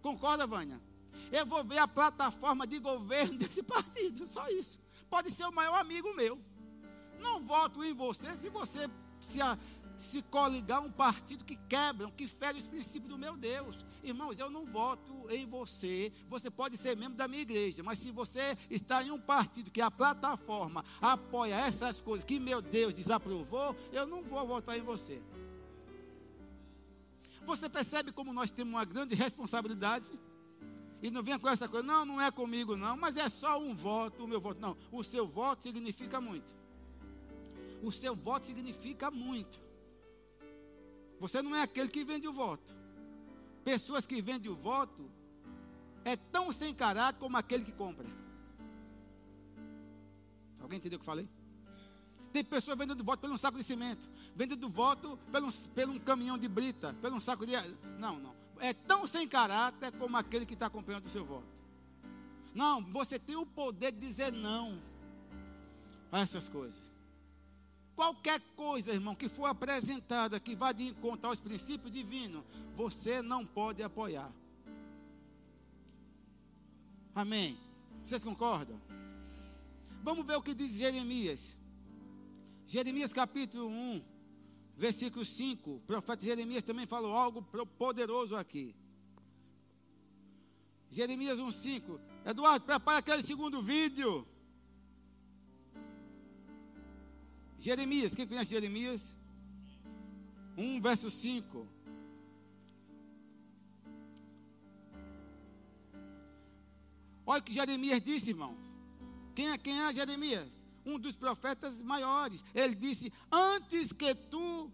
Concorda, 0.03 0.47
Vânia? 0.47 0.81
Eu 1.33 1.47
vou 1.47 1.65
ver 1.65 1.79
a 1.79 1.89
plataforma 1.89 2.67
de 2.67 2.79
governo 2.79 3.37
desse 3.39 3.63
partido, 3.63 4.29
só 4.29 4.49
isso. 4.51 4.79
Pode 5.09 5.31
ser 5.31 5.47
o 5.47 5.55
maior 5.55 5.81
amigo 5.81 6.15
meu. 6.15 6.39
Não 7.21 7.43
voto 7.43 7.83
em 7.83 7.95
você 7.95 8.37
se 8.37 8.49
você 8.49 8.89
se, 9.21 9.41
a, 9.43 9.59
se 9.99 10.23
coligar 10.23 10.81
um 10.81 10.91
partido 10.91 11.45
que 11.45 11.57
quebra, 11.69 12.09
que 12.13 12.27
fere 12.27 12.57
os 12.57 12.67
princípios 12.67 13.11
do 13.11 13.19
meu 13.19 13.37
Deus. 13.37 13.85
Irmãos, 14.03 14.39
eu 14.39 14.49
não 14.49 14.65
voto 14.65 15.27
em 15.29 15.45
você. 15.45 16.13
Você 16.29 16.51
pode 16.51 16.77
ser 16.77 16.97
membro 16.97 17.19
da 17.19 17.27
minha 17.27 17.43
igreja, 17.43 17.83
mas 17.83 17.99
se 17.99 18.13
você 18.13 18.57
está 18.71 19.03
em 19.03 19.11
um 19.11 19.21
partido 19.21 19.71
que 19.71 19.81
a 19.81 19.91
plataforma 19.91 20.85
apoia 21.01 21.55
essas 21.55 22.01
coisas 22.01 22.25
que 22.25 22.39
meu 22.39 22.63
Deus 22.63 22.95
desaprovou, 22.95 23.75
eu 23.93 24.07
não 24.07 24.23
vou 24.23 24.47
votar 24.47 24.79
em 24.79 24.83
você. 24.83 25.21
Você 27.45 27.69
percebe 27.69 28.13
como 28.13 28.33
nós 28.33 28.51
temos 28.51 28.73
uma 28.75 28.85
grande 28.85 29.15
responsabilidade? 29.15 30.09
E 31.03 31.11
não 31.11 31.23
venha 31.23 31.39
com 31.39 31.49
essa 31.49 31.69
coisa, 31.69 31.87
não, 31.87 32.05
não 32.05 32.21
é 32.21 32.31
comigo 32.31 32.77
não, 32.77 32.97
mas 32.97 33.17
é 33.17 33.29
só 33.29 33.59
um 33.59 33.75
voto, 33.75 34.25
o 34.25 34.29
meu 34.29 34.41
voto. 34.41 34.61
Não, 34.61 34.77
o 34.93 35.03
seu 35.03 35.27
voto 35.27 35.63
significa 35.63 36.21
muito. 36.21 36.55
O 37.83 37.91
seu 37.91 38.15
voto 38.15 38.47
significa 38.47 39.11
muito. 39.11 39.68
Você 41.29 41.43
não 41.43 41.55
é 41.55 41.61
aquele 41.61 41.91
que 41.91 42.05
vende 42.05 42.27
o 42.27 42.33
voto. 42.33 42.75
Pessoas 43.63 44.07
que 44.07 44.23
vendem 44.23 44.51
o 44.51 44.57
voto 44.57 45.11
é 46.03 46.17
tão 46.17 46.51
sem 46.51 46.75
caráter 46.75 47.19
como 47.19 47.37
aquele 47.37 47.67
que 47.67 47.73
compra. 47.73 48.07
Alguém 50.59 50.79
entendeu 50.79 50.97
o 50.97 51.01
que 51.01 51.03
eu 51.03 51.13
falei? 51.13 51.29
Tem 52.33 52.43
pessoas 52.43 52.79
vendendo 52.79 53.05
voto 53.05 53.21
pelo 53.21 53.35
um 53.35 53.39
saco 53.39 53.59
de 53.59 53.63
cimento, 53.63 54.09
vendendo 54.35 54.71
voto 54.71 55.19
pelo, 55.31 55.53
pelo 55.75 55.93
um 55.93 55.99
caminhão 55.99 56.39
de 56.39 56.49
brita, 56.49 56.95
pelo 57.03 57.17
um 57.17 57.21
saco 57.21 57.45
de. 57.47 57.53
Não, 57.99 58.19
não. 58.19 58.35
É 58.59 58.73
tão 58.73 59.07
sem 59.07 59.29
caráter 59.29 59.93
como 59.93 60.17
aquele 60.17 60.47
que 60.47 60.55
está 60.55 60.67
acompanhando 60.67 61.05
o 61.05 61.11
seu 61.11 61.27
voto. 61.27 61.47
Não, 62.55 62.83
você 62.85 63.19
tem 63.19 63.37
o 63.37 63.45
poder 63.45 63.93
de 63.93 63.99
dizer 63.99 64.33
não 64.33 64.81
a 66.11 66.21
essas 66.21 66.49
coisas. 66.49 66.83
Qualquer 67.99 68.41
coisa, 68.55 68.93
irmão, 68.93 69.13
que 69.13 69.29
for 69.29 69.47
apresentada 69.47 70.39
que 70.39 70.55
vá 70.55 70.71
de 70.71 70.85
encontro 70.85 71.29
aos 71.29 71.41
princípios 71.41 71.91
divinos, 71.91 72.45
você 72.77 73.21
não 73.21 73.45
pode 73.45 73.83
apoiar. 73.83 74.33
Amém. 77.13 77.59
Vocês 78.01 78.23
concordam? 78.23 78.81
Vamos 80.05 80.25
ver 80.25 80.37
o 80.37 80.43
que 80.43 80.55
diz 80.55 80.75
Jeremias. 80.75 81.57
Jeremias 82.69 83.13
capítulo 83.13 83.69
1, 83.69 84.05
versículo 84.77 85.25
5. 85.25 85.69
O 85.69 85.81
profeta 85.81 86.25
Jeremias 86.25 86.63
também 86.63 86.87
falou 86.87 87.17
algo 87.17 87.43
poderoso 87.77 88.37
aqui. 88.37 88.77
Jeremias 90.89 91.41
1, 91.41 91.51
5. 91.51 92.01
Eduardo, 92.25 92.65
prepara 92.65 92.99
aquele 92.99 93.23
segundo 93.23 93.61
vídeo. 93.61 94.25
Jeremias, 97.59 98.15
quem 98.15 98.27
conhece 98.27 98.51
Jeremias? 98.51 99.17
1, 100.57 100.81
verso 100.81 101.11
5. 101.11 101.67
Olha 107.27 107.41
o 107.41 107.43
que 107.43 107.53
Jeremias 107.53 108.01
disse, 108.01 108.31
irmãos. 108.31 108.57
Quem 109.35 109.51
é, 109.51 109.59
quem 109.59 109.81
é 109.83 109.93
Jeremias? 109.93 110.67
Um 110.87 110.99
dos 110.99 111.15
profetas 111.15 111.83
maiores. 111.83 112.43
Ele 112.55 112.75
disse: 112.75 113.13
Antes 113.31 113.93
que 113.93 114.15
tu, 114.15 114.73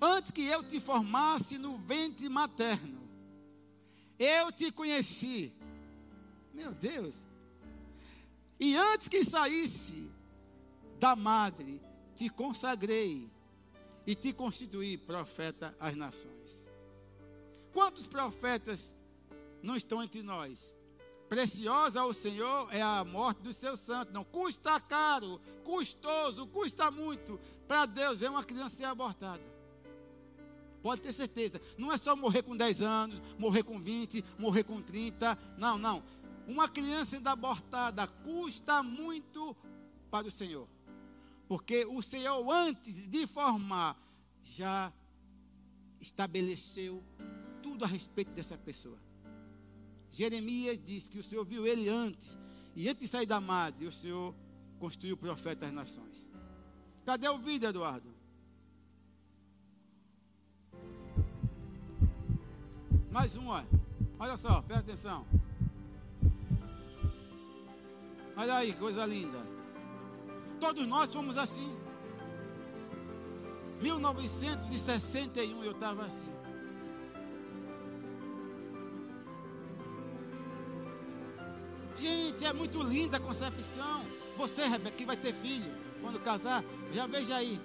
antes 0.00 0.30
que 0.30 0.42
eu 0.42 0.62
te 0.62 0.80
formasse 0.80 1.58
no 1.58 1.76
ventre 1.76 2.28
materno, 2.28 3.00
eu 4.18 4.50
te 4.50 4.72
conheci. 4.72 5.52
Meu 6.54 6.72
Deus. 6.72 7.26
E 8.58 8.74
antes 8.76 9.08
que 9.08 9.24
saísse 9.24 10.10
da 11.00 11.16
madre, 11.16 11.80
te 12.14 12.28
consagrei 12.28 13.26
e 14.06 14.14
te 14.14 14.34
constituí 14.34 14.98
profeta 14.98 15.74
às 15.80 15.96
nações. 15.96 16.68
Quantos 17.72 18.06
profetas 18.06 18.94
não 19.62 19.76
estão 19.76 20.02
entre 20.02 20.22
nós? 20.22 20.74
Preciosa 21.28 22.00
ao 22.00 22.12
Senhor 22.12 22.68
é 22.70 22.82
a 22.82 23.02
morte 23.04 23.40
dos 23.40 23.56
seus 23.56 23.80
santos. 23.80 24.12
Não, 24.12 24.24
custa 24.24 24.78
caro, 24.80 25.40
custoso, 25.64 26.46
custa 26.48 26.90
muito 26.90 27.40
para 27.66 27.86
Deus 27.86 28.20
ver 28.20 28.28
uma 28.28 28.44
criança 28.44 28.76
ser 28.76 28.84
abortada. 28.84 29.42
Pode 30.82 31.00
ter 31.00 31.12
certeza. 31.12 31.60
Não 31.78 31.92
é 31.92 31.96
só 31.96 32.14
morrer 32.14 32.42
com 32.42 32.56
10 32.56 32.82
anos, 32.82 33.22
morrer 33.38 33.62
com 33.62 33.78
20, 33.80 34.24
morrer 34.38 34.64
com 34.64 34.82
30. 34.82 35.38
Não, 35.56 35.78
não. 35.78 36.02
Uma 36.46 36.68
criança 36.68 37.12
sendo 37.12 37.28
abortada 37.28 38.06
custa 38.06 38.82
muito 38.82 39.56
para 40.10 40.26
o 40.26 40.30
Senhor. 40.30 40.68
Porque 41.50 41.84
o 41.84 42.00
Senhor, 42.00 42.48
antes 42.48 43.08
de 43.08 43.26
formar, 43.26 44.00
já 44.40 44.92
estabeleceu 46.00 47.02
tudo 47.60 47.84
a 47.84 47.88
respeito 47.88 48.30
dessa 48.30 48.56
pessoa. 48.56 48.96
Jeremias 50.08 50.80
diz 50.80 51.08
que 51.08 51.18
o 51.18 51.24
Senhor 51.24 51.44
viu 51.44 51.66
ele 51.66 51.88
antes, 51.88 52.38
e 52.76 52.88
antes 52.88 53.00
de 53.00 53.08
sair 53.08 53.26
da 53.26 53.40
madre, 53.40 53.84
o 53.84 53.90
Senhor 53.90 54.32
construiu 54.78 55.16
o 55.16 55.18
profeta 55.18 55.66
das 55.66 55.74
nações. 55.74 56.30
Cadê 57.04 57.28
o 57.28 57.38
vídeo, 57.38 57.68
Eduardo? 57.68 58.14
Mais 63.10 63.34
um, 63.34 63.48
olha. 63.48 63.66
Olha 64.20 64.36
só, 64.36 64.62
presta 64.62 64.84
atenção. 64.84 65.26
Olha 68.36 68.54
aí, 68.54 68.72
coisa 68.72 69.04
linda. 69.04 69.59
Todos 70.60 70.86
nós 70.86 71.12
fomos 71.12 71.36
assim. 71.36 71.74
1961 73.80 75.64
eu 75.64 75.72
estava 75.72 76.04
assim. 76.04 76.28
Se 82.40 82.46
é 82.46 82.52
muito 82.54 82.82
linda 82.82 83.18
a 83.18 83.20
concepção. 83.20 84.02
Você, 84.38 84.64
Rebeca, 84.64 84.96
que 84.96 85.04
vai 85.04 85.16
ter 85.16 85.34
filho 85.34 85.70
quando 86.00 86.18
casar, 86.20 86.64
já 86.90 87.06
veja 87.06 87.36
aí. 87.36 87.60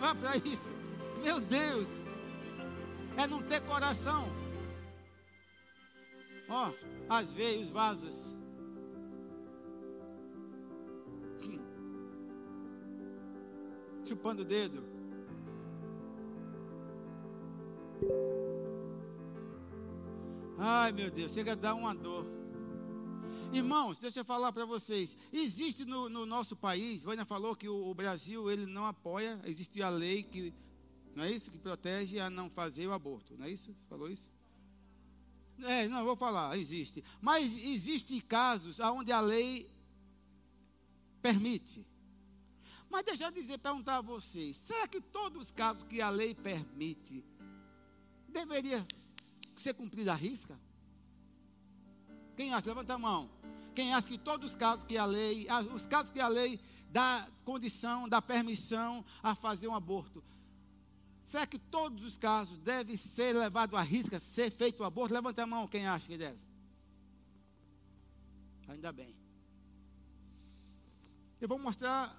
Vá 0.00 0.12
para 0.16 0.36
isso. 0.38 0.72
Meu 1.22 1.40
Deus. 1.40 2.00
É 3.16 3.28
não 3.28 3.40
ter 3.42 3.60
coração. 3.60 4.24
Ó, 6.48 6.72
as 7.08 7.32
veias, 7.32 7.62
os 7.62 7.68
vasos. 7.70 8.36
Chupando 14.04 14.42
o 14.42 14.44
dedo. 14.44 14.84
Ai, 20.58 20.92
meu 20.92 21.10
Deus, 21.10 21.32
chega 21.32 21.52
a 21.52 21.56
dar 21.56 21.74
uma 21.74 21.94
dor. 21.94 22.24
Irmãos, 23.52 23.98
deixa 23.98 24.20
eu 24.20 24.24
falar 24.24 24.52
para 24.52 24.64
vocês. 24.64 25.16
Existe 25.32 25.84
no, 25.84 26.08
no, 26.08 26.26
nosso 26.26 26.56
país, 26.56 27.02
Vânia 27.02 27.24
falou 27.24 27.54
que 27.56 27.68
o, 27.68 27.88
o, 27.88 27.94
Brasil 27.94 28.50
ele 28.50 28.66
não 28.66 28.84
apoia, 28.84 29.40
existe 29.44 29.82
a 29.82 29.88
lei 29.88 30.22
que, 30.22 30.52
não 31.14 31.24
é 31.24 31.30
isso? 31.30 31.50
Que 31.50 31.58
protege 31.58 32.18
a 32.18 32.28
não 32.28 32.50
fazer 32.50 32.86
o 32.86 32.92
aborto, 32.92 33.36
não 33.38 33.46
é 33.46 33.50
isso? 33.50 33.74
Falou 33.88 34.10
isso? 34.10 34.30
É, 35.62 35.88
não, 35.88 36.04
vou 36.04 36.16
falar, 36.16 36.56
existe. 36.58 37.02
Mas 37.20 37.56
existem 37.64 38.20
casos 38.20 38.78
onde 38.80 39.12
a 39.12 39.20
lei 39.20 39.68
permite. 41.22 41.86
Mas 42.90 43.04
deixa 43.04 43.24
eu 43.24 43.32
dizer, 43.32 43.58
perguntar 43.58 43.98
a 43.98 44.02
vocês: 44.02 44.56
será 44.56 44.86
que 44.86 45.00
todos 45.00 45.42
os 45.42 45.52
casos 45.52 45.82
que 45.82 46.00
a 46.00 46.10
lei 46.10 46.34
permite 46.34 47.24
deveria 48.28 48.86
ser 49.56 49.74
cumprida 49.74 50.12
a 50.12 50.16
risca? 50.16 50.58
Quem 52.36 52.52
acha? 52.52 52.66
Levanta 52.66 52.94
a 52.94 52.98
mão. 52.98 53.30
Quem 53.74 53.94
acha 53.94 54.08
que 54.08 54.18
todos 54.18 54.50
os 54.50 54.56
casos 54.56 54.84
que 54.84 54.96
a 54.96 55.04
lei, 55.04 55.46
os 55.74 55.86
casos 55.86 56.10
que 56.10 56.20
a 56.20 56.28
lei 56.28 56.60
dá 56.90 57.26
condição, 57.44 58.08
dá 58.08 58.22
permissão 58.22 59.04
a 59.22 59.34
fazer 59.34 59.68
um 59.68 59.74
aborto, 59.74 60.22
será 61.26 61.46
que 61.46 61.58
todos 61.58 62.04
os 62.04 62.16
casos 62.16 62.58
devem 62.58 62.96
ser 62.96 63.34
levados 63.34 63.76
à 63.76 63.82
risca, 63.82 64.20
ser 64.20 64.50
feito 64.50 64.80
o 64.80 64.84
aborto? 64.84 65.12
Levanta 65.12 65.42
a 65.42 65.46
mão, 65.46 65.66
quem 65.66 65.86
acha 65.86 66.06
que 66.06 66.16
deve. 66.16 66.38
Ainda 68.68 68.92
bem. 68.92 69.14
Eu 71.40 71.48
vou 71.48 71.58
mostrar, 71.58 72.16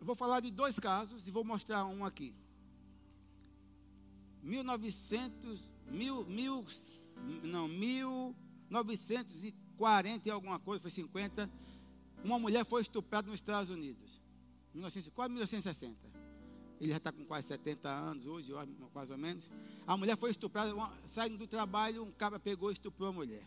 eu 0.00 0.06
vou 0.06 0.14
falar 0.14 0.40
de 0.40 0.50
dois 0.50 0.78
casos 0.78 1.26
e 1.26 1.30
vou 1.30 1.44
mostrar 1.44 1.84
um 1.84 2.04
aqui. 2.04 2.34
1900, 4.42 5.60
mil, 5.90 6.24
mil, 6.26 6.64
não, 7.42 7.68
1940 7.68 10.28
e 10.28 10.30
alguma 10.30 10.58
coisa, 10.60 10.80
foi 10.80 10.90
50. 10.90 11.50
Uma 12.24 12.38
mulher 12.38 12.64
foi 12.64 12.80
estuprada 12.82 13.26
nos 13.26 13.36
Estados 13.36 13.70
Unidos. 13.70 14.20
1900, 14.74 15.14
quase 15.14 15.32
1960. 15.32 15.96
Ele 16.80 16.90
já 16.90 16.98
está 16.98 17.10
com 17.10 17.24
quase 17.24 17.48
70 17.48 17.88
anos 17.88 18.26
hoje, 18.26 18.52
quase 18.92 19.12
ou 19.12 19.18
menos. 19.18 19.50
A 19.86 19.96
mulher 19.96 20.16
foi 20.16 20.30
estuprada, 20.30 20.72
saindo 21.08 21.36
do 21.36 21.46
trabalho, 21.46 22.04
um 22.04 22.12
cara 22.12 22.38
pegou 22.38 22.70
e 22.70 22.74
estuprou 22.74 23.08
a 23.08 23.12
mulher. 23.12 23.42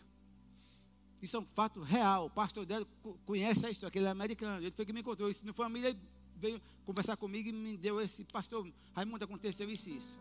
Isso 1.22 1.36
é 1.36 1.40
um 1.40 1.46
fato 1.46 1.80
real. 1.80 2.26
O 2.26 2.30
pastor 2.30 2.66
dela 2.66 2.86
conhece 3.24 3.64
a 3.64 3.70
história, 3.70 3.90
que 3.90 3.98
ele 3.98 4.06
é 4.06 4.10
americano. 4.10 4.58
Ele 4.58 4.72
foi 4.72 4.84
que 4.84 4.92
me 4.92 5.02
contou 5.02 5.30
isso 5.30 5.46
na 5.46 5.52
família, 5.52 5.90
ele 5.90 6.00
veio 6.36 6.60
conversar 6.84 7.16
comigo 7.16 7.48
e 7.48 7.52
me 7.52 7.76
deu 7.76 8.00
esse 8.00 8.24
pastor. 8.24 8.68
Raimundo, 8.94 9.24
aconteceu 9.24 9.70
isso 9.70 9.88
e 9.88 9.96
isso. 9.96 10.20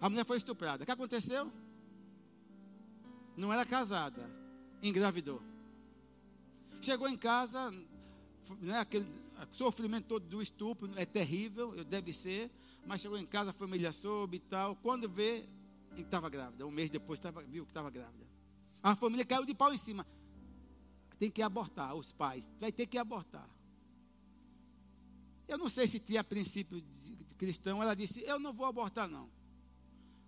A 0.00 0.10
mulher 0.10 0.24
foi 0.26 0.36
estuprada. 0.36 0.82
O 0.82 0.86
que 0.86 0.92
aconteceu? 0.92 1.50
Não 3.36 3.52
era 3.52 3.64
casada, 3.64 4.30
engravidou. 4.82 5.42
Chegou 6.80 7.08
em 7.08 7.16
casa, 7.16 7.70
né, 8.60 8.78
aquele 8.78 9.06
sofrimento 9.50 10.06
todo 10.06 10.26
do 10.26 10.42
estupro 10.42 10.90
é 10.96 11.04
terrível, 11.04 11.72
deve 11.84 12.12
ser, 12.12 12.50
mas 12.86 13.00
chegou 13.00 13.18
em 13.18 13.26
casa, 13.26 13.50
a 13.50 13.52
família 13.52 13.92
soube 13.92 14.36
e 14.36 14.40
tal. 14.40 14.76
Quando 14.76 15.08
vê, 15.08 15.44
estava 15.96 16.28
grávida. 16.28 16.66
Um 16.66 16.70
mês 16.70 16.90
depois 16.90 17.20
tava, 17.20 17.42
viu 17.42 17.64
que 17.64 17.70
estava 17.70 17.90
grávida. 17.90 18.26
A 18.82 18.94
família 18.94 19.24
caiu 19.24 19.44
de 19.44 19.54
pau 19.54 19.72
em 19.72 19.78
cima. 19.78 20.06
Tem 21.18 21.30
que 21.30 21.42
abortar, 21.42 21.94
os 21.94 22.12
pais. 22.12 22.50
Vai 22.58 22.70
ter 22.70 22.86
que 22.86 22.98
abortar. 22.98 23.48
Eu 25.48 25.58
não 25.58 25.70
sei 25.70 25.86
se 25.86 25.98
tinha 26.00 26.22
princípio 26.24 26.80
de 26.80 27.34
cristão. 27.36 27.82
Ela 27.82 27.94
disse: 27.94 28.20
Eu 28.22 28.38
não 28.38 28.52
vou 28.52 28.66
abortar, 28.66 29.08
não. 29.08 29.30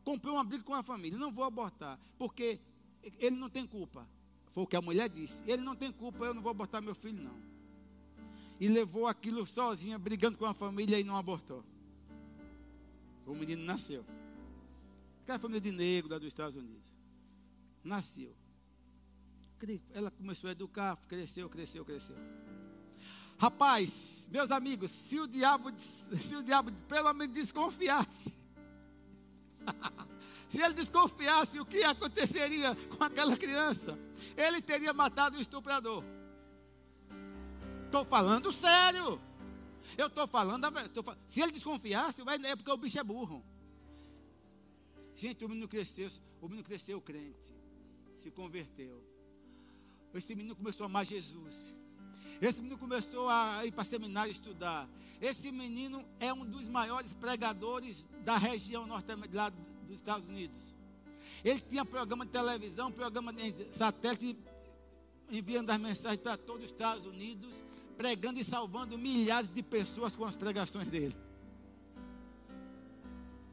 Comprei 0.05 0.33
uma 0.33 0.45
briga 0.45 0.65
com 0.65 0.75
a 0.75 0.83
família, 0.83 1.19
não 1.19 1.33
vou 1.33 1.45
abortar, 1.45 1.99
porque 2.17 2.59
ele 3.19 3.37
não 3.37 3.51
tem 3.51 3.67
culpa. 3.67 4.09
Foi 4.53 4.65
o 4.65 4.67
que 4.67 4.77
a 4.77 4.81
mulher 4.81 5.09
disse. 5.09 5.43
Ele 5.47 5.63
não 5.63 5.77
tem 5.77 5.93
culpa, 5.93 6.25
eu 6.25 6.35
não 6.35 6.43
vou 6.43 6.51
abortar 6.51 6.81
meu 6.81 6.95
filho, 6.95 7.23
não. 7.23 7.48
E 8.61 8.69
levou 8.69 9.07
aquilo 9.07 9.47
sozinha, 9.47 9.99
brigando 9.99 10.37
com 10.37 10.45
a 10.45 10.55
família 10.55 10.99
e 10.99 11.05
não 11.05 11.17
abortou. 11.17 11.65
O 13.27 13.35
menino 13.35 13.63
nasceu. 13.65 14.05
Aquela 15.23 15.39
família 15.39 15.61
de 15.61 15.71
negro 15.71 16.11
lá 16.11 16.19
dos 16.19 16.29
Estados 16.29 16.57
Unidos. 16.57 16.93
Nasceu. 17.85 18.35
Ela 19.93 20.11
começou 20.11 20.49
a 20.49 20.53
educar, 20.53 20.97
cresceu, 21.07 21.49
cresceu, 21.49 21.85
cresceu. 21.85 22.17
Rapaz, 23.39 24.29
meus 24.33 24.51
amigos, 24.51 24.91
se 24.91 25.21
o 25.21 25.27
diabo, 25.27 25.71
se 25.79 26.35
o 26.37 26.43
diabo 26.43 26.73
pelo 26.89 27.13
menos 27.13 27.35
desconfiasse, 27.35 28.39
Se 30.49 30.63
ele 30.63 30.75
desconfiasse 30.75 31.61
o 31.61 31.65
que 31.65 31.85
aconteceria 31.85 32.75
com 32.97 33.05
aquela 33.05 33.37
criança, 33.37 33.99
ele 34.37 34.63
teria 34.63 34.93
matado 34.93 35.37
o 35.37 35.41
estuprador. 35.41 36.03
Estou 37.89 38.05
falando 38.05 38.53
sério. 38.53 39.19
Eu 39.97 40.09
estou 40.09 40.27
falando, 40.29 40.71
tô, 40.91 41.03
se 41.27 41.41
ele 41.41 41.53
desconfiasse, 41.53 42.23
vai 42.23 42.37
é 42.37 42.55
porque 42.55 42.71
o 42.71 42.77
bicho 42.77 42.99
é 42.99 43.03
burro. 43.03 43.43
Gente, 45.17 45.43
o 45.43 45.49
menino 45.49 45.67
cresceu, 45.67 46.11
o 46.43 46.49
menino 46.49 46.63
cresceu 46.63 47.01
crente, 47.01 47.51
se 48.15 48.31
converteu. 48.31 49.03
Esse 50.13 50.35
menino 50.37 50.55
começou 50.55 50.85
a 50.85 50.87
amar 50.87 51.07
Jesus. 51.07 51.75
Esse 52.43 52.61
menino 52.61 52.79
começou 52.79 53.27
a 53.29 53.65
ir 53.65 53.73
para 53.73 53.85
seminário 53.85 54.31
estudar. 54.31 54.87
Esse 55.19 55.51
menino 55.51 56.05
é 56.21 56.31
um 56.31 56.45
dos 56.45 56.69
maiores 56.69 57.15
pregadores 57.15 58.05
da 58.23 58.37
região 58.37 58.87
norte 58.87 59.09
lá 59.33 59.49
dos 59.49 59.97
Estados 59.97 60.29
Unidos. 60.29 60.75
Ele 61.43 61.61
tinha 61.61 61.87
programa 61.87 62.27
de 62.27 62.33
televisão, 62.33 62.93
programa 62.93 63.33
de 63.33 63.73
satélite, 63.73 64.39
enviando 65.31 65.71
as 65.71 65.81
mensagens 65.81 66.23
para 66.23 66.37
todos 66.37 66.67
os 66.67 66.73
Estados 66.73 67.07
Unidos, 67.07 67.65
pregando 67.99 68.39
e 68.39 68.45
salvando 68.45 68.97
milhares 68.97 69.51
de 69.51 69.61
pessoas 69.61 70.15
com 70.15 70.25
as 70.25 70.37
pregações 70.37 70.89
dele. 70.89 71.17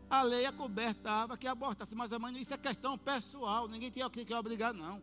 A 0.08 0.22
lei 0.22 0.46
é 0.46 0.52
cobertava 0.52 1.36
que 1.36 1.48
abortasse, 1.48 1.96
mas 1.96 2.14
amanhã 2.14 2.40
isso 2.40 2.54
é 2.54 2.58
questão 2.58 2.96
pessoal, 2.96 3.68
ninguém 3.68 3.92
tem 3.92 4.08
que 4.08 4.34
obrigar, 4.36 4.72
não. 4.72 5.02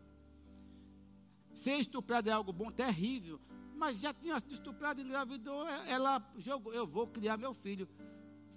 Ser 1.53 1.75
estuprado 1.75 2.29
é 2.29 2.31
algo 2.31 2.53
bom, 2.53 2.71
terrível, 2.71 3.39
mas 3.75 3.99
já 3.99 4.13
tinha 4.13 4.39
sido 4.39 4.53
estuprado, 4.53 5.01
engravidou, 5.01 5.67
ela 5.87 6.25
jogou, 6.37 6.73
eu 6.73 6.87
vou 6.87 7.05
criar 7.05 7.35
meu 7.35 7.53
filho. 7.53 7.87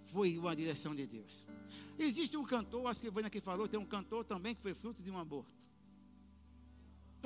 Foi 0.04 0.38
uma 0.38 0.54
direção 0.54 0.94
de 0.94 1.04
Deus. 1.04 1.44
Existe 1.98 2.36
um 2.36 2.44
cantor, 2.44 2.86
acho 2.86 3.00
que 3.00 3.10
Vânia 3.10 3.26
aqui 3.26 3.40
falou, 3.40 3.66
tem 3.66 3.78
um 3.78 3.84
cantor 3.84 4.24
também 4.24 4.54
que 4.54 4.62
foi 4.62 4.72
fruto 4.72 5.02
de 5.02 5.10
um 5.10 5.18
aborto. 5.18 5.65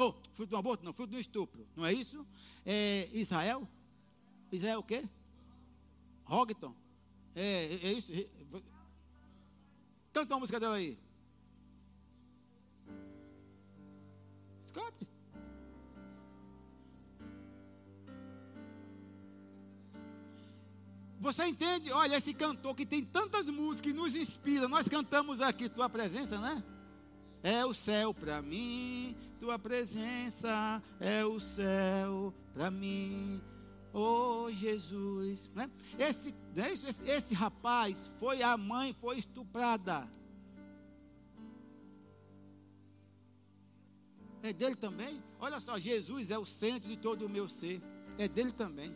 Oh, 0.03 0.15
fruto 0.33 0.57
um 0.57 0.59
aborto? 0.59 0.83
Não, 0.83 0.95
fruto 0.95 1.15
um 1.15 1.21
estupro. 1.21 1.69
Não 1.77 1.85
é 1.85 1.93
isso? 1.93 2.27
É 2.65 3.07
Israel? 3.13 3.69
Israel 4.51 4.81
o 4.81 4.83
quê? 4.83 5.05
Hogton? 6.25 6.75
É, 7.35 7.43
é, 7.43 7.89
é 7.89 7.93
isso? 7.93 8.11
Canta 10.11 10.35
uma 10.35 10.41
música 10.41 10.59
dela 10.59 10.77
aí. 10.77 10.99
Escute. 14.65 15.07
Você 21.19 21.45
entende? 21.45 21.93
Olha, 21.93 22.17
esse 22.17 22.33
cantor 22.33 22.75
que 22.75 22.87
tem 22.87 23.05
tantas 23.05 23.47
músicas 23.51 23.93
que 23.93 23.93
nos 23.93 24.17
inspira. 24.17 24.67
Nós 24.67 24.89
cantamos 24.89 25.43
aqui 25.43 25.69
tua 25.69 25.91
presença, 25.91 26.39
né? 26.41 26.65
É 27.43 27.67
o 27.67 27.75
céu 27.75 28.15
para 28.15 28.41
mim, 28.41 29.15
tua 29.41 29.59
presença 29.59 30.83
é 31.01 31.25
o 31.25 31.41
céu 31.41 32.35
para 32.53 32.71
mim. 32.71 33.43
Oh 33.93 34.51
Jesus, 34.53 35.51
né? 35.55 35.69
Esse, 35.99 36.35
né? 36.55 36.71
esse, 36.71 37.05
esse 37.05 37.35
rapaz 37.35 38.13
foi 38.19 38.43
a 38.43 38.57
mãe 38.57 38.93
foi 38.93 39.19
estuprada. 39.19 40.07
É 44.43 44.53
dele 44.53 44.77
também? 44.77 45.23
Olha 45.39 45.59
só, 45.59 45.79
Jesus 45.79 46.31
é 46.31 46.39
o 46.39 46.45
centro 46.45 46.89
de 46.89 46.97
todo 46.97 47.27
o 47.27 47.29
meu 47.29 47.49
ser. 47.49 47.83
É 48.19 48.29
dele 48.29 48.53
também. 48.53 48.95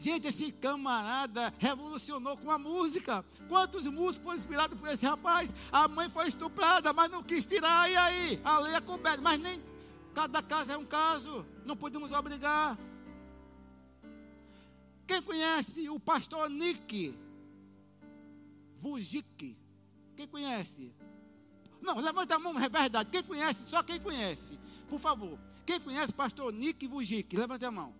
Gente, 0.00 0.28
esse 0.28 0.50
camarada 0.50 1.52
revolucionou 1.58 2.34
com 2.38 2.50
a 2.50 2.58
música. 2.58 3.22
Quantos 3.46 3.84
músicos 3.84 4.24
foram 4.24 4.38
inspirados 4.38 4.80
por 4.80 4.88
esse 4.88 5.04
rapaz? 5.04 5.54
A 5.70 5.86
mãe 5.88 6.08
foi 6.08 6.26
estuprada, 6.26 6.90
mas 6.94 7.10
não 7.10 7.22
quis 7.22 7.44
tirar. 7.44 7.88
E 7.90 7.94
aí? 7.94 8.40
A 8.42 8.58
lei 8.60 8.74
é 8.74 8.80
coberta. 8.80 9.20
Mas 9.20 9.38
nem 9.38 9.60
cada 10.14 10.42
caso 10.42 10.72
é 10.72 10.78
um 10.78 10.86
caso. 10.86 11.44
Não 11.66 11.76
podemos 11.76 12.12
obrigar. 12.12 12.78
Quem 15.06 15.20
conhece 15.20 15.86
o 15.90 16.00
pastor 16.00 16.48
Nick 16.48 17.14
Vujik? 18.78 19.54
Quem 20.16 20.26
conhece? 20.26 20.94
Não, 21.82 21.96
levanta 21.98 22.36
a 22.36 22.38
mão, 22.38 22.58
é 22.58 22.70
verdade. 22.70 23.10
Quem 23.10 23.22
conhece? 23.22 23.68
Só 23.68 23.82
quem 23.82 24.00
conhece. 24.00 24.58
Por 24.88 24.98
favor. 24.98 25.38
Quem 25.66 25.78
conhece 25.78 26.10
o 26.10 26.14
pastor 26.14 26.54
Nick 26.54 26.86
Vujik? 26.86 27.36
Levanta 27.36 27.68
a 27.68 27.70
mão. 27.70 27.99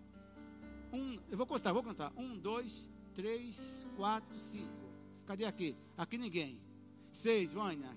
Um, 0.93 1.17
eu 1.29 1.37
vou 1.37 1.47
contar, 1.47 1.71
vou 1.71 1.83
contar. 1.83 2.11
Um, 2.17 2.37
dois, 2.37 2.89
três, 3.15 3.87
quatro, 3.95 4.37
cinco. 4.37 4.91
Cadê 5.25 5.45
aqui? 5.45 5.75
Aqui 5.97 6.17
ninguém. 6.17 6.59
Seis, 7.11 7.53
Vânia. 7.53 7.89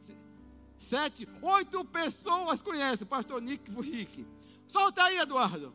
Sete, 0.79 1.27
oito 1.41 1.85
pessoas 1.87 2.63
conhecem 2.63 3.07
o 3.07 3.09
pastor 3.09 3.41
Nick 3.41 3.71
Vujik. 3.71 4.27
Solta 4.67 5.03
aí, 5.05 5.19
Eduardo. 5.19 5.75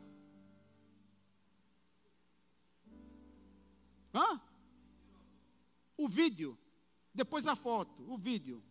Hã? 4.13 4.41
O 5.97 6.07
vídeo. 6.07 6.57
Depois 7.13 7.47
a 7.47 7.55
foto. 7.55 8.03
O 8.11 8.17
vídeo. 8.17 8.63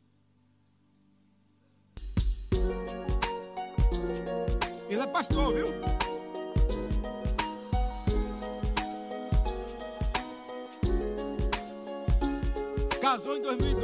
Ele 4.89 5.01
é 5.01 5.07
pastor, 5.07 5.55
viu? 5.55 6.18
Casou 13.09 13.39
em 13.39 13.41
2012. 13.41 13.78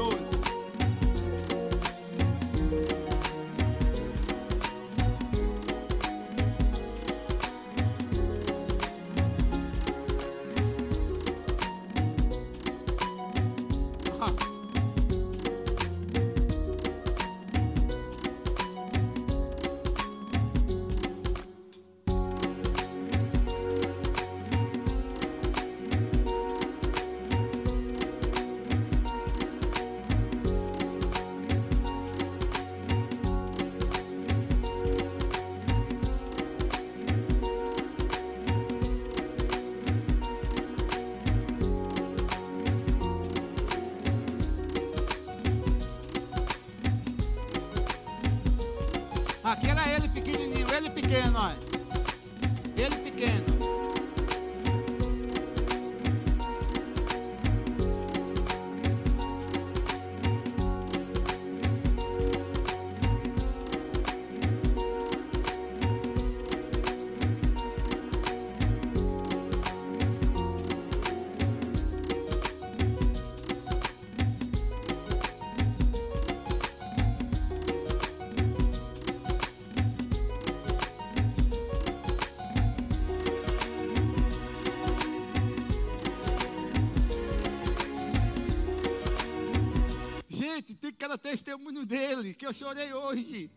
Testemunho 91.25 91.87
dele 91.87 92.35
que 92.35 92.47
eu 92.47 92.53
chorei 92.53 92.93
hoje. 92.93 93.51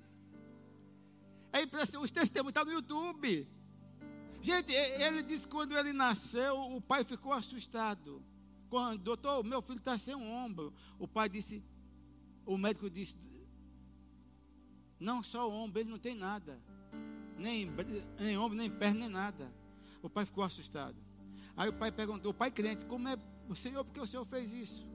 É 1.51 1.61
impressionante, 1.61 2.05
os 2.05 2.11
testemunhos 2.11 2.51
estão 2.51 2.63
no 2.63 2.72
YouTube. 2.72 3.45
Gente, 4.41 4.72
ele 4.74 5.22
disse 5.22 5.45
que 5.45 5.53
quando 5.53 5.78
ele 5.78 5.91
nasceu, 5.91 6.57
o 6.72 6.80
pai 6.80 7.03
ficou 7.03 7.34
assustado. 7.34 8.24
Quando, 8.70 8.99
doutor, 9.03 9.43
meu 9.43 9.61
filho 9.61 9.80
está 9.80 9.97
sem 9.97 10.15
um 10.15 10.45
ombro. 10.45 10.74
O 10.97 11.07
pai 11.07 11.28
disse, 11.28 11.61
o 12.45 12.57
médico 12.57 12.89
disse, 12.89 13.18
não 14.97 15.22
só 15.22 15.49
o 15.49 15.53
ombro, 15.53 15.82
ele 15.82 15.89
não 15.89 15.99
tem 15.99 16.15
nada. 16.15 16.57
Nem, 17.38 17.70
nem 18.18 18.38
ombro, 18.38 18.57
nem 18.57 18.70
perna, 18.70 19.01
nem 19.01 19.09
nada. 19.09 19.53
O 20.01 20.09
pai 20.09 20.26
ficou 20.26 20.43
assustado. 20.43 20.95
Aí 21.57 21.68
o 21.68 21.74
pai 21.74 21.91
perguntou, 21.91 22.32
o 22.32 22.34
pai 22.34 22.49
crente, 22.49 22.86
como 22.86 23.09
é, 23.09 23.18
o 23.49 23.55
senhor, 23.55 23.84
por 23.84 23.93
que 23.93 23.99
o 23.99 24.07
senhor 24.07 24.26
fez 24.26 24.53
isso? 24.53 24.88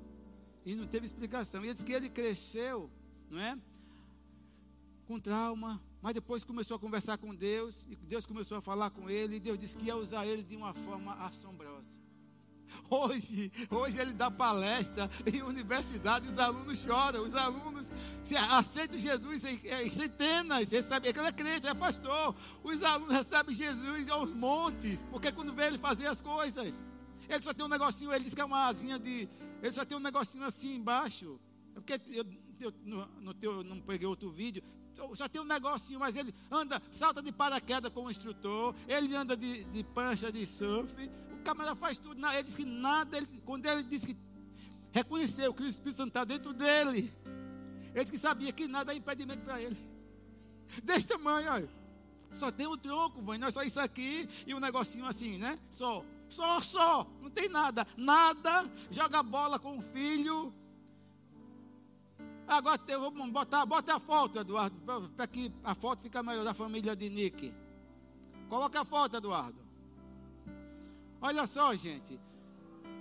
E 0.64 0.74
não 0.74 0.86
teve 0.86 1.06
explicação. 1.06 1.62
E 1.62 1.66
ele 1.66 1.72
disse 1.74 1.84
que 1.84 1.92
ele 1.92 2.08
cresceu, 2.08 2.90
não 3.30 3.40
é? 3.40 3.58
Com 5.06 5.18
trauma, 5.18 5.82
mas 6.00 6.14
depois 6.14 6.44
começou 6.44 6.76
a 6.76 6.80
conversar 6.80 7.18
com 7.18 7.34
Deus, 7.34 7.86
e 7.88 7.96
Deus 7.96 8.26
começou 8.26 8.58
a 8.58 8.62
falar 8.62 8.90
com 8.90 9.08
ele, 9.08 9.36
e 9.36 9.40
Deus 9.40 9.58
disse 9.58 9.76
que 9.76 9.86
ia 9.86 9.96
usar 9.96 10.26
ele 10.26 10.42
de 10.42 10.56
uma 10.56 10.72
forma 10.74 11.14
assombrosa. 11.24 12.00
Hoje, 12.90 13.52
hoje 13.70 13.98
ele 13.98 14.12
dá 14.14 14.30
palestra 14.30 15.10
em 15.26 15.42
universidade, 15.42 16.28
os 16.28 16.38
alunos 16.38 16.78
choram, 16.78 17.22
os 17.22 17.34
alunos 17.34 17.90
aceitam 18.50 18.98
Jesus 18.98 19.44
em, 19.44 19.60
em 19.84 19.90
centenas, 19.90 20.70
recebem, 20.70 21.10
aquele 21.10 21.26
é 21.26 21.32
crente, 21.32 21.66
é 21.66 21.74
pastor. 21.74 22.34
Os 22.62 22.82
alunos 22.82 23.14
recebem 23.14 23.54
Jesus 23.54 24.08
aos 24.08 24.30
montes, 24.30 25.04
porque 25.10 25.30
quando 25.32 25.54
vê 25.54 25.66
ele 25.66 25.78
fazer 25.78 26.06
as 26.06 26.22
coisas, 26.22 26.84
ele 27.28 27.42
só 27.42 27.52
tem 27.52 27.64
um 27.64 27.68
negocinho, 27.68 28.12
ele 28.12 28.24
diz 28.24 28.34
que 28.34 28.40
é 28.40 28.44
uma 28.44 28.66
asinha 28.66 28.98
de. 28.98 29.28
Ele 29.62 29.72
só 29.72 29.84
tem 29.84 29.96
um 29.96 30.00
negocinho 30.00 30.44
assim 30.44 30.76
embaixo. 30.76 31.40
É 31.76 31.80
porque 31.80 32.00
eu, 32.08 32.26
eu 32.60 32.74
no, 32.84 33.06
no 33.20 33.34
teu, 33.34 33.62
não 33.62 33.80
peguei 33.80 34.06
outro 34.06 34.30
vídeo. 34.30 34.62
Só 35.14 35.28
tem 35.28 35.40
um 35.40 35.44
negocinho, 35.44 36.00
mas 36.00 36.16
ele 36.16 36.34
anda, 36.50 36.82
salta 36.90 37.22
de 37.22 37.32
paraquedas 37.32 37.92
com 37.92 38.04
o 38.04 38.10
instrutor, 38.10 38.74
ele 38.86 39.14
anda 39.16 39.36
de, 39.36 39.64
de 39.64 39.82
pancha 39.82 40.30
de 40.30 40.44
surf, 40.44 40.94
o 41.32 41.42
camarada 41.42 41.74
faz 41.74 41.96
tudo. 41.96 42.24
Ele 42.26 42.42
diz 42.42 42.56
que 42.56 42.64
nada, 42.64 43.16
ele, 43.16 43.26
quando 43.44 43.64
ele 43.66 43.82
disse 43.84 44.08
que 44.08 44.16
reconheceu 44.90 45.54
que 45.54 45.62
o 45.62 45.68
Espírito 45.68 45.96
Santo 45.96 46.08
está 46.08 46.24
dentro 46.24 46.52
dele, 46.52 47.12
ele 47.94 48.04
disse 48.04 48.12
que 48.12 48.18
sabia 48.18 48.52
que 48.52 48.68
nada 48.68 48.92
é 48.92 48.96
impedimento 48.96 49.40
para 49.40 49.60
ele. 49.62 49.76
Desse 50.84 51.08
tamanho, 51.08 51.50
olha. 51.50 51.82
Só 52.34 52.50
tem 52.50 52.66
um 52.66 52.76
tronco, 52.76 53.20
mãe, 53.20 53.38
não 53.38 53.48
é 53.48 53.50
só 53.50 53.62
isso 53.62 53.78
aqui 53.78 54.28
e 54.46 54.54
um 54.54 54.60
negocinho 54.60 55.04
assim, 55.04 55.36
né? 55.38 55.58
Só, 55.70 56.04
só, 56.33 56.61
só, 56.61 57.07
não 57.20 57.30
tem 57.30 57.49
nada, 57.49 57.87
nada. 57.97 58.70
Joga 58.91 59.22
bola 59.22 59.59
com 59.59 59.78
o 59.78 59.83
filho. 59.83 60.53
Agora 62.47 62.76
tem, 62.78 62.97
vamos 62.99 63.30
botar, 63.30 63.64
bota 63.64 63.95
a 63.95 64.01
foto, 64.01 64.39
Eduardo, 64.39 64.76
para 65.16 65.26
que 65.26 65.53
a 65.62 65.74
foto 65.74 66.03
fica 66.03 66.22
melhor 66.22 66.45
da 66.45 66.53
família 66.53 66.97
de 66.97 67.09
Nick. 67.09 67.55
Coloca 68.49 68.80
a 68.80 68.85
foto, 68.85 69.16
Eduardo. 69.16 69.59
Olha 71.20 71.47
só, 71.47 71.72
gente. 71.74 72.18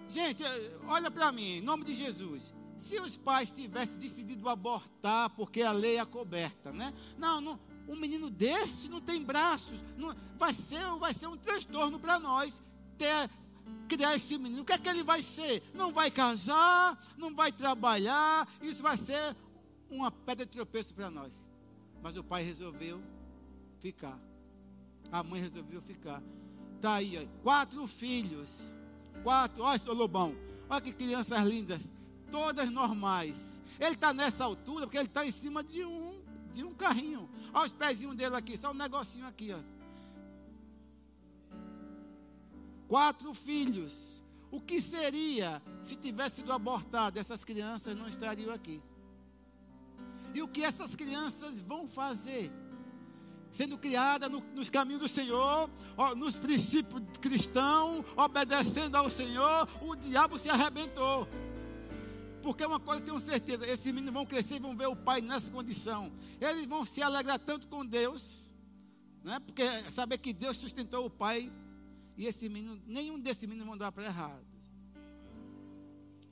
Gente, 0.08 0.44
olha 0.88 1.10
para 1.10 1.32
mim, 1.32 1.58
em 1.58 1.62
nome 1.62 1.84
de 1.84 1.96
Jesus. 1.96 2.54
Se 2.78 2.98
os 3.00 3.18
pais 3.18 3.52
tivessem 3.52 3.98
decidido 3.98 4.48
abortar 4.48 5.30
porque 5.32 5.62
a 5.62 5.72
lei 5.72 5.98
é 5.98 6.06
coberta, 6.06 6.72
né? 6.72 6.94
Não, 7.18 7.42
não 7.42 7.60
um 7.88 7.96
menino 7.96 8.30
desse 8.30 8.88
não 8.88 9.02
tem 9.02 9.24
braços, 9.24 9.84
não- 9.98 10.16
vai 10.38 10.54
ser, 10.54 10.86
vai 10.98 11.14
ser 11.14 11.28
um 11.28 11.36
transtorno 11.36 12.00
para 12.00 12.20
nós 12.20 12.62
ter 13.02 13.30
criar 13.88 14.16
esse 14.16 14.38
menino. 14.38 14.62
O 14.62 14.66
que 14.66 14.74
é 14.74 14.78
que 14.78 14.88
ele 14.88 15.04
vai 15.04 15.24
ser? 15.24 15.64
Não 15.74 15.92
vai 15.92 16.12
casar, 16.12 16.98
não 17.18 17.34
vai 17.34 17.52
trabalhar, 17.52 18.48
isso 18.62 18.84
vai 18.84 18.96
ser 18.96 19.36
uma 19.90 20.12
pedra 20.12 20.46
de 20.46 20.52
tropeço 20.52 20.94
para 20.94 21.10
nós. 21.10 21.34
Mas 22.02 22.16
o 22.16 22.24
pai 22.24 22.44
resolveu 22.44 23.02
ficar. 23.80 24.18
A 25.12 25.24
mãe 25.24 25.42
resolveu 25.42 25.82
ficar. 25.82 26.22
Tá 26.80 26.96
aí, 26.96 27.18
ó, 27.18 27.44
quatro 27.44 27.86
filhos. 27.88 28.68
Quatro, 29.24 29.64
olha, 29.64 29.80
seu 29.80 29.94
Lobão. 29.94 30.36
Olha 30.70 30.82
que 30.82 30.94
crianças 30.94 31.46
lindas. 31.46 31.82
Todas 32.30 32.72
normais. 32.72 33.62
Ele 33.80 33.96
está 33.96 34.14
nessa 34.14 34.46
altura 34.46 34.86
porque 34.86 34.98
ele 34.98 35.08
está 35.08 35.26
em 35.26 35.32
cima 35.32 35.64
de 35.64 35.84
um, 35.84 36.22
de 36.54 36.64
um 36.64 36.74
carrinho. 36.74 37.30
Olha 37.54 37.66
os 37.66 37.72
pezinhos 37.72 38.16
dele 38.16 38.36
aqui, 38.36 38.56
só 38.56 38.72
um 38.72 38.76
negocinho 38.76 39.26
aqui. 39.28 39.54
Quatro 42.92 43.34
filhos. 43.34 44.22
O 44.52 44.60
que 44.60 44.82
seria 44.82 45.62
se 45.82 45.96
tivesse 45.96 46.38
sido 46.38 46.52
abortado? 46.52 47.18
Essas 47.18 47.46
crianças 47.46 47.98
não 47.98 48.10
estariam 48.10 48.54
aqui. 48.54 48.84
E 50.34 50.42
o 50.42 50.48
que 50.48 50.62
essas 50.62 50.94
crianças 50.94 51.62
vão 51.62 51.88
fazer? 51.88 52.52
Sendo 53.50 53.78
criadas 53.78 54.30
no, 54.30 54.42
nos 54.54 54.70
caminhos 54.70 55.02
do 55.04 55.08
Senhor, 55.08 55.70
ó, 55.96 56.16
nos 56.16 56.36
princípios 56.36 57.02
cristãos, 57.22 58.06
obedecendo 58.18 58.98
ao 58.98 59.10
Senhor, 59.10 59.70
o 59.84 59.96
diabo 59.96 60.38
se 60.38 60.50
arrebentou. 60.50 61.26
Porque 62.44 62.66
uma 62.66 62.80
coisa 62.80 63.02
eu 63.02 63.06
tenho 63.06 63.22
certeza: 63.22 63.66
esses 63.66 63.86
meninos 63.86 64.14
vão 64.14 64.26
crescer 64.26 64.56
e 64.56 64.60
vão 64.60 64.76
ver 64.76 64.88
o 64.88 64.98
pai 64.98 65.22
nessa 65.22 65.50
condição. 65.50 66.12
Eles 66.42 66.66
vão 66.66 66.86
se 66.86 67.02
alegrar 67.02 67.40
tanto 67.40 67.68
com 67.68 67.86
Deus, 67.86 68.40
né? 69.24 69.40
porque 69.40 69.64
saber 69.92 70.18
que 70.18 70.34
Deus 70.34 70.58
sustentou 70.58 71.06
o 71.06 71.10
pai 71.10 71.50
e 72.18 72.26
esse 72.26 72.50
menino, 72.50 72.82
nenhum 72.86 73.20
desses 73.20 73.44
meninos 73.44 73.68
vão 73.68 73.78
dar 73.78 73.92
para 73.92 74.06
errado. 74.06 74.46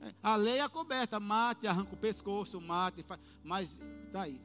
É, 0.00 0.14
a 0.22 0.36
lei 0.36 0.60
é 0.60 0.68
coberta, 0.68 1.20
mate, 1.20 1.66
arranca 1.66 1.94
o 1.94 1.96
pescoço, 1.96 2.60
mate, 2.60 3.04
mas 3.44 3.80
está 4.06 4.22
aí. 4.22 4.40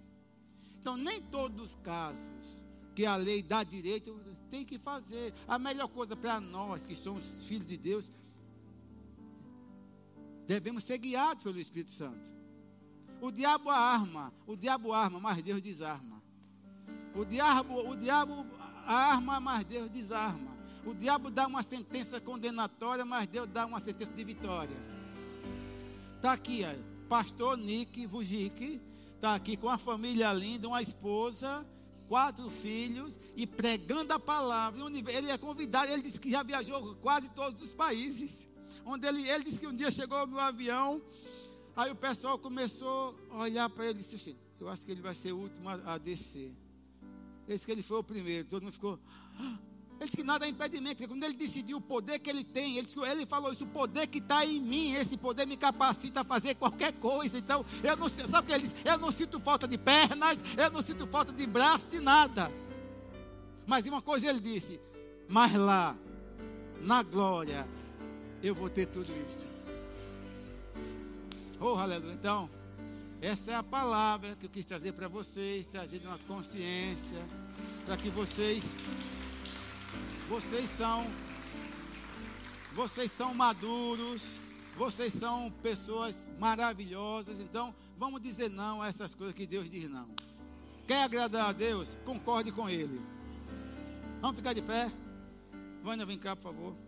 Então, 0.80 0.98
nem 0.98 1.22
todos 1.22 1.72
os 1.72 1.76
casos 1.76 2.62
que 2.94 3.06
a 3.06 3.16
lei 3.16 3.42
dá 3.42 3.64
direito 3.64 4.20
tem 4.50 4.66
que 4.66 4.78
fazer. 4.78 5.34
A 5.48 5.58
melhor 5.58 5.88
coisa 5.88 6.16
para 6.16 6.40
nós 6.40 6.86
que 6.86 6.96
somos 6.96 7.46
filhos 7.46 7.68
de 7.68 7.78
Deus, 7.78 8.12
devemos 10.48 10.84
ser 10.84 10.98
guiados 10.98 11.44
pelo 11.44 11.60
Espírito 11.60 11.92
Santo. 11.92 12.34
O 13.22 13.32
diabo 13.32 13.70
arma, 13.70 14.34
o 14.46 14.56
diabo 14.56 14.94
arma, 14.94 15.20
mas 15.20 15.42
Deus 15.42 15.62
desarma. 15.62 16.22
O 17.16 17.26
diabo, 17.26 17.90
o 17.90 17.96
diabo 17.96 18.46
arma, 18.86 19.40
mas 19.40 19.66
Deus 19.66 19.90
desarma. 19.90 20.55
O 20.86 20.94
diabo 20.94 21.32
dá 21.32 21.48
uma 21.48 21.64
sentença 21.64 22.22
condenatória, 22.22 23.04
mas 23.04 23.28
Deus 23.28 23.48
dá 23.48 23.66
uma 23.66 23.80
sentença 23.80 24.12
de 24.12 24.24
vitória. 24.24 24.78
Está 26.16 26.34
aqui, 26.34 26.64
ó, 26.64 27.08
pastor 27.10 27.58
Nick 27.58 28.06
Vujic, 28.06 28.80
está 29.16 29.34
aqui 29.34 29.58
com 29.58 29.66
uma 29.66 29.80
família 29.80 30.32
linda, 30.32 30.68
uma 30.68 30.84
esposa, 30.84 31.66
quatro 32.08 32.50
filhos 32.52 33.20
e 33.36 33.48
pregando 33.48 34.14
a 34.14 34.20
palavra. 34.20 34.80
Ele 35.10 35.32
é 35.32 35.38
convidado, 35.40 35.92
ele 35.92 36.04
disse 36.04 36.20
que 36.20 36.30
já 36.30 36.44
viajou 36.44 36.96
quase 36.98 37.30
todos 37.32 37.64
os 37.64 37.74
países. 37.74 38.48
Onde 38.86 39.08
ele, 39.08 39.28
ele 39.28 39.44
disse 39.44 39.60
que 39.60 39.66
um 39.66 39.76
dia 39.76 39.90
chegou 39.90 40.28
no 40.28 40.40
avião, 40.40 41.02
aí 41.76 41.92
o 41.92 41.96
pessoal 41.96 42.38
começou 42.38 43.20
a 43.32 43.38
olhar 43.38 43.68
para 43.72 43.86
ele 43.86 44.00
e 44.00 44.04
disse: 44.04 44.36
Eu 44.60 44.70
acho 44.70 44.86
que 44.86 44.92
ele 44.92 45.02
vai 45.02 45.16
ser 45.16 45.32
o 45.32 45.38
último 45.38 45.68
a, 45.68 45.94
a 45.94 45.98
descer. 45.98 46.56
Ele 47.48 47.56
disse 47.56 47.66
que 47.66 47.72
ele 47.72 47.82
foi 47.82 47.98
o 47.98 48.04
primeiro, 48.04 48.48
todo 48.48 48.62
mundo 48.62 48.74
ficou. 48.74 49.00
Ah, 49.40 49.58
ele 50.00 50.06
disse 50.06 50.18
que 50.18 50.24
nada 50.24 50.46
é 50.46 50.50
impedimento, 50.50 50.98
porque 50.98 51.08
quando 51.08 51.24
ele 51.24 51.36
decidiu 51.36 51.78
o 51.78 51.82
poder 51.82 52.20
que 52.20 52.30
ele 52.30 52.44
tem, 52.44 52.78
ele, 52.78 52.86
disse, 52.86 53.00
ele 53.00 53.26
falou 53.26 53.52
isso, 53.52 53.64
o 53.64 53.68
poder 53.68 54.08
que 54.08 54.18
está 54.18 54.46
em 54.46 54.60
mim, 54.60 54.94
esse 54.94 55.16
poder 55.16 55.48
me 55.48 55.56
capacita 55.56 56.22
a 56.22 56.24
fazer 56.24 56.56
qualquer 56.56 56.92
coisa. 56.94 57.38
Então, 57.38 57.66
eu 57.84 57.96
não 57.96 58.10
sabe 58.10 58.46
o 58.46 58.48
que 58.48 58.54
ele 58.54 58.64
disse? 58.64 58.76
Eu 58.84 58.98
não 58.98 59.12
sinto 59.12 59.40
falta 59.40 59.68
de 59.68 59.78
pernas, 59.78 60.44
eu 60.58 60.72
não 60.72 60.82
sinto 60.82 61.08
falta 61.08 61.32
de 61.32 61.48
braço, 61.48 61.88
de 61.88 62.00
nada. 62.00 62.52
Mas 63.66 63.86
uma 63.86 64.02
coisa 64.02 64.30
ele 64.30 64.40
disse, 64.40 64.80
mas 65.30 65.54
lá, 65.54 65.96
na 66.82 67.02
glória, 67.02 67.68
eu 68.44 68.54
vou 68.54 68.70
ter 68.70 68.86
tudo 68.88 69.12
isso. 69.28 69.46
Oh, 71.60 71.76
aleluia. 71.78 72.14
Então, 72.14 72.50
essa 73.22 73.52
é 73.52 73.56
a 73.56 73.64
palavra 73.64 74.36
que 74.36 74.46
eu 74.46 74.50
quis 74.50 74.66
trazer 74.66 74.92
para 74.92 75.08
vocês, 75.08 75.66
trazer 75.66 76.02
uma 76.06 76.20
consciência, 76.28 77.18
para 77.86 77.98
que 77.98 78.10
vocês 78.10 78.78
vocês 80.28 80.70
são 80.70 81.06
vocês 82.74 83.10
são 83.10 83.34
maduros, 83.34 84.40
vocês 84.76 85.14
são 85.14 85.50
pessoas 85.64 86.28
maravilhosas, 86.38 87.40
então 87.40 87.74
vamos 87.98 88.22
dizer 88.22 88.50
não 88.50 88.82
a 88.82 88.88
essas 88.88 89.16
coisas 89.16 89.34
que 89.34 89.48
Deus 89.48 89.70
diz 89.70 89.90
não. 89.90 90.10
Quer 90.86 91.04
agradar 91.04 91.50
a 91.50 91.54
Deus? 91.54 91.96
Concorde 92.04 92.52
com 92.52 92.70
Ele. 92.70 93.02
Vamos 94.22 94.36
ficar 94.38 94.54
de 94.54 94.62
pé? 94.62 94.92
Vânia, 95.82 96.06
vem 96.06 96.18
cá, 96.18 96.36
por 96.36 96.44
favor. 96.44 96.85